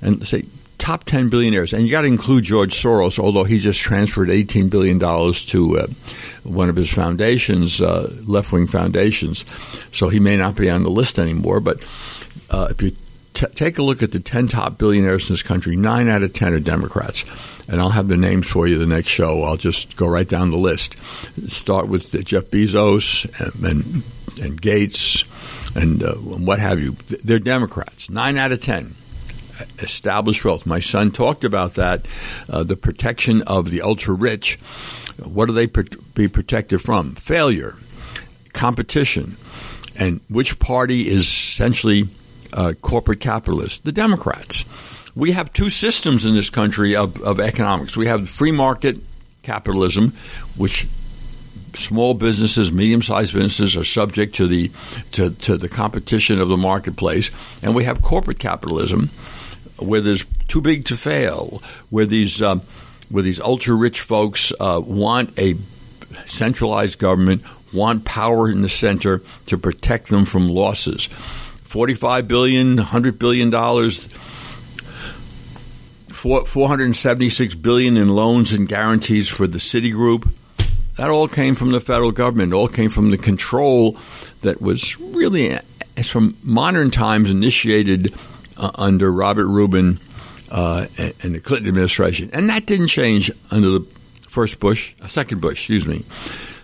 and 0.00 0.26
say 0.26 0.44
top 0.78 1.04
10 1.04 1.28
billionaires, 1.28 1.74
and 1.74 1.84
you 1.84 1.90
got 1.90 2.00
to 2.00 2.06
include 2.06 2.44
George 2.44 2.74
Soros, 2.74 3.18
although 3.18 3.44
he 3.44 3.58
just 3.58 3.78
transferred 3.78 4.28
$18 4.28 4.68
billion 4.70 4.98
to 4.98 5.78
uh, 5.78 5.86
one 6.44 6.68
of 6.68 6.76
his 6.76 6.90
foundations, 6.90 7.80
uh, 7.80 8.12
left 8.26 8.52
wing 8.52 8.66
foundations, 8.66 9.44
so 9.92 10.08
he 10.08 10.18
may 10.18 10.36
not 10.36 10.56
be 10.56 10.68
on 10.68 10.82
the 10.82 10.90
list 10.90 11.18
anymore. 11.18 11.60
But 11.60 11.82
uh, 12.50 12.68
if 12.70 12.82
you 12.82 12.96
t- 13.34 13.46
take 13.54 13.76
a 13.76 13.82
look 13.82 14.02
at 14.02 14.12
the 14.12 14.20
10 14.20 14.48
top 14.48 14.78
billionaires 14.78 15.28
in 15.28 15.34
this 15.34 15.42
country, 15.42 15.76
nine 15.76 16.08
out 16.08 16.22
of 16.22 16.32
10 16.32 16.54
are 16.54 16.60
Democrats. 16.60 17.24
And 17.68 17.80
I'll 17.80 17.90
have 17.90 18.08
the 18.08 18.16
names 18.16 18.46
for 18.46 18.66
you 18.66 18.78
the 18.78 18.86
next 18.86 19.08
show. 19.08 19.42
I'll 19.42 19.56
just 19.56 19.96
go 19.96 20.06
right 20.06 20.28
down 20.28 20.50
the 20.50 20.58
list. 20.58 20.96
Start 21.48 21.88
with 21.88 22.12
Jeff 22.24 22.44
Bezos 22.44 23.24
and, 23.40 23.64
and, 23.64 24.02
and 24.42 24.60
Gates 24.60 25.24
and 25.74 26.02
uh, 26.02 26.14
what 26.14 26.58
have 26.58 26.80
you. 26.80 26.92
They're 27.08 27.38
Democrats. 27.38 28.10
Nine 28.10 28.36
out 28.36 28.52
of 28.52 28.60
10 28.60 28.94
established 29.78 30.44
wealth. 30.44 30.66
My 30.66 30.80
son 30.80 31.10
talked 31.10 31.44
about 31.44 31.74
that, 31.74 32.06
uh, 32.48 32.64
the 32.64 32.76
protection 32.76 33.42
of 33.42 33.70
the 33.70 33.82
ultra 33.82 34.14
rich. 34.14 34.58
What 35.22 35.46
do 35.46 35.52
they 35.52 35.66
be 35.66 36.28
protected 36.28 36.80
from? 36.82 37.14
Failure, 37.14 37.76
competition, 38.52 39.36
and 39.96 40.20
which 40.28 40.58
party 40.58 41.08
is 41.08 41.22
essentially 41.22 42.08
uh, 42.52 42.72
corporate 42.80 43.20
capitalists, 43.20 43.78
the 43.78 43.92
Democrats. 43.92 44.64
We 45.16 45.32
have 45.32 45.52
two 45.52 45.70
systems 45.70 46.24
in 46.24 46.34
this 46.34 46.50
country 46.50 46.96
of, 46.96 47.20
of 47.20 47.38
economics. 47.38 47.96
We 47.96 48.08
have 48.08 48.28
free 48.28 48.52
market 48.52 48.98
capitalism, 49.42 50.14
which 50.56 50.88
small 51.76 52.14
businesses, 52.14 52.72
medium-sized 52.72 53.32
businesses 53.32 53.76
are 53.76 53.84
subject 53.84 54.36
to 54.36 54.46
the 54.48 54.70
to, 55.12 55.30
to 55.30 55.56
the 55.56 55.68
competition 55.68 56.40
of 56.40 56.48
the 56.48 56.56
marketplace, 56.56 57.30
and 57.62 57.74
we 57.74 57.84
have 57.84 58.02
corporate 58.02 58.38
capitalism, 58.38 59.10
where 59.78 60.00
there's 60.00 60.24
too 60.48 60.60
big 60.60 60.86
to 60.86 60.96
fail, 60.96 61.62
where 61.90 62.06
these 62.06 62.42
um, 62.42 62.62
where 63.08 63.22
these 63.22 63.40
ultra-rich 63.40 64.00
folks 64.00 64.52
uh, 64.58 64.80
want 64.84 65.38
a 65.38 65.56
centralized 66.26 66.98
government, 66.98 67.42
want 67.72 68.04
power 68.04 68.50
in 68.50 68.62
the 68.62 68.68
center 68.68 69.22
to 69.46 69.58
protect 69.58 70.08
them 70.08 70.24
from 70.24 70.48
losses. 70.48 71.08
45 71.64 72.28
billion, 72.28 72.76
100 72.76 73.18
billion 73.18 73.50
dollars, 73.50 74.08
476 76.24 77.54
billion 77.56 77.98
in 77.98 78.08
loans 78.08 78.52
and 78.52 78.66
guarantees 78.66 79.28
for 79.28 79.46
the 79.46 79.58
Citigroup. 79.58 80.26
That 80.96 81.10
all 81.10 81.28
came 81.28 81.54
from 81.54 81.70
the 81.70 81.80
federal 81.80 82.12
government. 82.12 82.54
All 82.54 82.66
came 82.66 82.88
from 82.88 83.10
the 83.10 83.18
control 83.18 83.98
that 84.40 84.62
was 84.62 84.98
really, 84.98 85.58
from 86.02 86.34
modern 86.42 86.90
times, 86.90 87.30
initiated 87.30 88.14
uh, 88.56 88.70
under 88.76 89.12
Robert 89.12 89.46
Rubin 89.46 90.00
uh, 90.50 90.86
and 90.98 91.34
the 91.34 91.40
Clinton 91.40 91.68
administration, 91.68 92.30
and 92.32 92.48
that 92.48 92.64
didn't 92.64 92.86
change 92.86 93.30
under 93.50 93.70
the 93.70 93.86
first 94.28 94.60
Bush, 94.60 94.94
uh, 95.02 95.08
second 95.08 95.42
Bush, 95.42 95.58
excuse 95.58 95.86
me. 95.86 96.04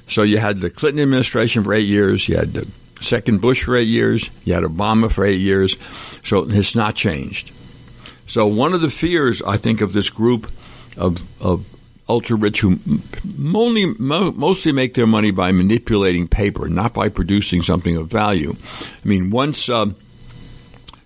So 0.07 0.23
you 0.23 0.39
had 0.39 0.59
the 0.59 0.71
Clinton 0.71 1.03
administration 1.03 1.65
for 1.65 1.75
eight 1.75 1.87
years. 1.87 2.27
You 2.31 2.37
had 2.37 2.55
the 2.55 2.67
second 3.01 3.43
Bush 3.43 3.65
for 3.65 3.77
eight 3.77 3.89
years. 3.89 4.31
You 4.45 4.55
had 4.55 4.63
Obama 4.63 5.13
for 5.13 5.25
eight 5.25 5.41
years. 5.41 5.77
So 6.23 6.49
it's 6.49 6.75
not 6.75 6.95
changed. 6.95 7.53
So 8.31 8.47
one 8.47 8.75
of 8.75 8.81
the 8.81 8.91
fears, 8.91 9.43
I 9.43 9.57
think, 9.57 9.81
of 9.81 9.93
this 9.93 10.09
group 10.09 10.53
of, 10.97 11.21
of 11.43 11.67
ultra 12.09 12.37
rich 12.37 12.61
who 12.61 12.79
only, 13.53 13.87
mostly 13.87 14.71
make 14.71 14.95
their 14.95 15.09
money 15.09 15.33
by 15.33 15.51
manipulating 15.51 16.29
paper, 16.29 16.69
not 16.69 16.95
by 16.95 17.09
producing 17.09 17.65
something 17.65 17.97
of 17.97 18.07
value. 18.07 18.55
I 19.05 19.09
mean, 19.09 19.31
once 19.31 19.69
uh, 19.69 19.87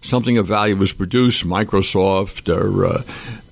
something 0.02 0.36
of 0.36 0.46
value 0.46 0.76
was 0.76 0.92
produced, 0.92 1.46
Microsoft 1.46 2.54
or 2.54 2.84
uh, 2.84 3.02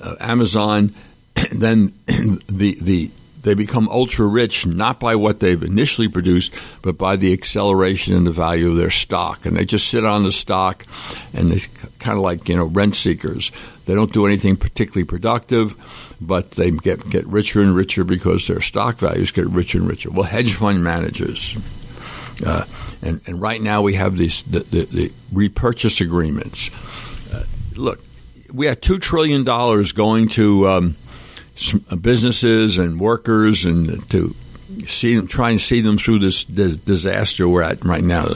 uh, 0.03 0.16
Amazon, 0.20 0.95
then 1.51 1.95
the 2.07 2.77
the 2.79 3.11
they 3.43 3.55
become 3.55 3.88
ultra 3.88 4.26
rich 4.26 4.66
not 4.66 5.01
by 5.01 5.16
what 5.16 5.40
they've 5.40 5.62
initially 5.62 6.09
produced, 6.09 6.53
but 6.80 6.97
by 6.97 7.16
the 7.16 7.32
acceleration 7.32 8.14
in 8.14 8.24
the 8.24 8.32
value 8.32 8.70
of 8.70 8.76
their 8.76 8.90
stock. 8.90 9.47
And 9.47 9.57
they 9.57 9.64
just 9.64 9.88
sit 9.88 10.05
on 10.05 10.22
the 10.22 10.32
stock 10.32 10.86
and 11.34 11.51
they 11.51 11.61
kind 11.99 12.16
of 12.16 12.22
like, 12.22 12.49
you 12.49 12.57
know, 12.57 12.64
rent 12.64 12.95
seekers. 12.95 13.53
They 13.86 13.95
don't 13.95 14.12
do 14.12 14.26
anything 14.26 14.57
particularly 14.57 15.05
productive, 15.05 15.76
but 16.20 16.53
they 16.53 16.70
get, 16.70 17.09
get 17.11 17.26
richer 17.26 17.61
and 17.62 17.74
richer 17.74 18.05
because 18.05 18.47
their 18.47 18.61
stock 18.61 18.99
values 18.99 19.32
get 19.32 19.47
richer 19.47 19.78
and 19.78 19.88
richer. 19.88 20.11
Well, 20.11 20.22
hedge 20.22 20.55
fund 20.55 20.84
managers. 20.84 21.57
Uh, 22.45 22.64
and, 23.03 23.20
and 23.26 23.40
right 23.40 23.61
now 23.61 23.82
we 23.82 23.95
have 23.95 24.16
these 24.16 24.43
the, 24.43 24.61
the, 24.61 24.84
the 24.84 25.12
repurchase 25.32 26.01
agreements. 26.01 26.70
Uh, 27.32 27.45
look, 27.74 28.01
we 28.53 28.66
have 28.66 28.80
two 28.80 28.99
trillion 28.99 29.45
dollars 29.45 29.93
going 29.93 30.28
to 30.28 30.68
um, 30.68 30.97
Uh, 31.90 31.96
businesses 31.96 32.78
and 32.78 32.98
workers 32.98 33.66
and 33.66 34.09
to 34.11 34.34
see 34.86 35.14
them, 35.14 35.26
try 35.26 35.50
and 35.50 35.61
see 35.61 35.80
them 35.80 35.98
through 35.98 36.18
this 36.18 36.44
disaster 36.44 37.46
we're 37.46 37.62
at 37.62 37.84
right 37.84 38.03
now. 38.03 38.26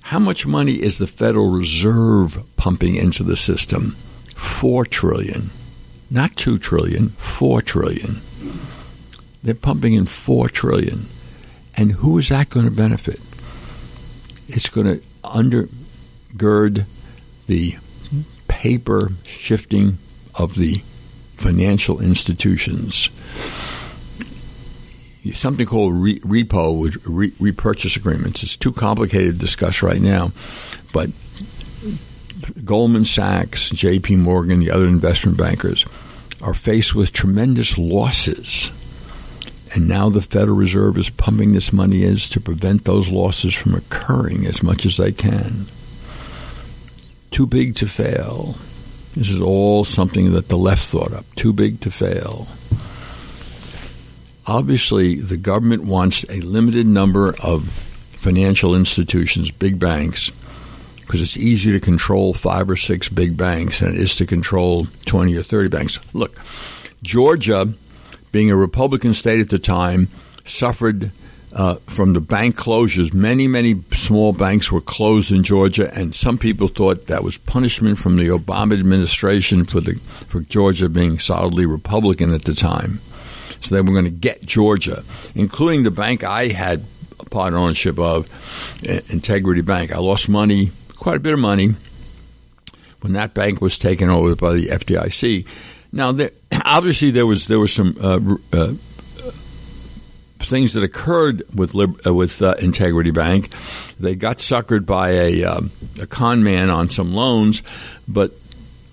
How 0.00 0.18
much 0.18 0.46
money 0.46 0.74
is 0.74 0.98
the 0.98 1.06
Federal 1.06 1.50
Reserve 1.50 2.38
pumping 2.56 2.96
into 2.96 3.22
the 3.22 3.36
system? 3.36 3.96
Four 4.36 4.84
trillion, 4.84 5.50
not 6.10 6.36
two 6.36 6.58
trillion, 6.58 7.08
four 7.10 7.62
trillion. 7.62 8.20
They're 9.42 9.54
pumping 9.54 9.94
in 9.94 10.06
four 10.06 10.48
trillion, 10.48 11.06
and 11.76 11.92
who 11.92 12.18
is 12.18 12.28
that 12.28 12.50
going 12.50 12.66
to 12.66 12.70
benefit? 12.70 13.20
It's 14.46 14.68
going 14.68 14.86
to 14.86 15.02
undergird 15.24 16.84
the 17.46 17.76
paper 18.46 19.12
shifting 19.24 19.98
of 20.34 20.54
the 20.54 20.82
financial 21.40 22.00
institutions. 22.00 23.10
Something 25.34 25.66
called 25.66 25.94
re- 25.94 26.20
repo, 26.20 26.96
re- 27.04 27.32
repurchase 27.38 27.96
agreements. 27.96 28.42
It's 28.42 28.56
too 28.56 28.72
complicated 28.72 29.34
to 29.34 29.38
discuss 29.38 29.82
right 29.82 30.00
now, 30.00 30.32
but 30.92 31.10
Goldman 32.64 33.04
Sachs, 33.04 33.70
J.P. 33.70 34.16
Morgan, 34.16 34.60
the 34.60 34.70
other 34.70 34.86
investment 34.86 35.36
bankers 35.36 35.84
are 36.40 36.54
faced 36.54 36.94
with 36.94 37.12
tremendous 37.12 37.76
losses. 37.76 38.70
And 39.74 39.86
now 39.86 40.08
the 40.08 40.22
Federal 40.22 40.56
Reserve 40.56 40.98
is 40.98 41.10
pumping 41.10 41.52
this 41.52 41.72
money 41.72 42.02
in 42.02 42.16
to 42.16 42.40
prevent 42.40 42.84
those 42.84 43.08
losses 43.08 43.54
from 43.54 43.74
occurring 43.74 44.46
as 44.46 44.62
much 44.62 44.84
as 44.84 44.96
they 44.96 45.12
can. 45.12 45.66
Too 47.30 47.46
big 47.46 47.76
to 47.76 47.86
fail. 47.86 48.56
This 49.14 49.30
is 49.30 49.40
all 49.40 49.84
something 49.84 50.32
that 50.34 50.48
the 50.48 50.56
left 50.56 50.86
thought 50.86 51.12
up. 51.12 51.24
Too 51.34 51.52
big 51.52 51.80
to 51.80 51.90
fail. 51.90 52.46
Obviously, 54.46 55.16
the 55.16 55.36
government 55.36 55.84
wants 55.84 56.24
a 56.28 56.40
limited 56.40 56.86
number 56.86 57.34
of 57.42 57.68
financial 58.12 58.74
institutions, 58.74 59.50
big 59.50 59.78
banks, 59.78 60.30
because 61.00 61.22
it's 61.22 61.36
easier 61.36 61.72
to 61.72 61.80
control 61.80 62.32
five 62.34 62.70
or 62.70 62.76
six 62.76 63.08
big 63.08 63.36
banks 63.36 63.80
than 63.80 63.94
it 63.94 64.00
is 64.00 64.16
to 64.16 64.26
control 64.26 64.86
20 65.06 65.36
or 65.36 65.42
30 65.42 65.68
banks. 65.68 65.98
Look, 66.12 66.38
Georgia, 67.02 67.72
being 68.32 68.50
a 68.50 68.56
Republican 68.56 69.14
state 69.14 69.40
at 69.40 69.50
the 69.50 69.58
time, 69.58 70.08
suffered 70.44 71.10
uh, 71.52 71.76
from 71.86 72.12
the 72.12 72.20
bank 72.20 72.56
closures. 72.56 73.12
Many, 73.12 73.48
many 73.48 73.82
small 73.94 74.32
banks 74.32 74.70
were 74.70 74.80
closed 74.80 75.32
in 75.32 75.42
Georgia, 75.42 75.92
and 75.92 76.14
some 76.14 76.38
people 76.38 76.68
thought 76.68 77.06
that 77.06 77.24
was 77.24 77.36
punishment 77.38 77.98
from 77.98 78.16
the 78.16 78.28
Obama 78.28 78.78
administration 78.78 79.64
for 79.64 79.80
the 79.80 79.94
for 80.28 80.40
Georgia 80.40 80.88
being 80.88 81.18
solidly 81.18 81.66
Republican 81.66 82.32
at 82.32 82.44
the 82.44 82.54
time. 82.54 83.00
So 83.60 83.74
they 83.74 83.80
were 83.80 83.92
going 83.92 84.04
to 84.04 84.10
get 84.10 84.44
Georgia, 84.44 85.04
including 85.34 85.82
the 85.82 85.90
bank 85.90 86.24
I 86.24 86.48
had 86.48 86.84
part 87.30 87.54
ownership 87.54 87.98
of, 87.98 88.28
Integrity 88.82 89.60
Bank. 89.60 89.92
I 89.92 89.98
lost 89.98 90.28
money 90.28 90.72
quite 90.96 91.16
a 91.16 91.20
bit 91.20 91.32
of 91.32 91.38
money 91.38 91.74
when 93.00 93.14
that 93.14 93.34
bank 93.34 93.60
was 93.60 93.78
taken 93.78 94.10
over 94.10 94.34
by 94.34 94.54
the 94.54 94.66
FDIC. 94.66 95.46
Now, 95.92 96.12
there, 96.12 96.30
obviously, 96.64 97.10
there 97.10 97.26
was 97.26 97.46
there 97.46 97.58
was 97.58 97.72
some 97.72 97.96
uh, 98.00 98.20
uh, 98.56 98.72
things 100.42 100.74
that 100.74 100.82
occurred 100.82 101.42
with 101.54 101.74
uh, 101.74 102.14
with 102.14 102.40
uh, 102.42 102.54
Integrity 102.58 103.10
Bank. 103.10 103.52
They 103.98 104.14
got 104.14 104.38
suckered 104.38 104.86
by 104.86 105.10
a, 105.10 105.44
um, 105.44 105.70
a 106.00 106.06
con 106.06 106.42
man 106.42 106.70
on 106.70 106.88
some 106.88 107.14
loans, 107.14 107.62
but 108.08 108.32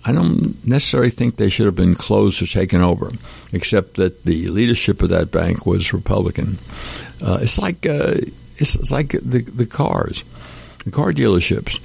I 0.04 0.12
don't 0.12 0.64
necessarily 0.66 1.10
think 1.10 1.36
they 1.36 1.48
should 1.48 1.66
have 1.66 1.76
been 1.76 1.94
closed 1.94 2.42
or 2.42 2.46
taken 2.46 2.80
over, 2.80 3.12
except 3.52 3.94
that 3.94 4.24
the 4.24 4.48
leadership 4.48 5.02
of 5.02 5.10
that 5.10 5.30
bank 5.30 5.66
was 5.66 5.92
Republican. 5.92 6.58
Uh, 7.22 7.38
it's 7.42 7.58
like 7.58 7.86
uh, 7.86 8.14
it's, 8.56 8.74
it's 8.74 8.90
like 8.90 9.10
the 9.10 9.42
the 9.42 9.66
cars, 9.66 10.24
the 10.84 10.90
car 10.90 11.12
dealerships 11.12 11.80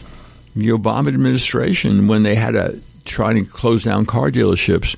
the 0.56 0.70
Obama 0.70 1.08
administration 1.08 2.08
when 2.08 2.24
they 2.24 2.36
had 2.36 2.52
to 2.52 2.80
try 3.06 3.34
to 3.34 3.44
close 3.46 3.84
down 3.84 4.06
car 4.06 4.32
dealerships. 4.32 4.96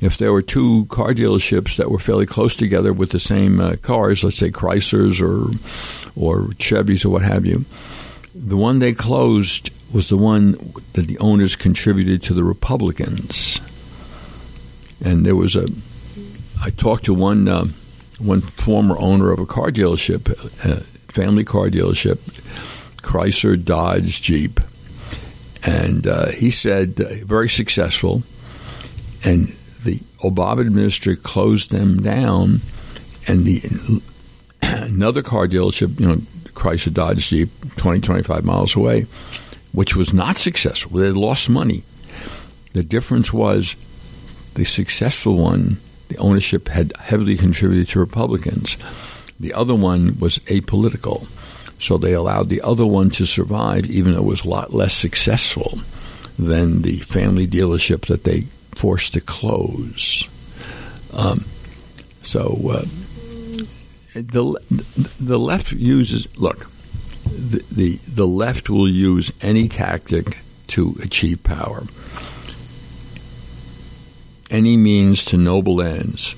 If 0.00 0.18
there 0.18 0.32
were 0.32 0.42
two 0.42 0.86
car 0.86 1.14
dealerships 1.14 1.76
that 1.76 1.90
were 1.90 1.98
fairly 1.98 2.26
close 2.26 2.54
together 2.54 2.92
with 2.92 3.10
the 3.10 3.20
same 3.20 3.60
uh, 3.60 3.76
cars, 3.76 4.22
let's 4.22 4.36
say 4.36 4.50
Chryslers 4.50 5.20
or 5.20 5.50
or 6.14 6.48
Chevys 6.54 7.04
or 7.04 7.10
what 7.10 7.22
have 7.22 7.46
you, 7.46 7.64
the 8.34 8.56
one 8.56 8.78
they 8.78 8.92
closed 8.92 9.70
was 9.92 10.08
the 10.08 10.16
one 10.16 10.74
that 10.92 11.06
the 11.06 11.18
owners 11.18 11.56
contributed 11.56 12.22
to 12.24 12.34
the 12.34 12.44
Republicans. 12.44 13.60
And 15.02 15.24
there 15.24 15.36
was 15.36 15.56
a, 15.56 15.68
I 16.60 16.70
talked 16.70 17.04
to 17.04 17.14
one 17.14 17.48
uh, 17.48 17.66
one 18.18 18.40
former 18.40 18.98
owner 18.98 19.30
of 19.30 19.38
a 19.38 19.46
car 19.46 19.70
dealership, 19.70 20.28
a 20.64 20.82
family 21.12 21.44
car 21.44 21.68
dealership, 21.68 22.18
Chrysler, 23.02 23.62
Dodge, 23.62 24.20
Jeep 24.20 24.60
and 25.66 26.06
uh, 26.06 26.30
he 26.30 26.50
said 26.50 27.00
uh, 27.00 27.24
very 27.24 27.48
successful. 27.48 28.22
And 29.24 29.54
the 29.86 30.00
Obama 30.22 30.60
administration 30.60 31.22
closed 31.22 31.70
them 31.70 32.02
down, 32.02 32.60
and 33.26 33.44
the 33.44 33.62
another 34.62 35.22
car 35.22 35.46
dealership, 35.46 35.98
you 35.98 36.06
know, 36.06 36.20
Chrysler 36.52 36.92
Dodge 36.92 37.28
Jeep, 37.28 37.48
20, 37.76 38.00
25 38.00 38.44
miles 38.44 38.76
away, 38.76 39.06
which 39.72 39.96
was 39.96 40.12
not 40.12 40.36
successful. 40.36 40.98
They 40.98 41.10
lost 41.10 41.48
money. 41.48 41.82
The 42.72 42.82
difference 42.82 43.32
was 43.32 43.76
the 44.54 44.64
successful 44.64 45.36
one, 45.36 45.78
the 46.08 46.18
ownership 46.18 46.68
had 46.68 46.92
heavily 46.98 47.36
contributed 47.36 47.88
to 47.88 48.00
Republicans. 48.00 48.76
The 49.38 49.54
other 49.54 49.74
one 49.74 50.18
was 50.18 50.38
apolitical. 50.40 51.26
So 51.78 51.98
they 51.98 52.14
allowed 52.14 52.48
the 52.48 52.62
other 52.62 52.86
one 52.86 53.10
to 53.10 53.26
survive, 53.26 53.86
even 53.86 54.14
though 54.14 54.20
it 54.20 54.24
was 54.24 54.44
a 54.44 54.48
lot 54.48 54.72
less 54.72 54.94
successful 54.94 55.78
than 56.38 56.82
the 56.82 56.98
family 57.00 57.46
dealership 57.46 58.06
that 58.06 58.24
they 58.24 58.46
forced 58.76 59.14
to 59.14 59.20
close. 59.20 60.28
Um, 61.12 61.44
so 62.22 62.58
uh, 62.70 62.84
the 64.14 64.60
the 65.18 65.38
left 65.38 65.72
uses 65.72 66.26
look 66.38 66.68
the, 67.24 67.64
the 67.70 67.98
the 68.06 68.26
left 68.26 68.70
will 68.70 68.88
use 68.88 69.32
any 69.40 69.68
tactic 69.68 70.38
to 70.68 70.96
achieve 71.02 71.42
power, 71.42 71.84
any 74.50 74.76
means 74.76 75.24
to 75.26 75.36
noble 75.36 75.80
ends. 75.80 76.34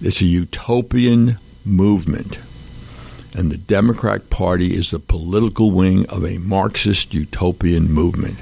It's 0.00 0.20
a 0.20 0.26
utopian 0.26 1.38
movement 1.64 2.38
and 3.34 3.50
the 3.50 3.56
Democrat 3.56 4.28
Party 4.30 4.74
is 4.74 4.90
the 4.90 4.98
political 4.98 5.70
wing 5.70 6.06
of 6.06 6.24
a 6.24 6.38
Marxist 6.38 7.14
utopian 7.14 7.90
movement. 7.90 8.36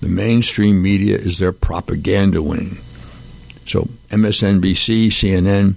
The 0.00 0.08
mainstream 0.08 0.82
media 0.82 1.16
is 1.18 1.38
their 1.38 1.52
propaganda 1.52 2.42
wing. 2.42 2.78
So 3.66 3.88
MSNBC, 4.10 5.08
CNN, 5.08 5.74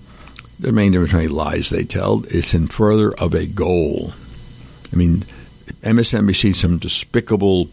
the 0.59 0.71
main 0.71 0.91
difference 0.91 1.11
between 1.11 1.31
lies 1.31 1.69
they 1.69 1.83
tell, 1.83 2.23
it's 2.29 2.53
in 2.53 2.67
further 2.67 3.13
of 3.13 3.33
a 3.33 3.45
goal. 3.45 4.13
I 4.91 4.95
mean, 4.95 5.25
MSNBC, 5.81 6.55
some 6.55 6.77
despicable 6.77 7.69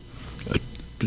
uh, 0.51 0.59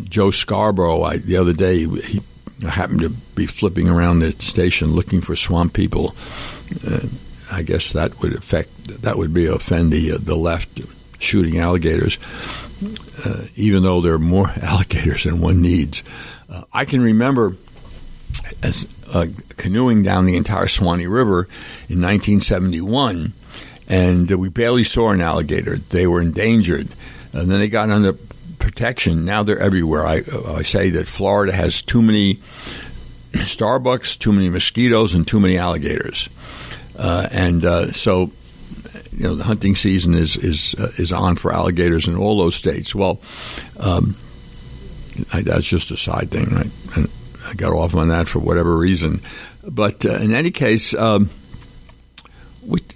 Joe 0.03 0.31
Scarborough. 0.31 1.03
I, 1.03 1.17
the 1.17 1.37
other 1.37 1.53
day, 1.53 1.85
he 1.85 2.21
happened 2.67 3.01
to 3.01 3.09
be 3.09 3.45
flipping 3.45 3.89
around 3.89 4.19
the 4.19 4.31
station 4.33 4.93
looking 4.93 5.21
for 5.21 5.35
swamp 5.35 5.73
people. 5.73 6.15
Uh, 6.87 7.01
I 7.51 7.61
guess 7.61 7.91
that 7.91 8.19
would 8.21 8.33
affect 8.33 9.01
that 9.01 9.17
would 9.17 9.33
be 9.33 9.45
offend 9.45 9.91
the 9.91 10.13
uh, 10.13 10.17
the 10.19 10.35
left 10.35 10.81
shooting 11.19 11.59
alligators, 11.59 12.17
uh, 13.25 13.43
even 13.55 13.83
though 13.83 14.01
there 14.01 14.13
are 14.13 14.19
more 14.19 14.47
alligators 14.61 15.23
than 15.23 15.41
one 15.41 15.61
needs. 15.61 16.03
Uh, 16.49 16.63
I 16.73 16.85
can 16.85 17.01
remember 17.01 17.55
as 18.61 18.87
uh, 19.13 19.27
canoeing 19.57 20.03
down 20.03 20.25
the 20.25 20.37
entire 20.37 20.67
Suwannee 20.67 21.07
River 21.07 21.47
in 21.89 22.01
1971, 22.01 23.33
and 23.87 24.31
we 24.31 24.49
barely 24.49 24.83
saw 24.83 25.11
an 25.11 25.21
alligator. 25.21 25.77
They 25.77 26.07
were 26.07 26.21
endangered, 26.21 26.87
and 27.31 27.49
then 27.49 27.59
they 27.59 27.69
got 27.69 27.89
under 27.89 28.13
protection. 28.59 29.25
Now 29.25 29.43
they're 29.43 29.59
everywhere. 29.59 30.05
I, 30.05 30.23
I 30.47 30.61
say 30.63 30.89
that 30.91 31.07
Florida 31.07 31.51
has 31.51 31.81
too 31.81 32.01
many 32.01 32.39
Starbucks, 33.33 34.17
too 34.17 34.31
many 34.31 34.49
mosquitoes, 34.49 35.13
and 35.13 35.27
too 35.27 35.39
many 35.39 35.57
alligators. 35.57 36.29
Uh, 36.97 37.27
and 37.31 37.65
uh, 37.65 37.91
so, 37.91 38.31
you 39.15 39.23
know, 39.23 39.35
the 39.35 39.43
hunting 39.43 39.75
season 39.75 40.13
is 40.13 40.37
is 40.37 40.75
uh, 40.75 40.91
is 40.97 41.13
on 41.13 41.35
for 41.35 41.53
alligators 41.53 42.07
in 42.07 42.17
all 42.17 42.37
those 42.37 42.55
states. 42.55 42.93
Well, 42.95 43.19
um, 43.79 44.15
I, 45.31 45.41
that's 45.41 45.65
just 45.65 45.91
a 45.91 45.97
side 45.97 46.31
thing. 46.31 46.49
Right? 46.49 46.71
And 46.95 47.09
I 47.45 47.53
got 47.53 47.73
off 47.73 47.95
on 47.95 48.09
that 48.09 48.27
for 48.27 48.39
whatever 48.39 48.77
reason. 48.77 49.21
But 49.63 50.05
uh, 50.05 50.15
in 50.15 50.33
any 50.33 50.51
case, 50.51 50.93
um, 50.93 51.29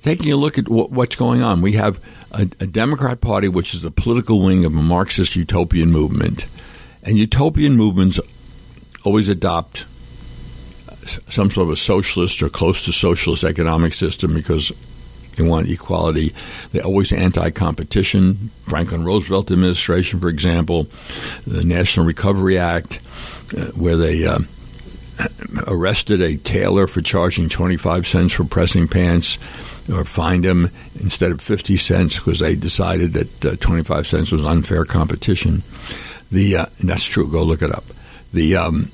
taking 0.02 0.32
a 0.32 0.36
look 0.36 0.58
at 0.58 0.68
what, 0.68 0.92
what's 0.92 1.16
going 1.16 1.42
on, 1.42 1.62
we 1.62 1.74
have 1.74 2.00
a, 2.32 2.42
a 2.60 2.68
Democrat 2.68 3.22
Party, 3.22 3.48
which 3.48 3.74
is 3.74 3.82
the 3.82 3.92
political 3.92 4.42
wing 4.42 4.66
of 4.66 4.74
a 4.74 4.82
Marxist 4.82 5.36
utopian 5.36 5.92
movement, 5.92 6.46
and 7.04 7.18
utopian 7.18 7.76
movements 7.76 8.20
always 9.04 9.30
adopt 9.30 9.86
some 11.30 11.50
sort 11.50 11.68
of 11.68 11.72
a 11.72 11.76
socialist 11.78 12.44
or 12.44 12.50
close 12.50 12.84
to 12.86 12.92
socialist 12.92 13.44
economic 13.44 13.94
system 13.94 14.34
because 14.34 14.74
they 15.38 15.44
want 15.44 15.70
equality. 15.70 16.34
They're 16.72 16.84
always 16.84 17.14
anti-competition. 17.14 18.52
Franklin 18.68 19.06
Roosevelt 19.06 19.52
administration, 19.52 20.20
for 20.20 20.30
example, 20.30 20.88
the 21.46 21.64
National 21.64 22.06
Recovery 22.06 22.58
Act, 22.58 23.00
uh, 23.56 23.68
where 23.68 23.96
they 23.96 24.26
uh, 24.26 24.40
arrested 25.68 26.22
a 26.22 26.38
tailor 26.38 26.88
for 26.88 27.02
charging 27.02 27.50
25 27.50 28.08
cents 28.08 28.34
for 28.34 28.44
pressing 28.44 28.88
pants 28.88 29.38
or 29.92 30.04
fined 30.04 30.46
him 30.46 30.70
instead 31.00 31.32
of 31.32 31.42
50 31.42 31.78
cents 31.78 32.18
because 32.18 32.40
they 32.40 32.56
decided 32.56 33.14
that 33.14 33.46
uh, 33.46 33.56
25 33.58 34.08
cents 34.08 34.32
was 34.32 34.44
unfair 34.44 34.86
competition. 34.86 35.64
The 36.32 36.58
uh, 36.58 36.66
that's 36.82 37.06
true. 37.06 37.32
Go 37.32 37.44
look 37.44 37.62
it 37.62 37.72
up. 37.72 37.86
The 38.34 38.58
um, 38.58 38.92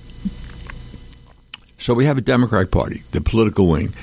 so 1.80 1.94
we 1.94 2.06
have 2.06 2.18
a 2.18 2.22
Democratic 2.22 2.72
Party, 2.72 3.04
the 3.12 3.22
political 3.22 3.68
wing. 3.68 3.94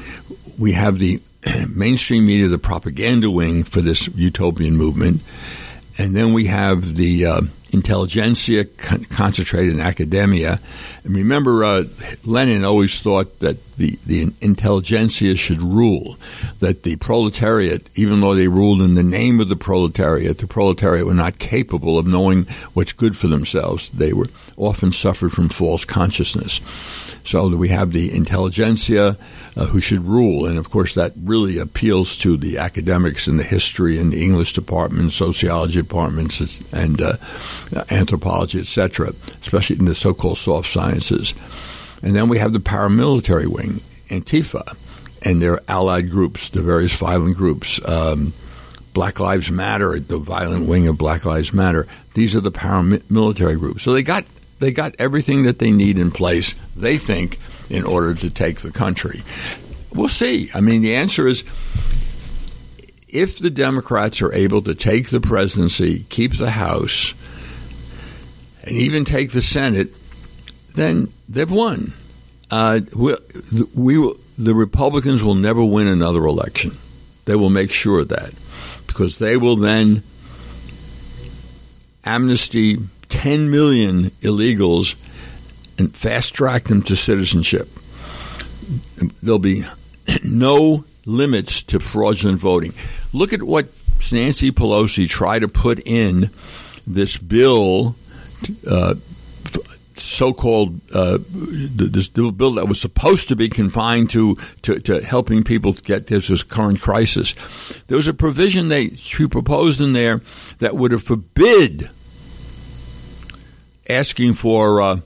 We 0.59 0.73
have 0.73 0.99
the 0.99 1.21
mainstream 1.69 2.27
media, 2.27 2.49
the 2.49 2.59
propaganda 2.59 3.31
wing 3.31 3.65
for 3.65 3.81
this 3.81 4.09
utopian 4.09 4.77
movement, 4.77 5.23
and 5.99 6.15
then 6.17 6.33
we 6.33 6.47
have 6.47 6.97
the 6.97 7.27
uh, 7.27 7.41
intelligentsia 7.73 8.65
con- 8.65 9.05
concentrated 9.05 9.75
in 9.75 9.81
academia. 9.81 10.61
And 11.05 11.15
remember, 11.15 11.65
uh, 11.65 11.85
Lenin 12.25 12.65
always 12.65 12.99
thought 12.99 13.41
that 13.41 13.59
the, 13.77 13.99
the 14.07 14.33
intelligentsia 14.41 15.37
should 15.37 15.63
rule, 15.63 16.17
that 16.61 16.83
the 16.83 16.97
proletariat, 16.97 17.89
even 17.95 18.21
though 18.21 18.35
they 18.35 18.49
ruled 18.49 18.83
in 18.83 18.95
the 18.95 19.03
name 19.03 19.41
of 19.41 19.49
the 19.49 19.57
proletariat, 19.57 20.39
the 20.39 20.47
proletariat 20.47 21.07
were 21.07 21.15
not 21.15 21.39
capable 21.39 21.99
of 21.99 22.07
knowing 22.07 22.45
what's 22.75 22.93
good 22.93 23.17
for 23.17 23.29
themselves. 23.29 23.89
They 23.91 24.13
were 24.13 24.29
often 24.57 24.93
suffered 24.93 25.33
from 25.33 25.49
false 25.49 25.85
consciousness. 25.85 26.61
So 27.25 27.49
we 27.49 27.69
have 27.69 27.93
the 27.93 28.13
intelligentsia 28.13 29.17
uh, 29.57 29.67
who 29.67 29.81
should 29.81 30.05
rule, 30.05 30.47
and 30.47 30.59
of 30.59 30.71
course 30.71 30.95
that 30.95 31.13
really 31.23 31.59
appeals 31.59 32.17
to 32.19 32.37
the 32.37 32.59
academics 32.59 33.29
in 33.29 33.37
the 33.37 33.45
history 33.45 33.99
and 33.99 34.13
the 34.13 34.23
English 34.23 34.55
departments, 34.55 35.15
sociology 35.15 35.81
departments, 35.81 36.61
and 36.73 37.01
uh, 37.01 37.17
anthropology, 37.91 38.61
etc., 38.61 39.13
especially 39.43 39.77
in 39.77 39.85
the 39.85 39.95
so-called 39.95 40.39
soft 40.39 40.73
sciences. 40.73 41.35
And 42.03 42.17
then 42.17 42.29
we 42.29 42.39
have 42.39 42.53
the 42.53 42.61
paramilitary 42.61 43.47
wing, 43.47 43.81
Antifa, 44.09 44.77
and 45.23 45.43
their 45.43 45.61
allied 45.69 46.11
groups, 46.11 46.49
the 46.49 46.63
various 46.63 46.95
violent 46.95 47.37
groups. 47.37 47.81
Um, 47.87 48.33
Black 48.93 49.21
Lives 49.21 49.51
Matter, 49.51 50.01
the 50.01 50.19
violent 50.19 50.67
wing 50.67 50.89
of 50.89 50.99
Black 50.99 51.25
Lives 51.25 51.53
Matter. 51.53 51.87
These 52.15 52.35
are 52.35 52.41
the 52.41 52.51
paramilitary 52.51 53.57
groups. 53.59 53.85
So 53.85 53.93
they 53.93 54.03
got 54.03 54.25
they 54.61 54.71
got 54.71 54.95
everything 54.99 55.43
that 55.45 55.59
they 55.59 55.73
need 55.73 55.99
in 55.99 56.11
place, 56.11 56.55
they 56.77 56.99
think, 56.99 57.39
in 57.69 57.85
order 57.85 58.15
to 58.15 58.31
take 58.31 58.61
the 58.61 58.71
country. 58.71 59.23
We'll 59.93 60.09
see. 60.09 60.51
I 60.55 60.61
mean, 60.61 60.83
the 60.83 60.95
answer 60.95 61.27
is 61.27 61.43
if 63.09 63.39
the 63.39 63.51
Democrats 63.51 64.23
are 64.23 64.33
able 64.33 64.63
to 64.63 64.75
take 64.75 65.09
the 65.09 65.21
presidency, 65.21 66.05
keep 66.11 66.37
the 66.37 66.51
House, 66.51 67.15
and 68.63 68.77
even 68.77 69.05
take 69.05 69.33
the 69.33 69.43
Senate, 69.43 69.93
then 70.75 71.13
they've 71.29 71.51
won. 71.51 71.95
Uh, 72.51 72.81
we, 72.95 73.17
we 73.75 73.99
will, 73.99 74.17
the 74.37 74.55
Republicans 74.55 75.23
will 75.23 75.35
never 75.35 75.65
win 75.65 75.87
another 75.87 76.25
election. 76.27 76.77
They 77.25 77.35
will 77.35 77.51
make 77.51 77.73
sure 77.73 78.01
of 78.01 78.09
that 78.09 78.33
because 78.87 79.19
they 79.19 79.37
will 79.37 79.57
then 79.57 80.03
amnesty 82.05 82.79
10 83.11 83.51
million 83.51 84.11
illegals 84.23 84.95
and 85.79 85.95
fast 85.97 86.35
track 86.35 86.65
them 86.65 86.83
to 86.83 86.97
citizenship. 86.97 87.69
There'll 89.23 89.39
be 89.39 89.67
no 90.25 90.85
limits 91.05 91.63
to 91.65 91.81
fraudulent 91.81 92.39
voting. 92.39 92.75
Look 93.13 93.33
at 93.33 93.43
what 93.43 93.69
Nancy 94.13 94.51
Pelosi 94.51 95.09
tried 95.09 95.41
to 95.41 95.49
put 95.49 95.81
in 95.81 96.31
this 96.87 97.17
bill, 97.19 97.95
uh, 98.67 98.95
so-called 99.97 100.81
uh, 100.95 101.19
this 101.29 102.09
bill 102.09 102.53
that 102.53 102.67
was 102.67 102.81
supposed 102.81 103.29
to 103.29 103.37
be 103.37 103.49
confined 103.49 104.11
to, 104.11 104.37
to, 104.63 104.81
to 104.81 105.05
helping 105.05 105.45
people 105.45 105.75
get 105.75 106.07
this 106.07 106.43
current 106.43 106.81
crisis. 106.81 107.35
There 107.89 107.97
was 107.97 108.09
a 108.09 108.15
provision 108.15 108.69
they 108.69 108.95
she 108.95 109.27
proposed 109.27 109.81
in 109.81 109.93
there 109.93 110.23
that 110.59 110.77
would 110.77 110.93
have 110.93 111.03
forbid 111.03 111.91
asking 113.91 114.35
for 114.35 114.81
uh, 114.81 115.01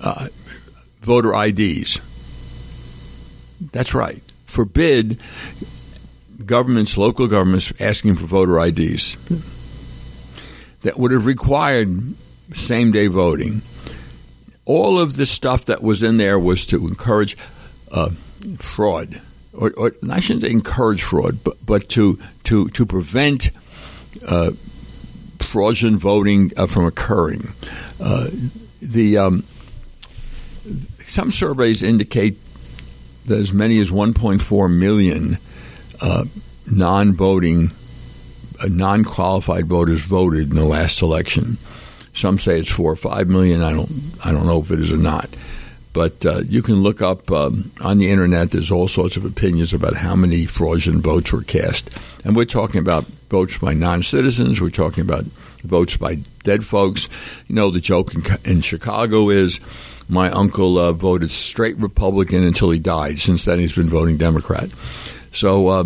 uh, 0.00 0.28
voter 1.00 1.34
IDs. 1.34 2.00
That's 3.72 3.94
right. 3.94 4.22
Forbid 4.46 5.20
governments, 6.44 6.96
local 6.96 7.26
governments, 7.26 7.72
asking 7.80 8.16
for 8.16 8.26
voter 8.26 8.60
IDs. 8.60 9.16
That 10.82 10.98
would 10.98 11.10
have 11.10 11.26
required 11.26 12.14
same 12.54 12.92
day 12.92 13.08
voting. 13.08 13.62
All 14.64 14.98
of 14.98 15.16
the 15.16 15.26
stuff 15.26 15.66
that 15.66 15.82
was 15.82 16.02
in 16.02 16.16
there 16.16 16.38
was 16.38 16.66
to 16.66 16.86
encourage 16.86 17.36
uh, 17.90 18.10
fraud, 18.58 19.20
or, 19.52 19.72
or, 19.76 19.92
I 20.10 20.20
shouldn't 20.20 20.44
encourage 20.44 21.02
fraud, 21.02 21.42
but 21.42 21.64
but 21.64 21.88
to 21.90 22.18
to 22.44 22.68
to 22.70 22.86
prevent 22.86 23.50
uh, 24.26 24.50
fraudulent 25.46 26.00
voting 26.00 26.52
uh, 26.56 26.66
from 26.66 26.86
occurring. 26.86 27.52
Uh, 28.00 28.28
the 28.82 29.16
um, 29.18 29.44
some 31.06 31.30
surveys 31.30 31.82
indicate 31.82 32.38
that 33.26 33.38
as 33.38 33.52
many 33.52 33.78
as 33.78 33.90
1.4 33.90 34.72
million 34.72 35.38
uh, 36.00 36.24
non-voting, 36.66 37.72
uh, 38.62 38.68
non-qualified 38.68 39.66
voters 39.66 40.00
voted 40.02 40.50
in 40.50 40.56
the 40.56 40.64
last 40.64 41.02
election. 41.02 41.58
Some 42.12 42.38
say 42.38 42.60
it's 42.60 42.70
four 42.70 42.92
or 42.92 42.96
five 42.96 43.28
million. 43.28 43.62
I 43.62 43.72
don't, 43.72 43.90
I 44.24 44.32
don't 44.32 44.46
know 44.46 44.60
if 44.60 44.70
it 44.70 44.80
is 44.80 44.92
or 44.92 44.96
not. 44.96 45.28
But 45.96 46.26
uh, 46.26 46.40
you 46.40 46.60
can 46.60 46.82
look 46.82 47.00
up 47.00 47.32
um, 47.32 47.72
on 47.80 47.96
the 47.96 48.10
internet. 48.10 48.50
There's 48.50 48.70
all 48.70 48.86
sorts 48.86 49.16
of 49.16 49.24
opinions 49.24 49.72
about 49.72 49.94
how 49.94 50.14
many 50.14 50.44
fraudulent 50.44 51.02
votes 51.02 51.32
were 51.32 51.40
cast, 51.40 51.88
and 52.22 52.36
we're 52.36 52.44
talking 52.44 52.80
about 52.80 53.06
votes 53.30 53.56
by 53.56 53.72
non-citizens. 53.72 54.60
We're 54.60 54.68
talking 54.68 55.00
about 55.00 55.24
votes 55.64 55.96
by 55.96 56.16
dead 56.44 56.66
folks. 56.66 57.08
You 57.48 57.54
know, 57.54 57.70
the 57.70 57.80
joke 57.80 58.14
in, 58.14 58.22
in 58.44 58.60
Chicago 58.60 59.30
is 59.30 59.58
my 60.06 60.30
uncle 60.30 60.76
uh, 60.76 60.92
voted 60.92 61.30
straight 61.30 61.78
Republican 61.78 62.44
until 62.44 62.68
he 62.68 62.78
died. 62.78 63.18
Since 63.18 63.46
then, 63.46 63.58
he's 63.58 63.72
been 63.72 63.88
voting 63.88 64.18
Democrat. 64.18 64.68
So 65.32 65.68
uh, 65.68 65.84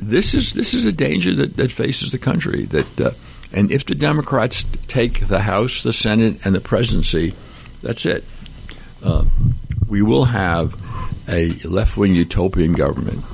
this 0.00 0.32
is 0.32 0.54
this 0.54 0.72
is 0.72 0.86
a 0.86 0.92
danger 0.92 1.34
that, 1.34 1.58
that 1.58 1.72
faces 1.72 2.10
the 2.10 2.18
country. 2.18 2.64
That 2.64 3.00
uh, 3.02 3.10
and 3.52 3.70
if 3.70 3.84
the 3.84 3.94
Democrats 3.94 4.64
take 4.88 5.28
the 5.28 5.40
House, 5.40 5.82
the 5.82 5.92
Senate, 5.92 6.40
and 6.42 6.54
the 6.54 6.60
presidency, 6.62 7.34
that's 7.82 8.06
it. 8.06 8.24
Uh, 9.02 9.24
we 9.88 10.02
will 10.02 10.24
have 10.24 10.74
a 11.28 11.52
left 11.64 11.96
wing 11.96 12.14
utopian 12.14 12.72
government, 12.72 13.24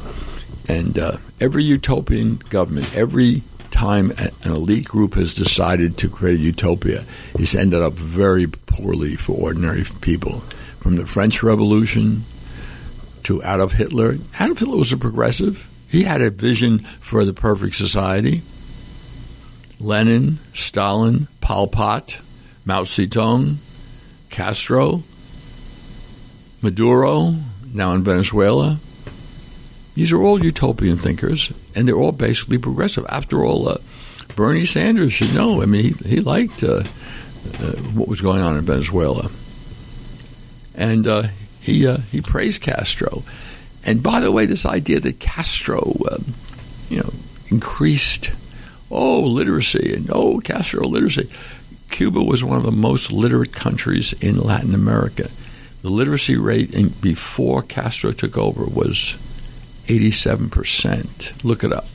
and 0.69 0.99
uh, 0.99 1.17
every 1.41 1.65
utopian 1.65 2.37
government, 2.37 2.95
every 2.95 3.43
time 3.71 4.11
an 4.19 4.31
elite 4.45 4.87
group 4.87 5.15
has 5.15 5.35
decided 5.35 5.99
to 5.99 6.09
create 6.09 6.41
a 6.41 6.43
utopia, 6.43 7.05
it's 7.35 7.55
ended 7.55 7.83
up 7.83 7.93
very 7.93 8.47
poorly 8.47 9.17
for 9.17 9.33
ordinary 9.33 9.85
people. 10.01 10.41
From 10.81 10.97
the 10.97 11.07
French 11.07 11.43
Revolution 11.43 12.25
to 13.25 13.43
Adolf 13.43 13.73
Hitler, 13.73 14.17
Adolf 14.41 14.61
Hitler 14.61 14.77
was 14.77 14.93
a 14.93 14.97
progressive. 14.97 15.69
He 15.89 16.05
had 16.05 16.23
a 16.23 16.31
vision 16.31 16.81
for 17.01 17.25
the 17.25 17.33
perfect 17.33 17.75
society. 17.75 18.43
Lenin, 19.79 20.39
Stalin, 20.55 21.29
Pol 21.41 21.69
Pot, 21.69 22.19
Mao 22.65 22.85
Zedong, 22.85 23.57
Castro, 24.31 25.03
Maduro, 26.63 27.35
now 27.73 27.93
in 27.93 28.03
Venezuela. 28.03 28.79
These 29.95 30.13
are 30.13 30.23
all 30.23 30.45
utopian 30.45 30.99
thinkers, 30.99 31.53
and 31.75 31.89
they're 31.89 31.97
all 31.97 32.13
basically 32.13 32.59
progressive. 32.59 33.07
After 33.09 33.45
all, 33.45 33.69
uh, 33.69 33.79
Bernie 34.35 34.67
Sanders 34.67 35.13
should 35.13 35.33
know. 35.35 35.63
I 35.63 35.67
mean, 35.67 35.95
he, 35.95 36.09
he 36.09 36.21
liked 36.21 36.63
uh, 36.63 36.83
uh, 37.59 37.73
what 37.95 38.09
was 38.09 38.21
going 38.21 38.43
on 38.43 38.57
in 38.57 38.65
Venezuela, 38.65 39.31
and 40.75 41.07
uh, 41.07 41.23
he 41.61 41.87
uh, 41.87 41.99
he 42.13 42.21
praised 42.21 42.61
Castro. 42.61 43.23
And 43.85 44.03
by 44.03 44.21
the 44.21 44.33
way, 44.33 44.47
this 44.47 44.67
idea 44.67 45.01
that 45.01 45.21
Castro, 45.21 45.97
uh, 46.11 46.19
you 46.91 46.99
know, 46.99 47.13
increased 47.49 48.33
oh 48.91 49.21
literacy 49.21 49.95
and 49.95 50.11
oh 50.13 50.41
Castro 50.41 50.87
literacy. 50.87 51.31
Cuba 51.91 52.23
was 52.23 52.45
one 52.45 52.57
of 52.57 52.65
the 52.65 52.73
most 52.73 53.11
literate 53.11 53.53
countries 53.53 54.13
in 54.15 54.39
Latin 54.39 54.75
America. 54.75 55.31
The 55.83 55.91
literacy 55.91 56.37
rate 56.37 56.73
in, 56.75 56.89
before 56.89 57.63
Castro 57.63 58.13
took 58.13 58.37
over 58.37 58.65
was 58.65 59.17
87%. 59.87 61.45
Look 61.45 61.65
it 61.65 61.73
up. 61.73 61.87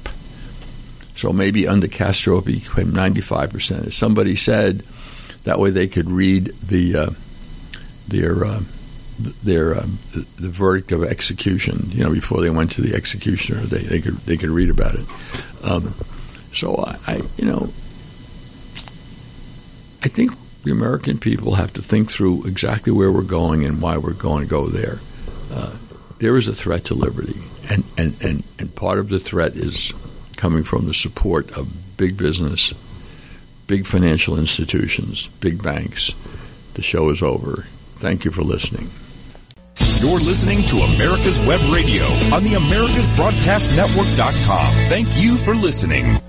So 1.15 1.33
maybe 1.33 1.67
under 1.67 1.87
Castro 1.87 2.39
it 2.39 2.45
became 2.45 2.91
95%. 2.93 3.87
As 3.87 3.95
somebody 3.95 4.35
said, 4.35 4.83
that 5.43 5.59
way 5.59 5.71
they 5.71 5.87
could 5.87 6.09
read 6.09 6.55
the 6.61 6.95
uh, 6.95 7.09
their 8.07 8.45
uh, 8.45 8.61
their 9.43 9.75
uh, 9.75 9.85
the 10.13 10.49
verdict 10.49 10.91
of 10.91 11.03
execution. 11.03 11.89
You 11.91 12.03
know, 12.03 12.11
before 12.11 12.41
they 12.41 12.49
went 12.49 12.71
to 12.73 12.81
the 12.81 12.95
executioner, 12.95 13.61
they, 13.61 13.79
they 13.79 14.01
could 14.01 14.17
they 14.19 14.37
could 14.37 14.49
read 14.49 14.69
about 14.69 14.95
it. 14.95 15.05
Um, 15.63 15.93
so 16.53 16.77
I, 16.77 16.97
I, 17.07 17.21
you 17.37 17.45
know, 17.45 17.71
I 20.03 20.07
think 20.07 20.31
the 20.63 20.71
American 20.71 21.19
people 21.19 21.55
have 21.55 21.73
to 21.73 21.81
think 21.81 22.11
through 22.11 22.45
exactly 22.45 22.91
where 22.91 23.11
we're 23.11 23.23
going 23.23 23.65
and 23.65 23.81
why 23.81 23.97
we're 23.97 24.13
going 24.13 24.43
to 24.43 24.49
go 24.49 24.67
there. 24.67 24.99
Uh, 25.51 25.73
there 26.19 26.37
is 26.37 26.47
a 26.47 26.53
threat 26.55 26.85
to 26.85 26.93
liberty, 26.93 27.41
and, 27.69 27.83
and, 27.97 28.15
and, 28.21 28.43
and 28.59 28.75
part 28.75 28.99
of 28.99 29.09
the 29.09 29.19
threat 29.19 29.55
is 29.55 29.91
coming 30.37 30.63
from 30.63 30.85
the 30.85 30.93
support 30.93 31.49
of 31.57 31.97
big 31.97 32.15
business, 32.17 32.73
big 33.67 33.85
financial 33.85 34.37
institutions, 34.37 35.27
big 35.39 35.63
banks. 35.63 36.13
The 36.75 36.81
show 36.81 37.09
is 37.09 37.21
over. 37.21 37.65
Thank 37.95 38.23
you 38.25 38.31
for 38.31 38.43
listening. 38.43 38.89
You're 39.99 40.19
listening 40.19 40.61
to 40.63 40.77
America's 40.77 41.39
Web 41.39 41.61
Radio 41.71 42.05
on 42.33 42.43
the 42.43 42.53
AmericasBroadcastNetwork.com. 42.53 44.73
Thank 44.89 45.07
you 45.17 45.37
for 45.37 45.55
listening. 45.55 46.21